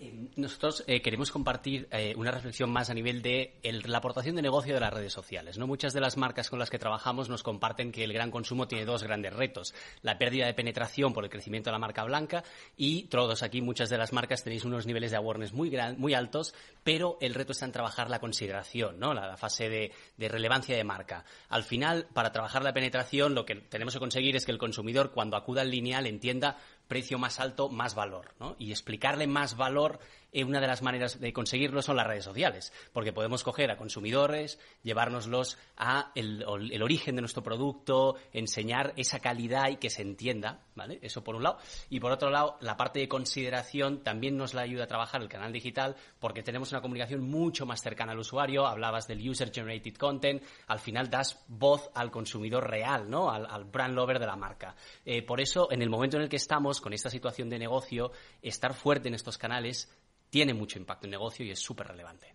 Eh, 0.04 0.28
nosotros 0.36 0.84
eh, 0.88 1.02
queremos 1.02 1.32
compartir 1.32 1.88
eh, 1.92 2.14
una 2.18 2.32
reflexión 2.32 2.70
más 2.70 2.90
a 2.90 2.94
nivel 2.94 3.22
de 3.22 3.54
la 3.64 4.00
aportación 4.00 4.36
de 4.36 4.42
negocio 4.42 4.74
de 4.74 4.80
las 4.80 4.94
redes 4.94 5.14
sociales. 5.14 5.58
¿no? 5.58 5.68
Muchas 5.68 5.94
de 5.94 6.02
las 6.02 6.18
marcas 6.18 6.50
con 6.50 6.60
las 6.60 6.70
que 6.70 6.80
trabajamos 6.80 7.30
nos 7.30 7.44
comparten 7.44 7.92
que 7.92 8.04
el 8.04 8.12
gran 8.12 8.32
consumo 8.32 8.68
tiene 8.68 8.86
dos 8.86 9.04
grandes 9.04 9.34
retos. 9.34 9.74
La 10.02 10.18
pérdida 10.18 10.46
de 10.46 10.54
penetración 10.54 11.14
por 11.14 11.24
el 11.24 11.30
crecimiento 11.30 11.70
de 11.70 11.74
la 11.74 11.80
marca 11.80 12.04
blanca 12.04 12.44
y 12.76 13.04
todos 13.04 13.44
aquí, 13.44 13.62
muchas 13.62 13.90
de 13.90 13.98
las 13.98 14.12
marcas 14.12 14.44
tenéis 14.44 14.66
unos 14.66 14.86
niveles 14.86 15.12
de 15.12 15.18
awareness 15.18 15.54
muy, 15.54 15.72
muy 15.98 16.14
altos, 16.14 16.54
pero 16.84 17.18
el 17.22 17.34
reto 17.34 17.54
está 17.54 17.66
en 17.66 17.72
trabajar 17.72 18.10
la 18.10 18.20
consideración, 18.20 19.00
¿no? 19.00 19.14
la, 19.14 19.38
fase 19.38 19.70
de, 19.70 19.92
de 20.18 20.28
relevancia 20.28 20.76
de 20.76 20.84
marca. 20.84 21.24
Al 21.50 21.64
final, 21.64 22.08
para 22.14 22.32
trabajar 22.32 22.64
la 22.64 22.74
penetración, 22.74 23.36
lo 23.36 23.46
que 23.46 23.56
tenemos 23.56 23.94
que 23.94 24.00
conseguir 24.00 24.36
es 24.36 24.46
que 24.46 24.52
el 24.52 24.58
consumidor, 24.58 25.12
cuando 25.12 25.38
acuda 25.38 25.62
al 25.62 25.72
lineal, 25.72 26.08
entienda 26.08 26.58
precio 26.88 27.18
más 27.18 27.40
alto, 27.40 27.70
más 27.70 27.96
valor. 27.96 28.34
¿no? 28.40 28.56
Y 28.60 28.72
explicarle 28.72 29.28
más 29.28 29.58
valor 29.58 30.00
eh, 30.34 30.44
una 30.44 30.60
de 30.60 30.68
las 30.68 30.82
maneras 30.82 31.20
de 31.20 31.32
conseguirlo 31.32 31.82
son 31.82 31.96
las 31.96 32.08
redes 32.08 32.26
sociales, 32.26 32.74
porque 32.92 33.14
podemos 33.14 33.44
coger 33.44 33.70
a 33.72 33.78
consumidores, 33.78 34.60
llevárnoslos 34.82 35.60
a 35.78 36.12
el, 36.16 36.44
origen 36.44 37.16
de 37.16 37.22
nuestro 37.22 37.44
producto, 37.44 38.16
enseñar 38.34 38.94
esa 38.98 39.20
calidad 39.20 39.70
y 39.70 39.78
que 39.78 39.92
se 39.92 40.02
entienda, 40.02 40.64
¿vale? 40.76 41.00
Eso 41.04 41.24
por 41.24 41.36
un 41.36 41.44
lado. 41.44 41.60
Y 41.90 42.00
por 42.00 42.12
otro 42.12 42.32
lado, 42.32 42.58
la 42.62 42.76
parte 42.76 43.00
de 43.00 43.08
consideración 43.08 44.04
también 44.04 44.36
nos 44.36 44.56
la 44.56 44.64
ayuda 44.64 44.86
a 44.86 44.88
trabajar 44.88 45.22
el 45.22 45.30
canal 45.30 45.54
digital, 45.54 45.96
porque 46.20 46.42
tenemos 46.42 46.72
una 46.72 46.82
comunicación 46.82 47.22
mucho 47.22 47.66
más 47.66 47.82
cercana 47.82 48.14
al 48.14 48.20
usuario. 48.20 48.66
Hablabas 48.66 49.08
del 49.08 49.28
user 49.30 49.52
generated 49.54 49.96
content, 49.96 50.44
al 50.68 50.80
final 50.80 51.10
das 51.10 51.44
voz 51.48 51.92
al 51.94 52.10
consumidor 52.10 52.68
real, 52.68 53.10
¿no? 53.10 53.30
Al, 53.30 53.66
brand 53.66 53.94
lover 53.94 54.20
de 54.20 54.26
la 54.26 54.36
marca. 54.36 54.76
Eh, 55.06 55.22
por 55.22 55.40
eso, 55.40 55.72
en 55.72 55.82
el 55.82 55.90
momento 55.90 56.18
en 56.18 56.24
el 56.24 56.30
que 56.30 56.38
estamos 56.38 56.82
con 56.82 56.94
esta 56.94 57.10
situación 57.10 57.50
de 57.50 57.60
negocio, 57.60 58.12
estar 58.42 58.74
fuerte 58.74 59.08
en 59.08 59.16
estos 59.16 59.38
canales 59.38 59.90
tiene 60.34 60.56
mucho 60.56 60.80
impacto 60.80 61.06
en 61.06 61.12
negocio 61.12 61.46
y 61.46 61.52
es 61.52 61.60
súper 61.60 61.90
relevante. 61.90 62.34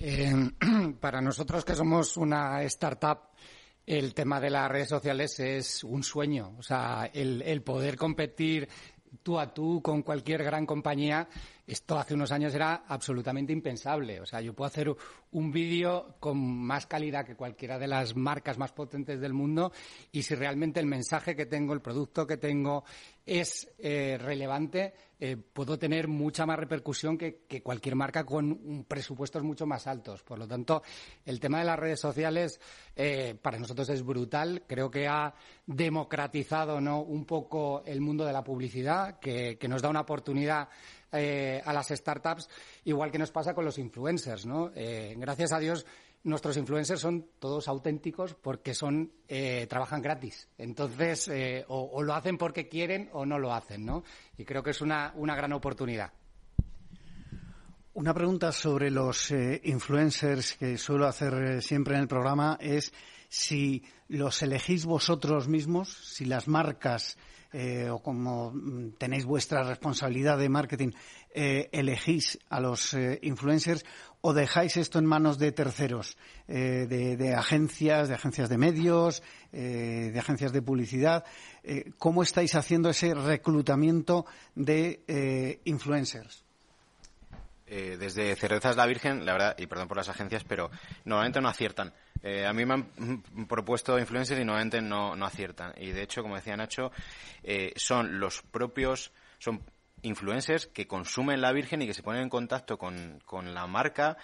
Eh, 0.00 0.34
para 1.00 1.20
nosotros 1.20 1.64
que 1.64 1.76
somos 1.76 2.16
una 2.16 2.60
startup, 2.64 3.20
el 3.86 4.14
tema 4.14 4.40
de 4.40 4.50
las 4.50 4.68
redes 4.68 4.88
sociales 4.88 5.38
es 5.38 5.84
un 5.84 6.02
sueño. 6.02 6.56
O 6.58 6.62
sea, 6.64 7.08
el, 7.14 7.40
el 7.40 7.62
poder 7.62 7.96
competir 7.96 8.68
tú 9.22 9.38
a 9.38 9.54
tú 9.54 9.80
con 9.80 10.02
cualquier 10.02 10.42
gran 10.42 10.66
compañía 10.66 11.28
esto 11.66 11.98
hace 11.98 12.14
unos 12.14 12.30
años 12.30 12.54
era 12.54 12.84
absolutamente 12.86 13.52
impensable. 13.52 14.20
O 14.20 14.26
sea, 14.26 14.40
yo 14.40 14.54
puedo 14.54 14.68
hacer 14.68 14.94
un 15.32 15.50
vídeo 15.50 16.14
con 16.20 16.38
más 16.38 16.86
calidad 16.86 17.26
que 17.26 17.34
cualquiera 17.34 17.78
de 17.78 17.88
las 17.88 18.14
marcas 18.14 18.56
más 18.56 18.72
potentes 18.72 19.20
del 19.20 19.32
mundo 19.32 19.72
y 20.12 20.22
si 20.22 20.34
realmente 20.34 20.78
el 20.78 20.86
mensaje 20.86 21.34
que 21.34 21.46
tengo, 21.46 21.74
el 21.74 21.80
producto 21.80 22.26
que 22.26 22.36
tengo 22.36 22.84
es 23.24 23.68
eh, 23.78 24.16
relevante, 24.20 24.94
eh, 25.18 25.36
puedo 25.36 25.76
tener 25.76 26.06
mucha 26.06 26.46
más 26.46 26.58
repercusión 26.58 27.18
que, 27.18 27.44
cualquier 27.64 27.96
marca 27.96 28.24
con 28.24 28.84
presupuestos 28.86 29.42
mucho 29.42 29.66
más 29.66 29.88
altos. 29.88 30.22
Por 30.22 30.38
lo 30.38 30.46
tanto, 30.46 30.82
el 31.24 31.40
tema 31.40 31.58
de 31.58 31.64
las 31.64 31.78
redes 31.78 31.98
sociales 31.98 32.60
eh, 32.94 33.36
para 33.42 33.58
nosotros 33.58 33.88
es 33.88 34.04
brutal. 34.04 34.62
Creo 34.68 34.88
que 34.88 35.08
ha 35.08 35.34
democratizado 35.66 36.80
¿no? 36.80 37.00
un 37.02 37.24
poco 37.24 37.82
el 37.84 38.00
mundo 38.00 38.24
de 38.24 38.32
la 38.32 38.44
publicidad, 38.44 39.18
que 39.18 39.58
nos 39.68 39.82
da 39.82 39.88
una 39.88 40.02
oportunidad 40.02 40.68
eh, 41.16 41.62
a 41.64 41.72
las 41.72 41.88
startups, 41.88 42.48
igual 42.84 43.10
que 43.10 43.18
nos 43.18 43.30
pasa 43.30 43.54
con 43.54 43.64
los 43.64 43.78
influencers, 43.78 44.46
¿no? 44.46 44.70
Eh, 44.74 45.14
gracias 45.16 45.52
a 45.52 45.58
Dios, 45.58 45.86
nuestros 46.24 46.56
influencers 46.56 47.00
son 47.00 47.26
todos 47.38 47.68
auténticos 47.68 48.34
porque 48.34 48.74
son 48.74 49.12
eh, 49.28 49.66
trabajan 49.68 50.02
gratis. 50.02 50.48
Entonces, 50.58 51.30
o, 51.68 52.02
lo 52.02 52.14
hacen 52.14 52.38
porque 52.38 52.68
quieren 52.68 53.10
o 53.12 53.24
no 53.24 53.38
lo 53.38 53.54
hacen, 53.54 53.84
¿no? 53.84 54.02
Y 54.36 54.44
creo 54.44 54.62
que 54.62 54.70
es 54.70 54.80
una, 54.80 55.12
una 55.16 55.36
gran 55.36 55.52
oportunidad. 55.52 56.12
Una 57.94 58.12
pregunta 58.12 58.52
sobre 58.52 58.90
los 58.90 59.30
influencers 59.30 60.54
que 60.54 60.76
suelo 60.76 61.06
hacer 61.06 61.62
siempre 61.62 61.94
en 61.94 62.02
el 62.02 62.08
programa 62.08 62.58
es 62.60 62.92
si 63.28 63.84
los 64.08 64.42
elegís 64.42 64.84
vosotros 64.84 65.48
mismos, 65.48 65.92
si 65.92 66.24
las 66.24 66.48
marcas 66.48 67.16
eh, 67.58 67.88
o 67.88 68.00
como 68.04 68.52
mm, 68.52 69.00
tenéis 69.00 69.24
vuestra 69.24 69.64
responsabilidad 69.64 70.36
de 70.36 70.50
marketing, 70.50 70.90
eh, 71.32 71.70
elegís 71.72 72.38
a 72.50 72.60
los 72.60 72.92
eh, 72.92 73.18
influencers 73.22 73.82
o 74.20 74.34
dejáis 74.34 74.76
esto 74.76 74.98
en 74.98 75.06
manos 75.06 75.38
de 75.38 75.52
terceros, 75.52 76.18
de, 76.46 77.34
agencias, 77.34 78.08
de 78.08 78.14
agencias 78.14 78.50
de 78.50 78.58
medios, 78.58 79.22
de 79.52 80.18
agencias 80.18 80.52
de 80.52 80.62
publicidad. 80.62 81.24
¿Cómo 81.96 82.24
estáis 82.24 82.56
haciendo 82.56 82.90
ese 82.90 83.14
reclutamiento 83.14 84.26
de 84.56 85.60
influencers? 85.64 86.45
Desde 87.66 88.36
Cervezas 88.36 88.76
La 88.76 88.86
Virgen, 88.86 89.26
la 89.26 89.32
verdad, 89.32 89.56
y 89.58 89.66
perdón 89.66 89.88
por 89.88 89.96
las 89.96 90.08
agencias, 90.08 90.44
pero 90.44 90.70
normalmente 91.04 91.40
no 91.40 91.48
aciertan 91.48 91.92
Eh, 92.22 92.46
a 92.46 92.52
mí 92.52 92.64
me 92.64 92.74
han 92.74 92.86
propuesto 93.48 93.98
influencers 93.98 94.40
y 94.40 94.44
nuevamente 94.44 94.80
no, 94.80 95.14
no 95.14 95.26
aciertan. 95.26 95.74
Y 95.76 95.92
de 95.92 96.02
hecho, 96.02 96.22
como 96.22 96.36
decía 96.36 96.56
Nacho, 96.56 96.90
eh, 97.42 97.72
son 97.76 98.18
los 98.18 98.42
propios, 98.42 99.12
son 99.38 99.62
influencers 100.02 100.66
que 100.66 100.86
consumen 100.86 101.40
la 101.40 101.52
Virgen 101.52 101.82
y 101.82 101.86
que 101.86 101.94
se 101.94 102.02
ponen 102.02 102.22
en 102.22 102.28
contacto 102.28 102.78
con, 102.78 103.20
con 103.24 103.54
la 103.54 103.66
marca 103.66 104.16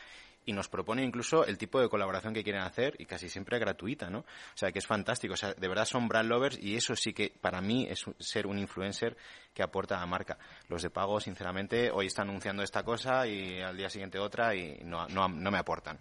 y 0.45 0.53
nos 0.53 0.68
proponen 0.68 1.05
incluso 1.05 1.45
el 1.45 1.59
tipo 1.59 1.80
de 1.80 1.88
colaboración 1.88 2.34
que 2.34 2.43
quieren 2.43 2.62
hacer 2.62 2.95
y 2.99 3.07
casi 3.07 3.28
siempre 3.28 3.59
gratuita, 3.59 4.11
¿no? 4.11 4.20
O 4.20 4.57
sea, 4.57 4.72
que 4.72 4.78
es 4.78 4.86
fantástico. 4.86 5.34
O 5.34 5.36
sea, 5.36 5.55
de 5.55 5.68
verdad 5.68 5.84
son 5.84 6.09
brand 6.09 6.28
lovers 6.28 6.59
y 6.61 6.76
eso 6.76 6.97
sí 6.97 7.12
que 7.12 7.32
para 7.40 7.61
mí 7.61 7.86
es 7.88 8.05
ser 8.18 8.47
un 8.47 8.59
influencer 8.59 9.16
que 9.55 9.62
aporta 9.62 9.97
a 9.97 10.01
la 10.01 10.07
marca. 10.07 10.38
Los 10.68 10.82
de 10.82 10.90
pago, 10.90 11.20
sinceramente, 11.20 11.90
hoy 11.90 12.07
están 12.07 12.28
anunciando 12.28 12.62
esta 12.62 12.82
cosa 12.82 13.26
y 13.26 13.61
al 13.61 13.76
día 13.76 13.90
siguiente 13.90 14.18
otra 14.18 14.55
y 14.55 14.80
no, 14.84 15.07
no, 15.09 15.28
no 15.28 15.51
me 15.51 15.59
aportan. 15.59 15.99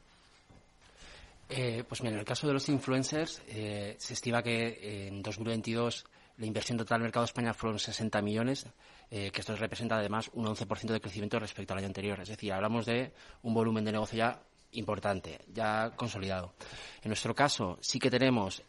Eh, 1.49 1.83
pues 1.87 2.01
mira, 2.01 2.13
en 2.13 2.19
el 2.19 2.25
caso 2.25 2.47
de 2.47 2.53
los 2.53 2.69
influencers, 2.69 3.41
eh, 3.47 3.95
se 3.99 4.13
estima 4.13 4.41
que 4.41 5.07
en 5.07 5.21
2022 5.21 6.05
la 6.41 6.47
inversión 6.47 6.75
total 6.75 6.97
del 6.97 7.03
mercado 7.03 7.23
de 7.23 7.27
España 7.27 7.53
fueron 7.53 7.77
60 7.77 8.19
millones, 8.23 8.65
eh, 9.11 9.29
que 9.29 9.41
esto 9.41 9.55
representa 9.55 9.95
además 9.95 10.31
un 10.33 10.47
11% 10.47 10.91
de 10.91 10.99
crecimiento 10.99 11.39
respecto 11.39 11.73
al 11.73 11.79
año 11.79 11.87
anterior. 11.87 12.19
Es 12.19 12.29
decir, 12.29 12.51
hablamos 12.51 12.87
de 12.87 13.13
un 13.43 13.53
volumen 13.53 13.85
de 13.85 13.91
negocio 13.91 14.17
ya 14.17 14.41
importante, 14.71 15.39
ya 15.53 15.91
consolidado. 15.95 16.55
En 17.03 17.09
nuestro 17.09 17.35
caso, 17.35 17.77
sí 17.81 17.99
que 17.99 18.09
tenemos 18.09 18.63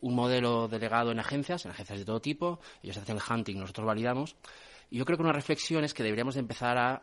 un 0.00 0.14
modelo 0.14 0.68
delegado 0.68 1.10
en 1.10 1.18
agencias, 1.18 1.64
en 1.64 1.72
agencias 1.72 1.98
de 1.98 2.04
todo 2.04 2.20
tipo. 2.20 2.60
Ellos 2.82 2.98
hacen 2.98 3.16
el 3.16 3.22
hunting, 3.28 3.56
nosotros 3.56 3.86
validamos. 3.86 4.36
Y 4.90 4.98
yo 4.98 5.04
creo 5.04 5.16
que 5.16 5.24
una 5.24 5.32
reflexión 5.32 5.84
es 5.84 5.94
que 5.94 6.02
deberíamos 6.04 6.34
de 6.34 6.40
empezar 6.40 6.78
a 6.78 7.02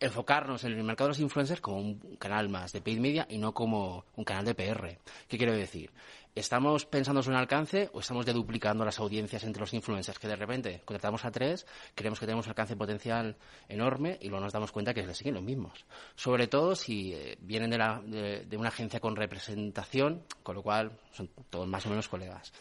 enfocarnos 0.00 0.64
en 0.64 0.72
el 0.72 0.84
mercado 0.84 1.08
de 1.08 1.10
los 1.12 1.20
influencers 1.20 1.60
como 1.60 1.78
un 1.78 2.16
canal 2.16 2.48
más 2.48 2.72
de 2.72 2.80
paid 2.80 3.00
media 3.00 3.26
y 3.28 3.38
no 3.38 3.52
como 3.52 4.04
un 4.16 4.24
canal 4.24 4.44
de 4.44 4.54
PR. 4.54 4.98
¿Qué 5.26 5.36
quiero 5.36 5.52
decir? 5.52 5.90
¿Estamos 6.34 6.86
pensando 6.86 7.20
en 7.20 7.30
un 7.30 7.34
alcance 7.34 7.90
o 7.92 7.98
estamos 7.98 8.24
deduplicando 8.24 8.84
las 8.84 9.00
audiencias 9.00 9.42
entre 9.42 9.60
los 9.60 9.74
influencers? 9.74 10.20
Que 10.20 10.28
de 10.28 10.36
repente 10.36 10.82
contratamos 10.84 11.24
a 11.24 11.32
tres, 11.32 11.66
creemos 11.96 12.20
que 12.20 12.26
tenemos 12.26 12.46
alcance 12.46 12.76
potencial 12.76 13.36
enorme 13.68 14.18
y 14.20 14.28
luego 14.28 14.44
nos 14.44 14.52
damos 14.52 14.70
cuenta 14.70 14.94
que 14.94 15.04
les 15.04 15.16
siguen 15.16 15.34
los 15.34 15.42
mismos. 15.42 15.84
Sobre 16.14 16.46
todo 16.46 16.76
si 16.76 17.12
eh, 17.12 17.36
vienen 17.40 17.70
de, 17.70 18.56
una 18.56 18.68
agencia 18.68 19.00
con 19.00 19.16
representación, 19.16 20.22
con 20.44 20.54
lo 20.54 20.62
cual 20.62 20.92
son 21.10 21.28
todos 21.50 21.66
más 21.66 21.84
o 21.86 21.90
menos 21.90 22.06
colegas. 22.06 22.52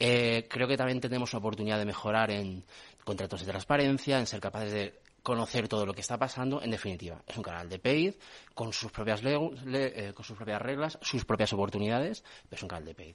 Eh, 0.00 0.48
creo 0.50 0.66
que 0.66 0.76
también 0.76 1.00
tenemos 1.00 1.32
una 1.32 1.38
oportunidad 1.38 1.78
de 1.78 1.84
mejorar 1.84 2.32
en 2.32 2.64
contratos 3.04 3.40
de 3.40 3.46
transparencia, 3.46 4.18
en 4.18 4.26
ser 4.26 4.40
capaces 4.40 4.72
de 4.72 5.01
conocer 5.22 5.68
todo 5.68 5.86
lo 5.86 5.94
que 5.94 6.00
está 6.00 6.18
pasando. 6.18 6.62
En 6.62 6.70
definitiva, 6.70 7.22
es 7.26 7.36
un 7.36 7.42
canal 7.42 7.68
de 7.68 7.78
paid 7.78 8.14
con 8.54 8.72
sus 8.72 8.90
propias, 8.90 9.20
eh, 9.24 10.12
con 10.14 10.24
sus 10.24 10.36
propias 10.36 10.60
reglas, 10.60 10.98
sus 11.02 11.24
propias 11.24 11.52
oportunidades, 11.52 12.24
pero 12.48 12.56
es 12.56 12.62
un 12.62 12.68
canal 12.68 12.84
de 12.84 12.94
paid. 12.94 13.14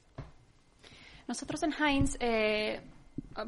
Nosotros 1.26 1.62
en 1.62 1.72
Heinz 1.72 2.16
eh, 2.20 2.80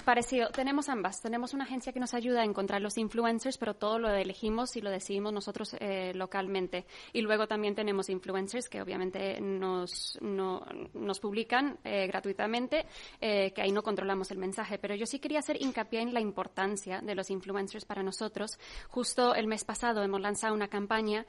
Parecido, 0.04 0.50
tenemos 0.50 0.88
ambas. 0.88 1.20
Tenemos 1.20 1.52
una 1.52 1.64
agencia 1.64 1.92
que 1.92 1.98
nos 1.98 2.14
ayuda 2.14 2.42
a 2.42 2.44
encontrar 2.44 2.80
los 2.80 2.96
influencers, 2.96 3.58
pero 3.58 3.74
todo 3.74 3.98
lo 3.98 4.08
elegimos 4.08 4.76
y 4.76 4.80
lo 4.80 4.88
decidimos 4.88 5.32
nosotros 5.32 5.74
eh, 5.80 6.12
localmente. 6.14 6.86
Y 7.12 7.22
luego 7.22 7.48
también 7.48 7.74
tenemos 7.74 8.08
influencers 8.08 8.68
que 8.68 8.80
obviamente 8.80 9.40
nos, 9.40 10.16
nos 10.20 11.20
publican 11.20 11.76
eh, 11.82 12.06
gratuitamente, 12.06 12.86
eh, 13.20 13.52
que 13.52 13.62
ahí 13.62 13.72
no 13.72 13.82
controlamos 13.82 14.30
el 14.30 14.38
mensaje. 14.38 14.78
Pero 14.78 14.94
yo 14.94 15.06
sí 15.06 15.18
quería 15.18 15.40
hacer 15.40 15.60
hincapié 15.60 16.02
en 16.02 16.14
la 16.14 16.20
importancia 16.20 17.00
de 17.00 17.16
los 17.16 17.28
influencers 17.28 17.84
para 17.84 18.04
nosotros. 18.04 18.60
Justo 18.90 19.34
el 19.34 19.48
mes 19.48 19.64
pasado 19.64 20.04
hemos 20.04 20.20
lanzado 20.20 20.54
una 20.54 20.68
campaña 20.68 21.26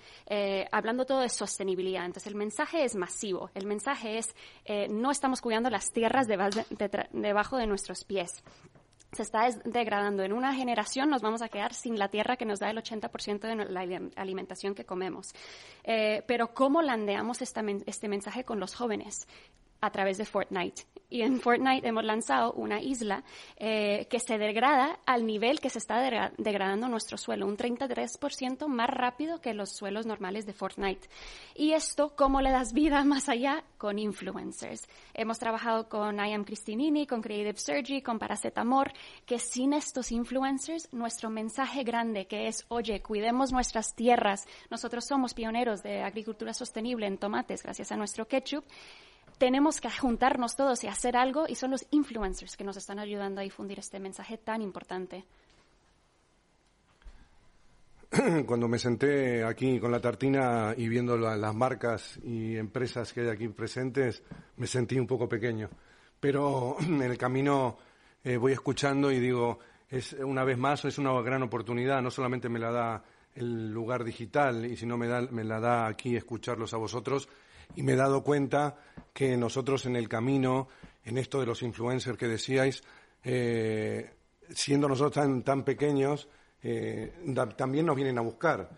hablando 0.72 1.06
todo 1.06 1.22
de 1.22 1.30
sostenibilidad. 1.30 2.06
Entonces 2.06 2.28
el 2.28 2.36
mensaje 2.36 2.84
es 2.84 2.96
masivo. 2.96 3.50
El 3.56 3.66
mensaje 3.66 4.20
es 4.20 4.36
no 4.90 5.10
estamos 5.10 5.42
cuidando 5.42 5.70
las 5.70 5.92
tierras 5.92 6.28
debajo 6.28 7.58
de 7.58 7.68
nuestros 7.68 8.04
pies 8.04 8.44
se 9.12 9.24
está 9.24 9.50
degradando. 9.66 10.24
En 10.24 10.34
una 10.34 10.54
generación 10.54 11.10
nos 11.10 11.22
vamos 11.22 11.42
a 11.42 11.50
quedar 11.50 11.74
sin 11.74 12.00
la 12.00 12.08
tierra 12.08 12.38
que 12.38 12.46
nos 12.46 12.60
da 12.60 12.70
el 12.70 12.78
80% 12.78 13.40
de 13.42 13.56
la 13.66 13.82
alimentación 14.16 14.74
que 14.74 14.86
comemos. 14.86 15.34
Eh, 15.84 16.24
pero 16.28 16.54
¿cómo 16.54 16.82
landeamos 16.82 17.42
este 17.42 18.08
mensaje 18.08 18.44
con 18.44 18.60
los 18.60 18.74
jóvenes? 18.76 19.28
a 19.82 19.90
través 19.90 20.18
de 20.18 20.26
Fortnite. 20.26 20.84
Y 21.12 21.24
en 21.24 21.42
Fortnite 21.42 21.86
hemos 21.86 22.06
lanzado 22.06 22.54
una 22.54 22.82
isla 22.82 23.26
eh, 23.58 24.08
que 24.10 24.20
se 24.20 24.38
degrada 24.38 24.98
al 25.06 25.26
nivel 25.26 25.60
que 25.60 25.70
se 25.70 25.78
está 25.78 26.00
degradando 26.38 26.88
nuestro 26.88 27.18
suelo, 27.18 27.46
un 27.46 27.58
33% 27.58 28.68
más 28.68 28.90
rápido 28.90 29.42
que 29.42 29.54
los 29.54 29.76
suelos 29.76 30.06
normales 30.06 30.46
de 30.46 30.54
Fortnite. 30.54 31.10
Y 31.54 31.74
esto, 31.74 32.16
¿cómo 32.16 32.40
le 32.40 32.50
das 32.50 32.72
vida 32.72 33.04
más 33.04 33.28
allá? 33.28 33.64
Con 33.78 34.00
influencers. 34.00 34.88
Hemos 35.14 35.38
trabajado 35.38 35.90
con 35.90 36.16
I 36.16 36.34
Am 36.34 36.46
Cristinini, 36.46 37.06
con 37.06 37.22
Creative 37.22 37.60
Surgery, 37.60 38.02
con 38.02 38.18
Paracetamor, 38.18 38.94
que 39.26 39.38
sin 39.38 39.74
estos 39.74 40.14
influencers, 40.14 40.94
nuestro 40.94 41.30
mensaje 41.30 41.84
grande 41.84 42.26
que 42.26 42.48
es, 42.48 42.66
oye, 42.70 43.02
cuidemos 43.02 43.52
nuestras 43.52 43.96
tierras, 43.96 44.48
nosotros 44.70 45.06
somos 45.06 45.34
pioneros 45.34 45.84
de 45.84 46.04
agricultura 46.04 46.54
sostenible 46.54 47.06
en 47.06 47.18
tomates 47.18 47.64
gracias 47.64 47.92
a 47.92 47.98
nuestro 47.98 48.28
ketchup, 48.28 48.64
tenemos 49.38 49.82
que 49.82 49.90
juntarnos 49.90 50.56
todos 50.56 50.84
y 50.84 50.88
hacer 50.88 51.18
algo 51.18 51.46
y 51.48 51.56
son 51.56 51.72
los 51.72 51.86
influencers 51.92 52.58
que 52.58 52.64
nos 52.64 52.78
están 52.78 53.00
ayudando 53.00 53.42
a 53.42 53.44
difundir 53.44 53.80
este 53.80 54.00
mensaje 54.00 54.38
tan 54.38 54.62
importante. 54.62 55.26
Cuando 58.46 58.68
me 58.68 58.78
senté 58.78 59.44
aquí 59.44 59.80
con 59.80 59.92
la 59.92 60.02
tartina 60.02 60.74
y 60.76 60.88
viendo 60.90 61.18
las 61.18 61.56
marcas 61.56 62.20
y 62.24 62.58
empresas 62.58 63.14
que 63.14 63.22
hay 63.22 63.30
aquí 63.30 63.48
presentes, 63.48 64.24
me 64.58 64.68
sentí 64.68 65.00
un 65.00 65.08
poco 65.08 65.30
pequeño. 65.30 65.70
Pero 66.20 66.76
en 66.82 67.02
el 67.02 67.18
camino 67.18 67.78
eh, 68.24 68.38
voy 68.38 68.52
escuchando 68.52 69.12
y 69.12 69.20
digo, 69.20 69.60
es 69.90 70.14
una 70.14 70.44
vez 70.44 70.58
más 70.58 70.84
es 70.86 70.98
una 70.98 71.20
gran 71.22 71.42
oportunidad. 71.44 72.02
No 72.02 72.12
solamente 72.12 72.50
me 72.50 72.60
la 72.60 72.72
da 72.72 73.04
el 73.36 73.72
lugar 73.72 74.04
digital 74.04 74.66
y 74.66 74.76
si 74.76 74.86
no 74.86 74.98
me, 74.98 75.08
da, 75.08 75.22
me 75.22 75.44
la 75.44 75.60
da 75.60 75.88
aquí 75.88 76.16
escucharlos 76.16 76.74
a 76.74 76.78
vosotros, 76.78 77.30
y 77.76 77.84
me 77.84 77.94
he 77.94 77.96
dado 77.96 78.24
cuenta 78.24 78.78
que 79.14 79.38
nosotros 79.38 79.86
en 79.86 79.96
el 79.96 80.08
camino, 80.08 80.68
en 81.04 81.18
esto 81.18 81.40
de 81.40 81.46
los 81.46 81.62
influencers 81.64 82.18
que 82.18 82.28
decíais, 82.28 82.84
eh, 83.24 84.12
siendo 84.50 84.88
nosotros 84.88 85.14
tan, 85.14 85.44
tan 85.44 85.64
pequeños, 85.64 86.28
eh, 86.64 87.14
también 87.58 87.86
nos 87.86 87.96
vienen 87.96 88.18
a 88.18 88.22
buscar. 88.22 88.70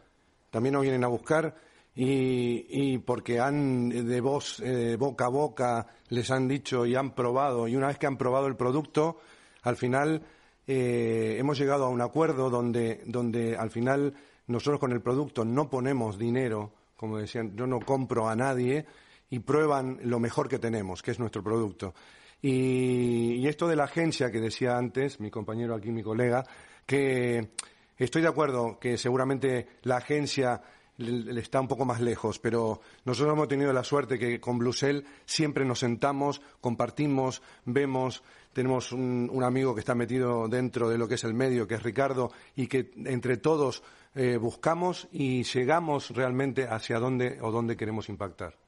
También 0.50 0.74
nos 0.74 0.84
vienen 0.84 1.04
a 1.04 1.08
buscar 1.08 1.56
y, 1.96 2.98
porque 3.00 3.40
han 3.40 3.90
de 3.90 4.22
voz, 4.22 4.60
eh, 4.60 4.96
boca 4.98 5.26
a 5.26 5.30
boca 5.30 5.88
les 6.10 6.30
han 6.32 6.48
dicho 6.48 6.86
y 6.86 6.96
han 6.96 7.14
probado 7.14 7.68
y 7.68 7.76
una 7.76 7.88
vez 7.88 7.98
que 7.98 8.08
han 8.08 8.18
probado 8.18 8.48
el 8.48 8.56
producto, 8.56 9.20
al 9.64 9.78
final 9.78 10.24
hemos 10.66 11.60
llegado 11.60 11.86
a 11.86 11.90
un 11.90 12.02
acuerdo 12.02 12.50
donde, 12.50 13.02
donde 13.06 13.58
al 13.58 13.70
final 13.70 14.14
nosotros 14.48 14.80
con 14.80 14.92
el 14.92 15.02
producto 15.02 15.44
no 15.44 15.70
ponemos 15.70 16.18
dinero 16.18 16.72
como 17.04 17.18
decían, 17.18 17.54
yo 17.58 17.68
no 17.68 17.82
compro 17.82 18.30
a 18.30 18.36
nadie 18.38 18.86
y 19.30 19.40
prueban 19.40 20.00
lo 20.04 20.22
mejor 20.22 20.48
que 20.48 20.58
tenemos, 20.58 21.02
que 21.02 21.12
es 21.12 21.20
nuestro 21.20 21.44
producto. 21.44 21.94
Y, 22.42 23.46
esto 23.46 23.68
de 23.68 23.76
la 23.76 23.84
agencia 23.84 24.32
que 24.32 24.40
decía 24.40 24.78
antes, 24.78 25.20
mi 25.20 25.30
compañero 25.30 25.76
aquí, 25.76 25.92
mi 25.92 26.02
colega, 26.02 26.46
que 26.86 27.50
estoy 27.98 28.22
de 28.22 28.30
acuerdo 28.30 28.80
que 28.80 28.98
seguramente 28.98 29.68
la 29.82 29.98
agencia 29.98 30.62
le, 30.96 31.42
está 31.42 31.60
un 31.60 31.68
poco 31.68 31.84
más 31.84 32.00
lejos, 32.00 32.40
pero 32.40 32.80
nosotros 33.04 33.34
hemos 33.34 33.50
tenido 33.50 33.74
la 33.74 33.84
suerte 33.84 34.18
que 34.18 34.40
con 34.40 34.58
Blusel 34.58 35.06
siempre 35.26 35.66
nos 35.66 35.80
sentamos, 35.80 36.42
compartimos, 36.62 37.42
vemos, 37.66 38.24
tenemos 38.54 38.94
un, 38.94 39.30
un, 39.30 39.44
amigo 39.44 39.74
que 39.74 39.82
está 39.82 39.94
metido 39.94 40.48
dentro 40.48 40.88
de 40.88 40.98
lo 40.98 41.06
que 41.10 41.16
es 41.16 41.24
el 41.26 41.34
medio, 41.34 41.68
que 41.68 41.76
es 41.76 41.84
Ricardo, 41.84 42.32
y 42.56 42.68
que 42.68 42.92
entre 42.96 43.36
todos 43.36 43.84
eh, 44.16 44.38
buscamos 44.38 45.08
y 45.12 45.44
llegamos 45.44 46.12
realmente 46.12 46.68
hacia 46.68 47.00
dónde 47.00 47.40
o 47.42 47.52
dónde 47.52 47.76
queremos 47.78 48.10
impactar. 48.10 48.63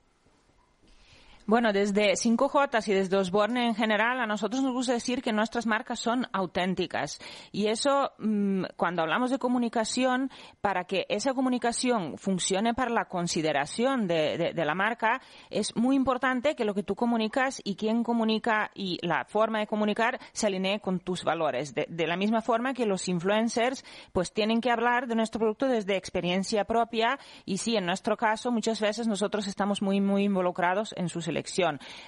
Bueno, 1.47 1.73
desde 1.73 2.13
5J 2.13 2.87
y 2.87 2.93
desde 2.93 3.17
Osborne 3.17 3.67
en 3.67 3.75
general, 3.75 4.19
a 4.19 4.25
nosotros 4.25 4.63
nos 4.63 4.73
gusta 4.73 4.93
decir 4.93 5.21
que 5.21 5.31
nuestras 5.31 5.67
marcas 5.67 5.99
son 5.99 6.25
auténticas. 6.33 7.19
Y 7.51 7.67
eso, 7.67 8.13
mm, 8.17 8.63
cuando 8.75 9.03
hablamos 9.03 9.29
de 9.29 9.37
comunicación, 9.37 10.31
para 10.61 10.85
que 10.85 11.05
esa 11.07 11.35
comunicación 11.35 12.17
funcione 12.17 12.73
para 12.73 12.89
la 12.89 13.05
consideración 13.05 14.07
de, 14.07 14.53
la 14.55 14.73
marca, 14.73 15.21
es 15.51 15.75
muy 15.75 15.95
importante 15.95 16.55
que 16.55 16.65
lo 16.65 16.73
que 16.73 16.81
tú 16.81 16.95
comunicas 16.95 17.61
y 17.63 17.75
quién 17.75 18.03
comunica 18.03 18.71
y 18.73 18.97
la 19.05 19.25
forma 19.25 19.59
de 19.59 19.67
comunicar 19.67 20.19
se 20.31 20.47
alinee 20.47 20.79
con 20.79 20.99
tus 20.99 21.23
valores. 21.23 21.75
De, 21.75 21.85
de 21.87 22.07
la 22.07 22.17
misma 22.17 22.41
forma 22.41 22.73
que 22.73 22.87
los 22.87 23.07
influencers, 23.07 23.85
pues 24.13 24.33
tienen 24.33 24.61
que 24.61 24.71
hablar 24.71 25.05
de 25.05 25.13
nuestro 25.13 25.37
producto 25.37 25.67
desde 25.67 25.95
experiencia 25.95 26.65
propia 26.65 27.19
y 27.45 27.57
sí, 27.57 27.75
en 27.75 27.85
nuestro 27.85 28.17
caso, 28.17 28.51
muchas 28.51 28.81
veces 28.81 29.07
nosotros 29.07 29.45
estamos 29.45 29.83
muy, 29.83 30.01
muy 30.01 30.23
involucrados 30.23 30.95
en 30.97 31.07
sus 31.07 31.34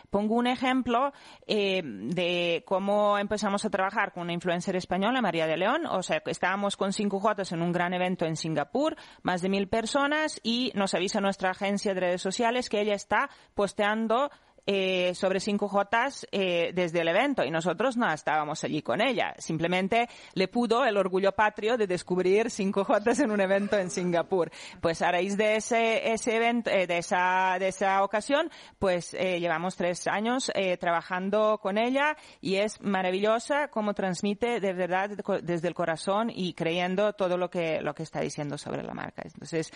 Pongo 0.09 0.35
un 0.35 0.47
ejemplo 0.47 1.11
eh, 1.45 1.81
de 1.83 2.63
cómo 2.65 3.17
empezamos 3.17 3.65
a 3.65 3.69
trabajar 3.69 4.11
con 4.13 4.23
una 4.23 4.33
influencer 4.33 4.75
española, 4.75 5.21
María 5.21 5.47
de 5.47 5.57
León. 5.57 5.85
O 5.85 6.03
sea, 6.03 6.21
estábamos 6.25 6.75
con 6.77 6.91
5J 6.91 7.53
en 7.53 7.61
un 7.61 7.71
gran 7.71 7.93
evento 7.93 8.25
en 8.25 8.35
Singapur, 8.35 8.95
más 9.21 9.41
de 9.41 9.49
mil 9.49 9.67
personas, 9.67 10.39
y 10.43 10.71
nos 10.75 10.93
avisa 10.93 11.21
nuestra 11.21 11.51
agencia 11.51 11.93
de 11.93 11.99
redes 11.99 12.21
sociales 12.21 12.69
que 12.69 12.81
ella 12.81 12.95
está 12.95 13.29
posteando 13.53 14.31
eh, 14.67 15.15
sobre 15.15 15.39
5J 15.39 16.27
eh, 16.31 16.71
desde 16.75 17.01
el 17.01 17.07
evento 17.07 17.43
y 17.43 17.49
nosotros 17.49 17.97
no 17.97 18.11
estábamos 18.11 18.63
allí 18.63 18.81
con 18.81 19.01
ella. 19.01 19.33
Simplemente 19.39 20.07
le 20.33 20.47
pudo 20.47 20.85
el 20.85 20.97
orgullo 20.97 21.31
patrio 21.31 21.77
de 21.77 21.87
descubrir 21.87 22.47
5J 22.47 23.23
en 23.23 23.31
un 23.31 23.41
evento 23.41 23.77
en 23.77 23.89
Singapur. 23.89 24.51
Pues 24.81 25.01
a 25.01 25.11
raíz 25.11 25.37
de 25.37 25.55
ese, 25.55 26.11
ese 26.11 26.35
evento, 26.35 26.69
eh, 26.69 26.87
de 26.87 26.97
esa, 26.97 27.57
de 27.59 27.69
esa 27.69 28.03
ocasión, 28.03 28.51
pues 28.79 29.13
eh, 29.13 29.39
llevamos 29.39 29.75
tres 29.75 30.07
años 30.07 30.51
eh, 30.53 30.77
trabajando 30.77 31.59
con 31.61 31.77
ella 31.77 32.17
y 32.41 32.55
es 32.55 32.81
maravillosa 32.81 33.69
cómo 33.69 33.93
transmite 33.93 34.59
de 34.59 34.73
verdad 34.73 35.11
desde 35.41 35.67
el 35.67 35.73
corazón 35.73 36.29
y 36.33 36.53
creyendo 36.53 37.13
todo 37.13 37.37
lo 37.37 37.49
que, 37.49 37.81
lo 37.81 37.93
que 37.93 38.03
está 38.03 38.21
diciendo 38.21 38.57
sobre 38.57 38.83
la 38.83 38.93
marca. 38.93 39.23
Entonces, 39.23 39.71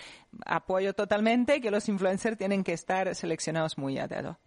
apoyo 0.46 0.94
totalmente 0.94 1.62
que 1.62 1.72
los 1.72 1.88
influencers 1.88 2.38
tienen 2.38 2.64
que 2.64 2.74
estar 2.74 3.14
seleccionados 3.16 3.78
muy 3.78 3.98
a 3.98 4.08
dedo. 4.08 4.38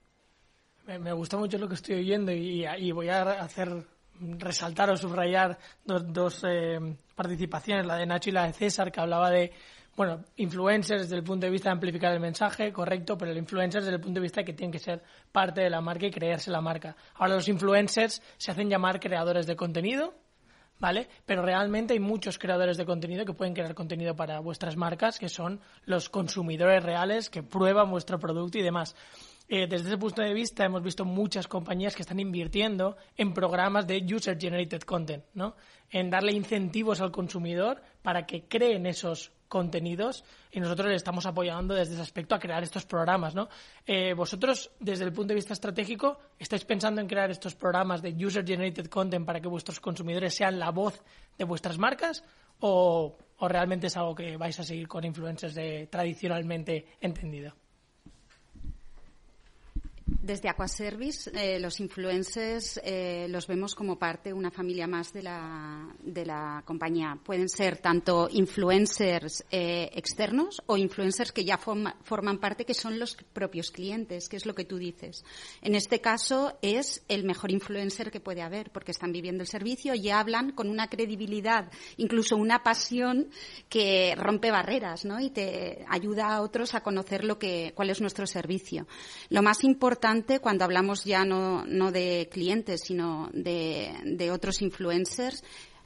Me, 0.86 0.98
me 0.98 1.12
gusta 1.12 1.38
mucho 1.38 1.56
lo 1.56 1.66
que 1.66 1.74
estoy 1.74 1.96
oyendo 1.96 2.30
y, 2.30 2.92
voy 2.92 3.08
a 3.08 3.22
hacer 3.40 3.86
resaltar 4.20 4.90
o 4.90 4.96
subrayar 4.96 5.58
dos, 5.84 6.12
dos 6.12 6.44
eh, 6.46 6.78
participaciones, 7.14 7.86
la 7.86 7.96
de 7.96 8.06
Nacho 8.06 8.30
y 8.30 8.32
la 8.32 8.46
de 8.46 8.52
César, 8.52 8.92
que 8.92 9.00
hablaba 9.00 9.30
de, 9.30 9.50
bueno, 9.96 10.24
influencers 10.36 11.02
desde 11.02 11.16
el 11.16 11.24
punto 11.24 11.46
de 11.46 11.52
vista 11.52 11.70
de 11.70 11.72
amplificar 11.72 12.12
el 12.12 12.20
mensaje, 12.20 12.72
correcto, 12.72 13.16
pero 13.16 13.30
el 13.30 13.38
influencers 13.38 13.86
desde 13.86 13.96
el 13.96 14.02
punto 14.02 14.20
de 14.20 14.24
vista 14.24 14.42
de 14.42 14.44
que 14.44 14.52
tienen 14.52 14.72
que 14.72 14.78
ser 14.78 15.02
parte 15.32 15.62
de 15.62 15.70
la 15.70 15.80
marca 15.80 16.06
y 16.06 16.10
creerse 16.10 16.50
la 16.50 16.60
marca. 16.60 16.94
Ahora 17.14 17.34
los 17.34 17.48
influencers 17.48 18.22
se 18.36 18.50
hacen 18.50 18.68
llamar 18.68 19.00
creadores 19.00 19.46
de 19.46 19.56
contenido, 19.56 20.14
¿vale? 20.80 21.08
Pero 21.24 21.42
realmente 21.42 21.94
hay 21.94 22.00
muchos 22.00 22.38
creadores 22.38 22.76
de 22.76 22.84
contenido 22.84 23.24
que 23.24 23.32
pueden 23.32 23.54
crear 23.54 23.74
contenido 23.74 24.14
para 24.14 24.38
vuestras 24.40 24.76
marcas, 24.76 25.18
que 25.18 25.28
son 25.28 25.60
los 25.86 26.10
consumidores 26.10 26.82
reales 26.82 27.30
que 27.30 27.42
prueban 27.42 27.90
vuestro 27.90 28.18
producto 28.18 28.58
y 28.58 28.62
demás. 28.62 28.94
Eh, 29.46 29.66
desde 29.66 29.88
ese 29.88 29.98
punto 29.98 30.22
de 30.22 30.32
vista 30.32 30.64
hemos 30.64 30.82
visto 30.82 31.04
muchas 31.04 31.46
compañías 31.46 31.94
que 31.94 32.02
están 32.02 32.18
invirtiendo 32.18 32.96
en 33.16 33.34
programas 33.34 33.86
de 33.86 34.02
user 34.02 34.38
generated 34.40 34.82
content, 34.82 35.24
¿no? 35.34 35.54
En 35.90 36.08
darle 36.08 36.32
incentivos 36.32 37.00
al 37.02 37.12
consumidor 37.12 37.82
para 38.02 38.24
que 38.24 38.44
creen 38.44 38.86
esos 38.86 39.32
contenidos 39.46 40.24
y 40.50 40.60
nosotros 40.60 40.88
le 40.88 40.96
estamos 40.96 41.26
apoyando 41.26 41.74
desde 41.74 41.92
ese 41.92 42.02
aspecto 42.02 42.34
a 42.34 42.38
crear 42.38 42.62
estos 42.62 42.86
programas, 42.86 43.34
¿no? 43.34 43.48
Eh, 43.86 44.14
vosotros, 44.14 44.70
desde 44.80 45.04
el 45.04 45.12
punto 45.12 45.28
de 45.28 45.34
vista 45.34 45.52
estratégico, 45.52 46.18
¿estáis 46.38 46.64
pensando 46.64 47.02
en 47.02 47.06
crear 47.06 47.30
estos 47.30 47.54
programas 47.54 48.00
de 48.00 48.14
user 48.24 48.46
generated 48.46 48.86
content 48.86 49.26
para 49.26 49.40
que 49.40 49.48
vuestros 49.48 49.78
consumidores 49.78 50.34
sean 50.34 50.58
la 50.58 50.70
voz 50.70 51.02
de 51.36 51.44
vuestras 51.44 51.76
marcas 51.76 52.24
o, 52.60 53.18
o 53.36 53.48
realmente 53.48 53.88
es 53.88 53.96
algo 53.98 54.14
que 54.14 54.38
vais 54.38 54.58
a 54.58 54.64
seguir 54.64 54.88
con 54.88 55.04
influencers 55.04 55.54
de 55.54 55.86
tradicionalmente 55.86 56.86
entendido? 57.00 57.54
Desde 60.24 60.48
Aquaservice, 60.48 61.30
eh, 61.34 61.60
los 61.60 61.80
influencers 61.80 62.80
eh, 62.82 63.26
los 63.28 63.46
vemos 63.46 63.74
como 63.74 63.98
parte, 63.98 64.32
una 64.32 64.50
familia 64.50 64.86
más 64.86 65.12
de 65.12 65.22
la, 65.22 65.94
de 66.02 66.24
la 66.24 66.62
compañía. 66.64 67.18
Pueden 67.22 67.50
ser 67.50 67.76
tanto 67.76 68.28
influencers 68.30 69.44
eh, 69.50 69.90
externos 69.92 70.62
o 70.64 70.78
influencers 70.78 71.30
que 71.30 71.44
ya 71.44 71.58
forma, 71.58 71.98
forman 72.04 72.38
parte, 72.38 72.64
que 72.64 72.72
son 72.72 72.98
los 72.98 73.16
propios 73.34 73.70
clientes, 73.70 74.30
que 74.30 74.38
es 74.38 74.46
lo 74.46 74.54
que 74.54 74.64
tú 74.64 74.78
dices. 74.78 75.26
En 75.60 75.74
este 75.74 76.00
caso 76.00 76.56
es 76.62 77.04
el 77.08 77.24
mejor 77.24 77.52
influencer 77.52 78.10
que 78.10 78.20
puede 78.20 78.40
haber, 78.40 78.70
porque 78.70 78.92
están 78.92 79.12
viviendo 79.12 79.42
el 79.42 79.48
servicio 79.48 79.94
y 79.94 80.08
hablan 80.08 80.52
con 80.52 80.70
una 80.70 80.88
credibilidad, 80.88 81.70
incluso 81.98 82.38
una 82.38 82.62
pasión 82.62 83.28
que 83.68 84.14
rompe 84.16 84.50
barreras, 84.50 85.04
¿no? 85.04 85.20
Y 85.20 85.28
te 85.28 85.84
ayuda 85.86 86.34
a 86.34 86.40
otros 86.40 86.74
a 86.74 86.82
conocer 86.82 87.24
lo 87.24 87.38
que, 87.38 87.72
cuál 87.74 87.90
es 87.90 88.00
nuestro 88.00 88.26
servicio. 88.26 88.86
Lo 89.28 89.42
más 89.42 89.64
importante 89.64 90.13
cuando 90.40 90.64
hablamos 90.64 91.04
ya 91.04 91.24
no, 91.24 91.64
de 91.92 92.28
clientes, 92.30 92.82
sino 92.82 93.28
de 93.32 94.30
otros 94.32 94.62
influencers 94.62 95.42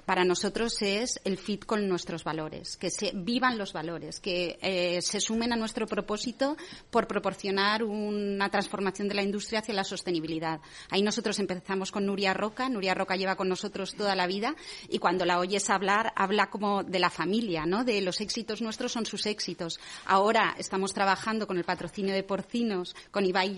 para 0.08 0.24
nosotros 0.24 0.80
es 0.80 1.20
el 1.24 1.36
fit 1.36 1.66
con 1.66 1.86
nuestros 1.86 2.24
valores, 2.24 2.78
que 2.78 2.88
se 2.88 3.12
vivan 3.14 3.58
los 3.58 3.74
valores, 3.74 4.20
que 4.20 4.58
eh, 4.62 5.02
se 5.02 5.20
sumen 5.20 5.52
a 5.52 5.56
nuestro 5.56 5.86
propósito 5.86 6.56
por 6.90 7.06
proporcionar 7.06 7.84
una 7.84 8.48
transformación 8.48 9.06
de 9.08 9.16
la 9.16 9.22
industria 9.22 9.60
hacia 9.60 9.74
la 9.74 9.84
sostenibilidad. 9.84 10.62
Ahí 10.88 11.02
nosotros 11.02 11.38
empezamos 11.40 11.92
con 11.92 12.06
Nuria 12.06 12.32
Roca. 12.32 12.70
Nuria 12.70 12.94
Roca 12.94 13.16
lleva 13.16 13.36
con 13.36 13.50
nosotros 13.50 13.96
toda 13.96 14.16
la 14.16 14.26
vida 14.26 14.56
y 14.88 14.98
cuando 14.98 15.26
la 15.26 15.40
oyes 15.40 15.68
hablar, 15.68 16.14
habla 16.16 16.48
como 16.48 16.84
de 16.84 17.00
la 17.00 17.10
familia, 17.10 17.66
¿no? 17.66 17.84
De 17.84 18.00
los 18.00 18.22
éxitos 18.22 18.62
nuestros 18.62 18.92
son 18.92 19.04
sus 19.04 19.26
éxitos. 19.26 19.78
Ahora 20.06 20.54
estamos 20.56 20.94
trabajando 20.94 21.46
con 21.46 21.58
el 21.58 21.64
patrocinio 21.64 22.14
de 22.14 22.22
porcinos, 22.22 22.96
con 23.10 23.26
Ibai 23.26 23.54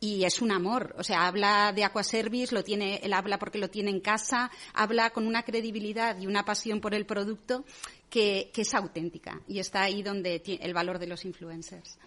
y 0.00 0.24
es 0.24 0.40
un 0.40 0.52
amor. 0.52 0.94
O 0.96 1.04
sea, 1.04 1.26
habla 1.26 1.74
de 1.74 1.84
Aquaservice, 1.84 2.54
lo 2.54 2.64
tiene, 2.64 3.00
él 3.02 3.12
habla 3.12 3.38
porque 3.38 3.58
lo 3.58 3.68
tiene 3.68 3.90
en 3.90 4.00
casa, 4.00 4.50
habla 4.72 5.10
con 5.10 5.26
una 5.26 5.42
credibilidad 5.42 5.65
y 6.20 6.26
una 6.26 6.44
pasión 6.44 6.80
por 6.80 6.94
el 6.94 7.06
producto 7.06 7.64
que, 8.10 8.50
es 8.54 8.74
auténtica. 8.74 9.40
Y 9.48 9.58
está 9.58 9.82
ahí 9.82 10.02
donde 10.02 10.42
el 10.60 10.74
valor 10.74 10.98
de 10.98 11.06
los 11.06 11.24
influencers. 11.24 11.98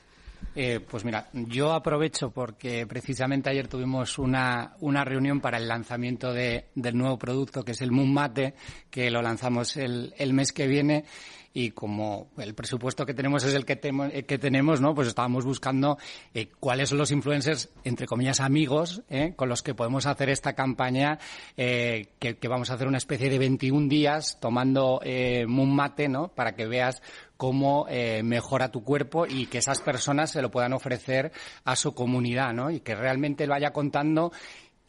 Eh, 0.56 0.80
pues 0.80 1.06
mira, 1.06 1.30
yo 1.34 1.74
aprovecho 1.74 2.32
porque 2.32 2.88
precisamente 2.88 3.50
ayer 3.50 3.68
tuvimos 3.68 4.18
una, 4.18 4.76
una 4.80 5.04
reunión 5.04 5.42
para 5.42 5.58
el 5.58 5.68
lanzamiento 5.68 6.34
de, 6.34 6.66
del 6.76 6.98
nuevo 6.98 7.18
producto 7.18 7.64
que 7.64 7.74
es 7.74 7.82
el 7.82 7.92
Moon 7.92 8.12
Mate, 8.12 8.56
que 8.90 9.12
lo 9.12 9.22
lanzamos 9.22 9.78
el, 9.78 10.14
el 10.18 10.34
mes 10.34 10.52
que 10.52 10.68
viene 10.68 11.06
y 11.54 11.72
como 11.72 12.30
el 12.38 12.54
presupuesto 12.54 13.06
que 13.06 13.14
tenemos 13.14 13.44
es 13.44 13.54
el 13.54 13.66
que, 13.66 13.80
eh, 13.82 14.24
que 14.24 14.38
tenemos, 14.38 14.82
¿no? 14.82 14.94
Pues 14.94 15.08
estábamos 15.08 15.46
buscando 15.46 15.98
eh, 16.34 16.50
cuáles 16.60 16.90
son 16.90 16.98
los 16.98 17.12
influencers, 17.12 17.70
entre 17.84 18.08
comillas, 18.08 18.40
amigos, 18.40 19.02
¿eh? 19.10 19.34
con 19.36 19.50
los 19.50 19.64
que 19.64 19.74
podemos 19.74 20.06
hacer 20.06 20.30
esta 20.30 20.54
campaña, 20.54 21.20
eh, 21.58 22.10
que, 22.20 22.36
vamos 22.48 22.70
a 22.70 22.76
hacer 22.76 22.88
una 22.88 22.98
especie 22.98 23.30
de 23.30 23.40
21 23.40 23.88
días 23.88 24.38
tomando 24.40 25.02
eh, 25.04 25.46
Moon 25.48 25.74
Mate, 25.74 26.08
¿no? 26.08 26.30
Para 26.30 26.56
que 26.56 26.68
veas 26.68 27.02
cómo 27.40 27.86
eh, 27.90 28.22
mejora 28.22 28.70
tu 28.70 28.84
cuerpo 28.84 29.26
y 29.26 29.46
que 29.46 29.60
esas 29.60 29.80
personas 29.80 30.30
se 30.30 30.42
lo 30.42 30.52
puedan 30.52 30.74
ofrecer 30.74 31.32
a 31.64 31.78
su 31.78 31.94
comunidad, 31.94 32.54
¿no? 32.54 32.70
Y 32.70 32.82
que 32.82 32.96
realmente 32.96 33.48
lo 33.48 33.54
vaya 33.54 33.72
contando 33.72 34.34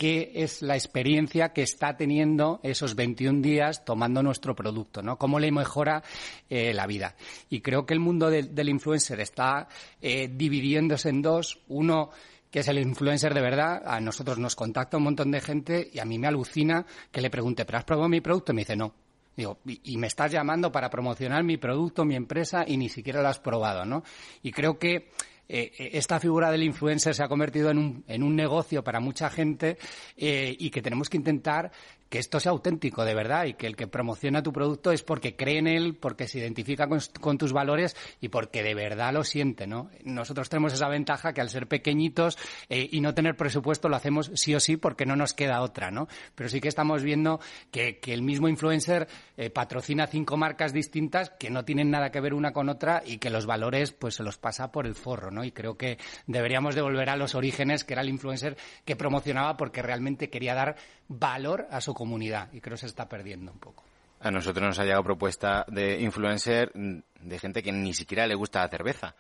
qué 0.01 0.33
es 0.35 0.63
la 0.63 0.77
experiencia 0.77 1.51
que 1.51 1.61
está 1.61 1.95
teniendo 1.95 2.59
esos 2.63 2.95
21 2.95 3.43
días 3.43 3.85
tomando 3.85 4.23
nuestro 4.23 4.55
producto, 4.55 5.03
¿no? 5.03 5.19
Cómo 5.19 5.39
le 5.39 5.53
mejora 5.53 6.03
eh, 6.49 6.73
la 6.73 6.87
vida. 6.87 7.17
Y 7.51 7.61
creo 7.61 7.85
que 7.85 7.93
el 7.93 8.01
mundo 8.01 8.31
de, 8.31 8.45
del 8.45 8.71
influencer 8.71 9.21
está 9.21 9.69
eh, 10.01 10.31
dividiéndose 10.33 11.11
en 11.11 11.21
dos. 11.21 11.61
Uno 11.69 12.09
que 12.51 12.61
es 12.61 12.69
el 12.69 12.79
influencer 12.79 13.35
de 13.35 13.43
verdad, 13.43 13.83
a 13.85 14.01
nosotros 14.01 14.39
nos 14.39 14.57
contacta 14.57 14.97
un 14.97 15.03
montón 15.03 15.31
de 15.33 15.43
gente 15.43 15.91
y 15.93 15.99
a 15.99 16.07
mí 16.07 16.19
me 16.19 16.29
alucina 16.29 16.87
que 17.13 17.21
le 17.21 17.29
pregunte, 17.29 17.67
¿pero 17.67 17.77
has 17.77 17.85
probado 17.85 18.09
mi 18.09 18.23
producto? 18.23 18.53
Y 18.53 18.55
me 18.55 18.63
dice, 18.63 18.77
no. 18.77 18.95
Digo, 19.37 19.59
y, 19.67 19.81
y, 19.85 19.97
me 19.99 20.07
estás 20.07 20.33
llamando 20.33 20.73
para 20.73 20.89
promocionar 20.89 21.45
mi 21.45 21.59
producto, 21.59 22.07
mi 22.07 22.17
empresa, 22.17 22.65
y 22.67 22.79
ni 22.79 22.89
siquiera 22.89 23.21
lo 23.21 23.29
has 23.29 23.39
probado, 23.39 23.85
¿no? 23.85 24.03
Y 24.43 24.51
creo 24.51 24.79
que 24.79 25.11
eh, 25.53 25.91
esta 25.95 26.21
figura 26.21 26.51
del 26.51 26.63
influencer 26.63 27.15
se 27.15 27.25
ha 27.25 27.29
convertido 27.29 27.71
en 27.71 27.79
un, 27.79 28.05
en 28.07 28.23
un 28.23 28.37
negocio 28.37 28.85
para 28.85 29.01
mucha 29.01 29.29
gente 29.31 29.79
eh, 30.17 30.55
y 30.57 30.71
que 30.71 30.81
tenemos 30.81 31.09
que 31.09 31.17
intentar 31.17 31.73
que 32.11 32.19
esto 32.19 32.41
sea 32.41 32.51
auténtico 32.51 33.05
de 33.05 33.15
verdad 33.15 33.45
y 33.45 33.55
que 33.55 33.69
el 33.69 33.77
que 33.77 33.87
promociona 33.87 34.43
tu 34.43 34.53
producto 34.53 34.91
es 34.91 35.03
porque 35.03 35.37
cree 35.37 35.59
en 35.59 35.69
él, 35.69 35.95
porque 35.95 36.27
se 36.27 36.41
identifica 36.41 36.89
con, 36.89 36.99
con, 37.21 37.39
tus 37.39 37.53
valores 37.53 37.97
y 38.21 38.29
porque 38.29 38.65
de 38.65 38.75
verdad 38.75 39.15
lo 39.15 39.23
siente, 39.23 39.69
¿no? 39.69 39.91
Nosotros 40.03 40.49
tenemos 40.49 40.73
esa 40.73 40.89
ventaja 40.89 41.33
que 41.33 41.41
al 41.41 41.49
ser 41.49 41.69
pequeñitos 41.69 42.37
eh, 42.69 42.89
y 42.91 43.01
no 43.01 43.15
tener 43.15 43.37
presupuesto 43.37 43.89
lo 43.89 43.95
hacemos 43.95 44.33
sí 44.35 44.55
o 44.57 44.61
sí 44.61 44.77
porque 44.77 45.07
no 45.07 45.15
nos 45.15 45.35
queda 45.35 45.63
otra, 45.63 45.93
¿no? 45.93 46.09
Pero 46.35 46.49
sí 46.49 46.61
que 46.61 46.67
estamos 46.67 47.05
viendo 47.05 47.41
que, 47.71 48.01
el 48.11 48.23
mismo 48.23 48.49
influencer 48.49 49.07
eh, 49.37 49.51
patrocina 49.51 50.09
cinco 50.09 50.37
marcas 50.37 50.73
distintas 50.73 51.31
que 51.31 51.49
no 51.49 51.65
tienen 51.65 51.93
nada 51.93 52.11
que 52.11 52.21
ver 52.21 52.35
una 52.35 52.53
con 52.53 52.69
otra 52.69 53.05
y 53.07 53.19
que 53.19 53.31
los 53.31 53.47
valores 53.47 53.93
pues 53.93 54.17
se 54.17 54.25
los 54.25 54.37
pasa 54.37 54.73
por 54.73 54.85
el 54.85 54.97
forro, 54.97 55.31
¿no? 55.31 55.45
Y 55.45 55.53
creo 55.53 55.77
que 55.77 55.97
deberíamos 56.27 56.75
de 56.75 56.83
volver 56.83 57.09
a 57.09 57.15
los 57.15 57.37
orígenes 57.37 57.85
que 57.85 57.95
era 57.95 58.03
el 58.03 58.09
influencer 58.09 58.57
que 58.85 58.97
promocionaba 58.97 59.57
porque 59.57 59.81
realmente 59.81 60.29
quería 60.29 60.57
dar 60.57 60.75
valor 61.07 61.69
a 61.71 61.81
su 61.81 61.95
comunidad 62.01 62.51
y 62.55 62.63
creo 62.63 62.77
que 62.77 62.81
se 62.81 62.87
está 62.87 63.07
perdiendo 63.07 63.53
un 63.53 63.59
poco. 63.59 63.85
A 64.21 64.31
nosotros 64.31 64.65
nos 64.67 64.79
ha 64.79 64.85
llegado 64.85 65.05
propuesta 65.05 65.67
de 65.69 66.01
influencer 66.01 66.73
de 66.73 67.39
gente 67.39 67.63
que 67.63 67.73
ni 67.73 67.93
siquiera 67.93 68.27
le 68.27 68.35
gusta 68.35 68.63
la 68.63 68.69
cerveza. 68.69 69.15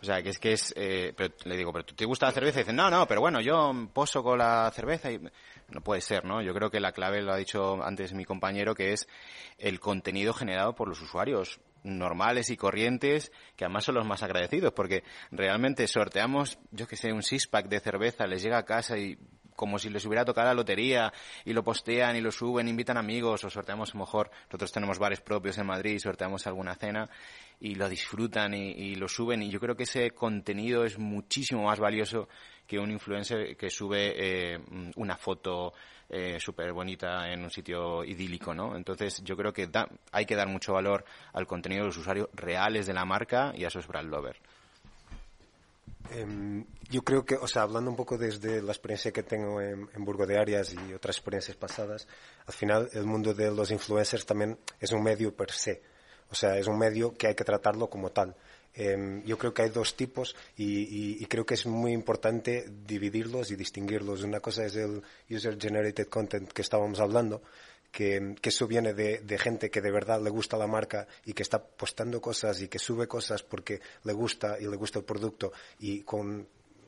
O 0.00 0.04
sea, 0.04 0.22
que 0.22 0.28
es 0.28 0.38
que 0.38 0.52
es... 0.52 0.72
Eh, 0.76 1.12
pero 1.16 1.34
le 1.44 1.56
digo, 1.56 1.72
¿pero 1.72 1.84
te 1.84 2.04
gusta 2.04 2.26
la 2.26 2.32
cerveza? 2.32 2.60
Y 2.60 2.62
dicen, 2.62 2.76
no, 2.76 2.88
no, 2.88 3.04
pero 3.08 3.20
bueno, 3.20 3.40
yo 3.40 3.72
poso 3.92 4.22
con 4.22 4.38
la 4.38 4.70
cerveza 4.72 5.10
y... 5.10 5.18
No 5.70 5.80
puede 5.80 6.00
ser, 6.00 6.24
¿no? 6.24 6.40
Yo 6.40 6.54
creo 6.54 6.70
que 6.70 6.78
la 6.78 6.92
clave 6.92 7.20
lo 7.20 7.32
ha 7.32 7.36
dicho 7.36 7.82
antes 7.82 8.14
mi 8.14 8.24
compañero, 8.24 8.76
que 8.76 8.92
es 8.92 9.08
el 9.58 9.80
contenido 9.80 10.32
generado 10.32 10.72
por 10.72 10.86
los 10.88 11.02
usuarios. 11.02 11.58
normales 11.82 12.50
y 12.50 12.56
corrientes 12.56 13.32
que 13.56 13.64
además 13.64 13.84
son 13.84 13.96
los 13.96 14.06
más 14.06 14.22
agradecidos 14.22 14.72
porque 14.72 15.02
realmente 15.30 15.86
sorteamos, 15.86 16.58
yo 16.70 16.86
que 16.86 16.96
sé, 16.96 17.12
un 17.12 17.22
six 17.22 17.46
pack 17.46 17.68
de 17.68 17.80
cerveza, 17.80 18.26
les 18.26 18.42
llega 18.42 18.58
a 18.58 18.64
casa 18.64 18.98
y 18.98 19.18
como 19.60 19.78
si 19.78 19.90
les 19.90 20.06
hubiera 20.06 20.24
tocado 20.24 20.48
la 20.48 20.54
lotería 20.54 21.12
y 21.44 21.52
lo 21.52 21.62
postean 21.62 22.16
y 22.16 22.22
lo 22.22 22.32
suben, 22.32 22.66
invitan 22.66 22.96
amigos 22.96 23.44
o 23.44 23.50
sorteamos 23.50 23.94
mejor, 23.94 24.30
nosotros 24.46 24.72
tenemos 24.72 24.98
bares 24.98 25.20
propios 25.20 25.58
en 25.58 25.66
Madrid 25.66 25.96
y 25.96 26.00
sorteamos 26.00 26.46
alguna 26.46 26.74
cena 26.76 27.10
y 27.60 27.74
lo 27.74 27.86
disfrutan 27.86 28.54
y, 28.54 28.94
lo 28.94 29.06
suben 29.06 29.42
y 29.42 29.50
yo 29.50 29.60
creo 29.60 29.76
que 29.76 29.82
ese 29.82 30.12
contenido 30.12 30.86
es 30.86 30.98
muchísimo 30.98 31.64
más 31.64 31.78
valioso 31.78 32.26
que 32.66 32.78
un 32.78 32.90
influencer 32.90 33.54
que 33.54 33.68
sube 33.68 34.14
eh, 34.16 34.58
una 34.96 35.18
foto 35.18 35.74
eh, 36.08 36.38
súper 36.40 36.72
bonita 36.72 37.30
en 37.30 37.44
un 37.44 37.50
sitio 37.50 38.02
idílico, 38.02 38.54
¿no? 38.54 38.74
Entonces 38.74 39.22
yo 39.22 39.36
creo 39.36 39.52
que 39.52 39.68
hay 40.10 40.24
que 40.24 40.36
dar 40.36 40.48
mucho 40.48 40.72
valor 40.72 41.04
al 41.34 41.46
contenido 41.46 41.82
de 41.82 41.88
los 41.88 41.98
usuarios 41.98 42.30
reales 42.32 42.86
de 42.86 42.94
la 42.94 43.04
marca 43.04 43.52
y 43.54 43.64
a 43.64 43.68
esos 43.68 43.86
brand 43.86 44.08
lovers. 44.08 44.40
Em, 46.08 46.64
yo 46.88 47.02
creo 47.02 47.24
que, 47.24 47.36
o 47.36 47.46
sea, 47.46 47.62
hablando 47.62 47.90
un 47.90 47.96
poco 47.96 48.18
desde 48.18 48.62
la 48.62 48.72
experiencia 48.72 49.12
que 49.12 49.22
tengo 49.22 49.60
en, 49.60 49.88
Burgo 50.04 50.26
de 50.26 50.38
Arias 50.38 50.74
y 50.74 50.92
otras 50.92 51.16
experiencias 51.16 51.56
pasadas, 51.56 52.08
al 52.46 52.54
final 52.54 52.88
el 52.92 53.04
mundo 53.04 53.34
de 53.34 53.50
los 53.50 53.70
influencers 53.70 54.26
también 54.26 54.58
es 54.80 54.92
un 54.92 55.02
medio 55.02 55.34
per 55.34 55.50
se. 55.52 55.82
O 56.30 56.34
sea, 56.34 56.56
es 56.56 56.66
un 56.66 56.78
medio 56.78 57.14
que 57.14 57.28
hay 57.28 57.34
que 57.34 57.44
tratarlo 57.44 57.88
como 57.88 58.10
tal. 58.10 58.34
Em, 58.72 59.22
yo 59.24 59.36
creo 59.36 59.52
que 59.52 59.62
hay 59.62 59.70
dos 59.70 59.96
tipos 59.96 60.36
y, 60.56 61.24
creo 61.26 61.44
que 61.44 61.54
es 61.54 61.66
muy 61.66 61.92
importante 61.92 62.66
dividirlos 62.86 63.50
y 63.50 63.56
distinguirlos. 63.56 64.22
Una 64.22 64.40
cosa 64.40 64.64
es 64.64 64.76
el 64.76 65.02
user 65.28 65.60
generated 65.60 66.06
content 66.06 66.50
que 66.52 66.62
estábamos 66.62 67.00
hablando, 67.00 67.42
que, 67.90 68.36
eso 68.42 68.66
viene 68.66 68.94
de, 68.94 69.38
gente 69.38 69.70
que 69.70 69.80
de 69.80 69.90
verdad 69.90 70.20
le 70.22 70.30
gusta 70.30 70.56
la 70.56 70.66
marca 70.66 71.06
y 71.24 71.32
que 71.32 71.42
está 71.42 71.62
postando 71.62 72.20
cosas 72.20 72.60
y 72.60 72.68
que 72.68 72.78
sube 72.78 73.06
cosas 73.06 73.42
porque 73.42 73.80
le 74.04 74.12
gusta 74.12 74.58
y 74.58 74.66
le 74.66 74.76
gusta 74.76 74.98
el 74.98 75.04
producto. 75.04 75.52
Y 75.78 76.02
con 76.02 76.46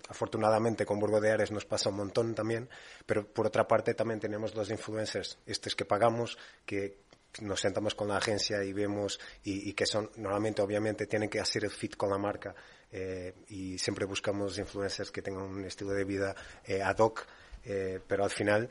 afortunadamente 0.09 0.85
con 0.85 0.99
Burgo 0.99 1.21
de 1.21 1.31
Ares 1.31 1.51
nos 1.51 1.65
pasa 1.65 1.89
un 1.89 1.97
montón 1.97 2.35
también, 2.35 2.69
pero 3.07 3.27
por 3.27 3.47
otra 3.47 3.67
parte 3.67 3.95
también 3.95 4.21
tenemos 4.21 4.55
los 4.55 4.71
influencers, 4.71 5.39
estos 5.47 5.75
que 5.75 5.85
pagamos, 5.85 6.37
que 6.67 6.99
nos 7.41 7.61
sentamos 7.61 7.95
con 7.95 8.09
la 8.09 8.19
agencia 8.19 8.63
y 8.63 8.73
vemos 8.73 9.19
y, 9.43 9.73
que 9.73 9.87
son 9.87 10.11
normalmente 10.17 10.61
obviamente 10.61 11.07
tienen 11.07 11.31
que 11.31 11.41
hacer 11.41 11.65
el 11.65 11.71
fit 11.71 11.97
con 11.97 12.11
la 12.11 12.19
marca 12.19 12.55
eh, 12.91 13.33
y 13.49 13.79
siempre 13.79 14.05
buscamos 14.05 14.59
influencers 14.59 15.11
que 15.11 15.23
tengan 15.23 15.45
un 15.45 15.65
estilo 15.65 15.93
de 15.93 16.05
vida 16.05 16.35
eh, 16.67 16.83
ad 16.83 16.99
hoc 16.99 17.27
eh, 17.65 18.01
pero 18.07 18.25
al 18.25 18.31
final 18.31 18.69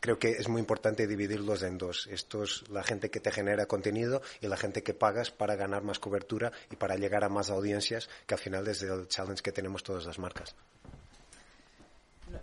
creo 0.00 0.18
que 0.18 0.32
es 0.32 0.48
muy 0.48 0.60
importante 0.60 1.06
dividirlos 1.06 1.62
en 1.62 1.78
dos. 1.78 2.06
Esto 2.10 2.42
es 2.42 2.68
la 2.70 2.82
gente 2.82 3.10
que 3.10 3.20
te 3.20 3.30
genera 3.30 3.66
contenido 3.66 4.22
y 4.40 4.46
la 4.46 4.56
gente 4.56 4.82
que 4.82 4.94
pagas 4.94 5.30
para 5.30 5.56
ganar 5.56 5.82
más 5.82 5.98
cobertura 5.98 6.52
y 6.70 6.76
para 6.76 6.96
llegar 6.96 7.24
a 7.24 7.28
más 7.28 7.50
audiencias, 7.50 8.08
que 8.26 8.34
al 8.34 8.40
final 8.40 8.66
es 8.68 8.82
el 8.82 9.08
challenge 9.08 9.42
que 9.42 9.52
tenemos 9.52 9.82
todas 9.82 10.06
las 10.06 10.18
marcas. 10.18 10.54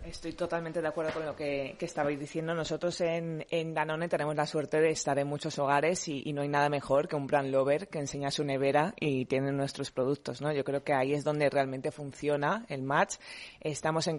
Estoy 0.04 0.32
totalmente 0.32 0.80
de 0.80 0.88
acuerdo 0.88 1.12
con 1.12 1.24
lo 1.24 1.36
que, 1.36 1.76
estabais 1.80 2.18
diciendo. 2.18 2.54
Nosotros 2.54 3.00
en, 3.00 3.44
Danone 3.74 4.08
tenemos 4.08 4.34
la 4.34 4.46
suerte 4.46 4.80
de 4.80 4.90
estar 4.90 5.18
en 5.18 5.26
muchos 5.26 5.58
hogares 5.58 6.08
y, 6.08 6.32
no 6.32 6.42
hay 6.42 6.48
nada 6.48 6.68
mejor 6.68 7.08
que 7.08 7.16
un 7.16 7.26
brand 7.26 7.50
lover 7.50 7.88
que 7.88 7.98
enseña 7.98 8.30
su 8.30 8.44
nevera 8.44 8.94
y 8.98 9.24
tiene 9.26 9.52
nuestros 9.52 9.90
productos. 9.90 10.40
¿no? 10.40 10.52
Yo 10.52 10.64
creo 10.64 10.82
que 10.82 10.92
ahí 10.92 11.12
es 11.14 11.24
donde 11.24 11.48
realmente 11.50 11.90
funciona 11.90 12.64
el 12.68 12.82
match. 12.82 13.16
Estamos 13.60 14.06
en, 14.08 14.18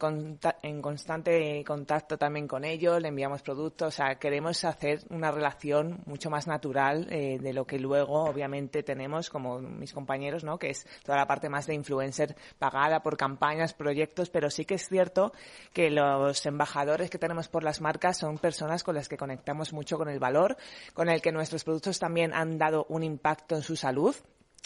en 0.64 0.82
constante 0.82 1.64
contacto 1.66 2.18
también 2.18 2.48
con 2.48 2.66
ellos, 2.66 3.02
le 3.02 3.10
enviamos 3.10 3.42
productos. 3.42 3.88
O 3.88 3.92
sea, 3.92 4.16
queremos 4.16 4.64
hacer 4.66 5.02
una 5.10 5.32
relación 5.32 6.02
mucho 6.06 6.30
más 6.30 6.48
natural 6.48 7.08
eh, 7.10 7.38
de 7.40 7.54
lo 7.54 7.66
que 7.66 7.80
luego, 7.80 8.26
obviamente, 8.26 8.84
tenemos 8.84 9.30
como 9.30 9.60
mis 9.60 9.94
compañeros, 9.94 10.44
¿no? 10.44 10.58
que 10.58 10.72
es 10.72 10.86
toda 11.04 11.18
la 11.18 11.28
parte 11.28 11.50
más 11.50 11.68
de 11.68 11.76
influencer 11.76 12.36
pagada 12.58 13.02
por 13.02 13.18
campañas, 13.18 13.74
proyectos, 13.74 14.30
pero 14.30 14.50
sí 14.50 14.66
que 14.66 14.76
es 14.76 14.88
cierto 14.88 15.32
que 15.74 15.90
los 15.90 16.46
embajadores 16.46 17.10
que 17.10 17.18
tenemos 17.18 17.48
por 17.48 17.64
las 17.64 17.82
marcas 17.82 18.18
son 18.18 18.38
personas 18.38 18.84
con 18.84 18.96
las 18.96 19.10
que 19.10 19.18
conectamos 19.18 19.74
mucho 19.74 19.98
con 19.98 20.10
el 20.10 20.20
valor, 20.20 20.58
con 20.94 21.10
el 21.10 21.22
que 21.22 21.32
nuestros 21.32 21.64
productos 21.64 22.00
también 22.00 22.34
han 22.34 22.58
dado 22.58 22.86
un 22.90 23.04
impacto 23.04 23.56
en 23.56 23.64
su 23.64 23.76
salud. 23.76 24.16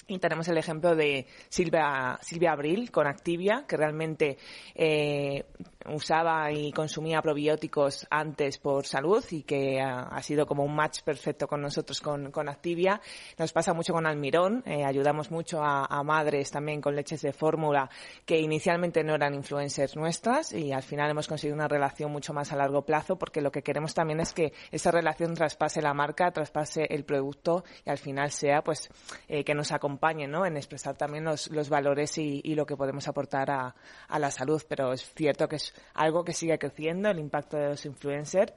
Y 0.07 0.19
tenemos 0.19 0.47
el 0.49 0.57
ejemplo 0.57 0.95
de 0.95 1.27
Silvia, 1.49 2.19
Silvia 2.21 2.51
Abril 2.51 2.91
con 2.91 3.07
Activia, 3.07 3.63
que 3.67 3.77
realmente 3.77 4.37
eh, 4.75 5.45
usaba 5.89 6.51
y 6.51 6.71
consumía 6.71 7.21
probióticos 7.21 8.07
antes 8.09 8.57
por 8.57 8.85
salud 8.85 9.23
y 9.31 9.43
que 9.43 9.81
ha, 9.81 10.21
sido 10.21 10.45
como 10.45 10.63
un 10.63 10.75
match 10.75 11.01
perfecto 11.01 11.47
con 11.47 11.61
nosotros 11.61 12.01
con, 12.01 12.31
Activia. 12.47 13.01
Nos 13.37 13.53
pasa 13.53 13.73
mucho 13.73 13.93
con 13.93 14.05
Almirón, 14.05 14.63
eh, 14.65 14.83
ayudamos 14.83 15.31
mucho 15.31 15.61
a, 15.63 16.03
madres 16.03 16.51
también 16.51 16.81
con 16.81 16.95
leches 16.95 17.21
de 17.21 17.31
fórmula 17.31 17.89
que 18.25 18.39
inicialmente 18.39 19.03
no 19.03 19.15
eran 19.15 19.33
influencers 19.33 19.95
nuestras 19.95 20.51
y 20.51 20.73
al 20.73 20.83
final 20.83 21.09
hemos 21.09 21.27
conseguido 21.27 21.55
una 21.55 21.67
relación 21.69 22.11
mucho 22.11 22.33
más 22.33 22.51
a 22.51 22.57
largo 22.57 22.81
plazo 22.81 23.17
porque 23.17 23.39
lo 23.39 23.51
que 23.51 23.63
queremos 23.63 23.93
también 23.93 24.19
es 24.19 24.33
que 24.33 24.53
esa 24.71 24.91
relación 24.91 25.33
traspase 25.33 25.81
la 25.81 25.93
marca, 25.93 26.31
traspase 26.31 26.85
el 26.89 27.05
producto 27.05 27.63
y 27.85 27.89
al 27.89 27.97
final 27.97 28.31
sea 28.31 28.63
pues 28.63 28.89
eh, 29.27 29.43
que 29.43 29.55
nos 29.55 29.71
acompañe 29.71 30.27
¿no? 30.27 30.45
en 30.45 30.57
expresar 30.57 30.97
también 30.97 31.23
los, 31.23 31.49
valores 31.69 32.17
y, 32.17 32.41
y, 32.43 32.55
lo 32.55 32.65
que 32.65 32.75
podemos 32.75 33.07
aportar 33.07 33.49
a, 33.49 33.75
a 34.07 34.19
la 34.19 34.31
salud. 34.31 34.61
Pero 34.67 34.93
es 34.93 35.13
cierto 35.13 35.47
que 35.47 35.55
es 35.55 35.72
algo 35.93 36.23
que 36.23 36.33
sigue 36.33 36.57
creciendo, 36.57 37.09
el 37.09 37.19
impacto 37.19 37.57
de 37.57 37.69
los 37.69 37.85
influencers. 37.85 38.53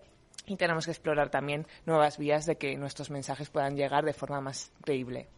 Y 0.46 0.56
tenemos 0.56 0.84
que 0.84 0.92
explorar 0.92 1.28
también 1.28 1.66
nuevas 1.86 2.18
vías 2.18 2.46
de 2.46 2.56
que 2.56 2.76
nuestros 2.76 3.10
mensajes 3.10 3.50
puedan 3.50 3.76
llegar 3.76 4.04
de 4.04 4.12
forma 4.12 4.40
más 4.40 4.70
creíble. 4.82 5.28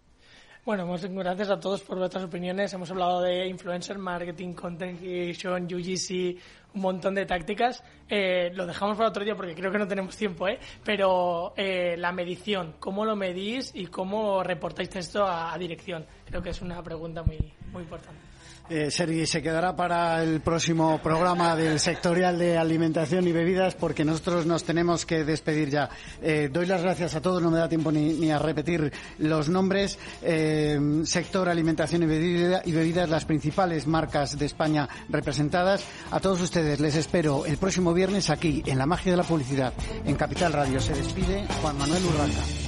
Bueno, 0.69 0.85
muchas 0.85 1.11
gracias 1.11 1.49
a 1.49 1.59
todos 1.59 1.81
por 1.81 1.97
vuestras 1.97 2.25
opiniones. 2.25 2.71
Hemos 2.75 2.91
hablado 2.91 3.23
de 3.23 3.47
influencer 3.47 3.97
marketing, 3.97 4.53
content 4.53 4.99
creation, 4.99 5.65
UGC, 5.65 6.39
un 6.75 6.83
montón 6.83 7.15
de 7.15 7.25
tácticas. 7.25 7.83
Eh, 8.07 8.51
lo 8.53 8.67
dejamos 8.67 8.99
para 8.99 9.09
otro 9.09 9.25
día 9.25 9.35
porque 9.35 9.55
creo 9.55 9.73
que 9.73 9.79
no 9.79 9.89
tenemos 9.89 10.15
tiempo, 10.15 10.47
¿eh? 10.47 10.59
Pero 10.85 11.55
eh, 11.57 11.97
la 11.97 12.13
medición, 12.13 12.75
¿cómo 12.79 13.07
lo 13.07 13.17
medís 13.17 13.71
y 13.75 13.87
cómo 13.87 14.43
reportáis 14.43 14.95
esto 14.97 15.25
a, 15.25 15.55
a 15.55 15.59
dirección? 15.59 16.05
Creo 16.27 16.43
que 16.43 16.51
es 16.51 16.61
una 16.61 16.83
pregunta 16.83 17.23
muy, 17.23 17.39
muy 17.73 17.85
importante. 17.85 18.28
Eh, 18.71 18.91
Sergi, 18.91 19.27
se 19.27 19.41
quedará 19.41 19.75
para 19.75 20.23
el 20.23 20.41
próximo 20.43 21.01
programa 21.03 21.57
del 21.57 21.81
sectorial 21.81 22.39
de 22.39 22.59
alimentación 22.59 23.27
y 23.27 23.33
bebidas 23.33 23.75
porque 23.75 24.05
nosotros 24.05 24.45
nos 24.45 24.65
tenemos 24.65 25.07
que 25.07 25.25
despedir 25.25 25.71
ya. 25.71 25.89
Eh, 26.21 26.51
doy 26.53 26.67
las 26.67 26.83
gracias 26.83 27.15
a 27.15 27.23
todos, 27.23 27.43
no 27.43 27.51
me 27.51 27.59
da 27.59 27.69
tiempo 27.69 27.91
ni, 27.91 28.31
a 28.31 28.39
repetir 28.39 28.93
los 29.19 29.49
nombres. 29.49 29.99
Eh, 30.21 30.79
sector 31.05 31.49
alimentación 31.49 32.03
y, 32.03 32.07
y 32.07 32.73
bebidas, 32.73 33.09
las 33.09 33.25
principales 33.25 33.87
marcas 33.87 34.39
de 34.39 34.45
España 34.45 34.87
representadas. 35.09 35.83
A 36.11 36.21
todos 36.21 36.41
ustedes 36.43 36.79
les 36.79 36.95
espero 36.95 37.47
el 37.47 37.57
próximo 37.57 37.95
viernes 37.95 38.29
aquí, 38.29 38.63
en 38.67 38.77
La 38.77 38.85
Magia 38.85 39.13
de 39.13 39.17
la 39.17 39.25
Publicidad, 39.25 39.73
en 40.05 40.15
Capital 40.17 40.53
Radio. 40.53 40.79
Se 40.79 40.93
despide 40.93 41.47
Juan 41.63 41.79
Manuel 41.79 42.05
Urraca. 42.05 42.68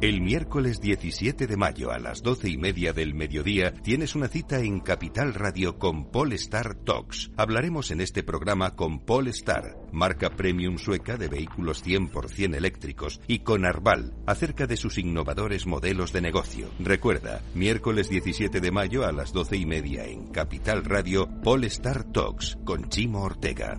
El 0.00 0.20
miércoles 0.20 0.80
17 0.80 1.46
de 1.46 1.56
mayo 1.56 1.90
a 1.90 1.98
las 1.98 2.22
doce 2.22 2.50
y 2.50 2.58
media 2.58 2.92
del 2.92 3.14
mediodía 3.14 3.72
tienes 3.72 4.14
una 4.14 4.28
cita 4.28 4.58
en 4.58 4.80
Capital 4.80 5.32
Radio 5.32 5.78
con 5.78 6.10
Polestar 6.10 6.74
Talks. 6.74 7.30
Hablaremos 7.36 7.90
en 7.90 8.00
este 8.00 8.22
programa 8.22 8.74
con 8.74 8.98
Polestar, 8.98 9.78
marca 9.92 10.30
premium 10.30 10.78
sueca 10.78 11.16
de 11.16 11.28
vehículos 11.28 11.84
100% 11.86 12.54
eléctricos, 12.54 13.20
y 13.26 13.38
con 13.38 13.64
Arval, 13.64 14.12
acerca 14.26 14.66
de 14.66 14.76
sus 14.76 14.98
innovadores 14.98 15.64
modelos 15.64 16.12
de 16.12 16.20
negocio. 16.20 16.68
Recuerda, 16.80 17.40
miércoles 17.54 18.10
17 18.10 18.60
de 18.60 18.70
mayo 18.70 19.06
a 19.06 19.12
las 19.12 19.32
doce 19.32 19.56
y 19.56 19.64
media 19.64 20.04
en 20.04 20.26
Capital 20.26 20.84
Radio, 20.84 21.28
Polestar 21.42 22.04
Talks 22.04 22.58
con 22.64 22.88
Chimo 22.90 23.22
Ortega. 23.22 23.78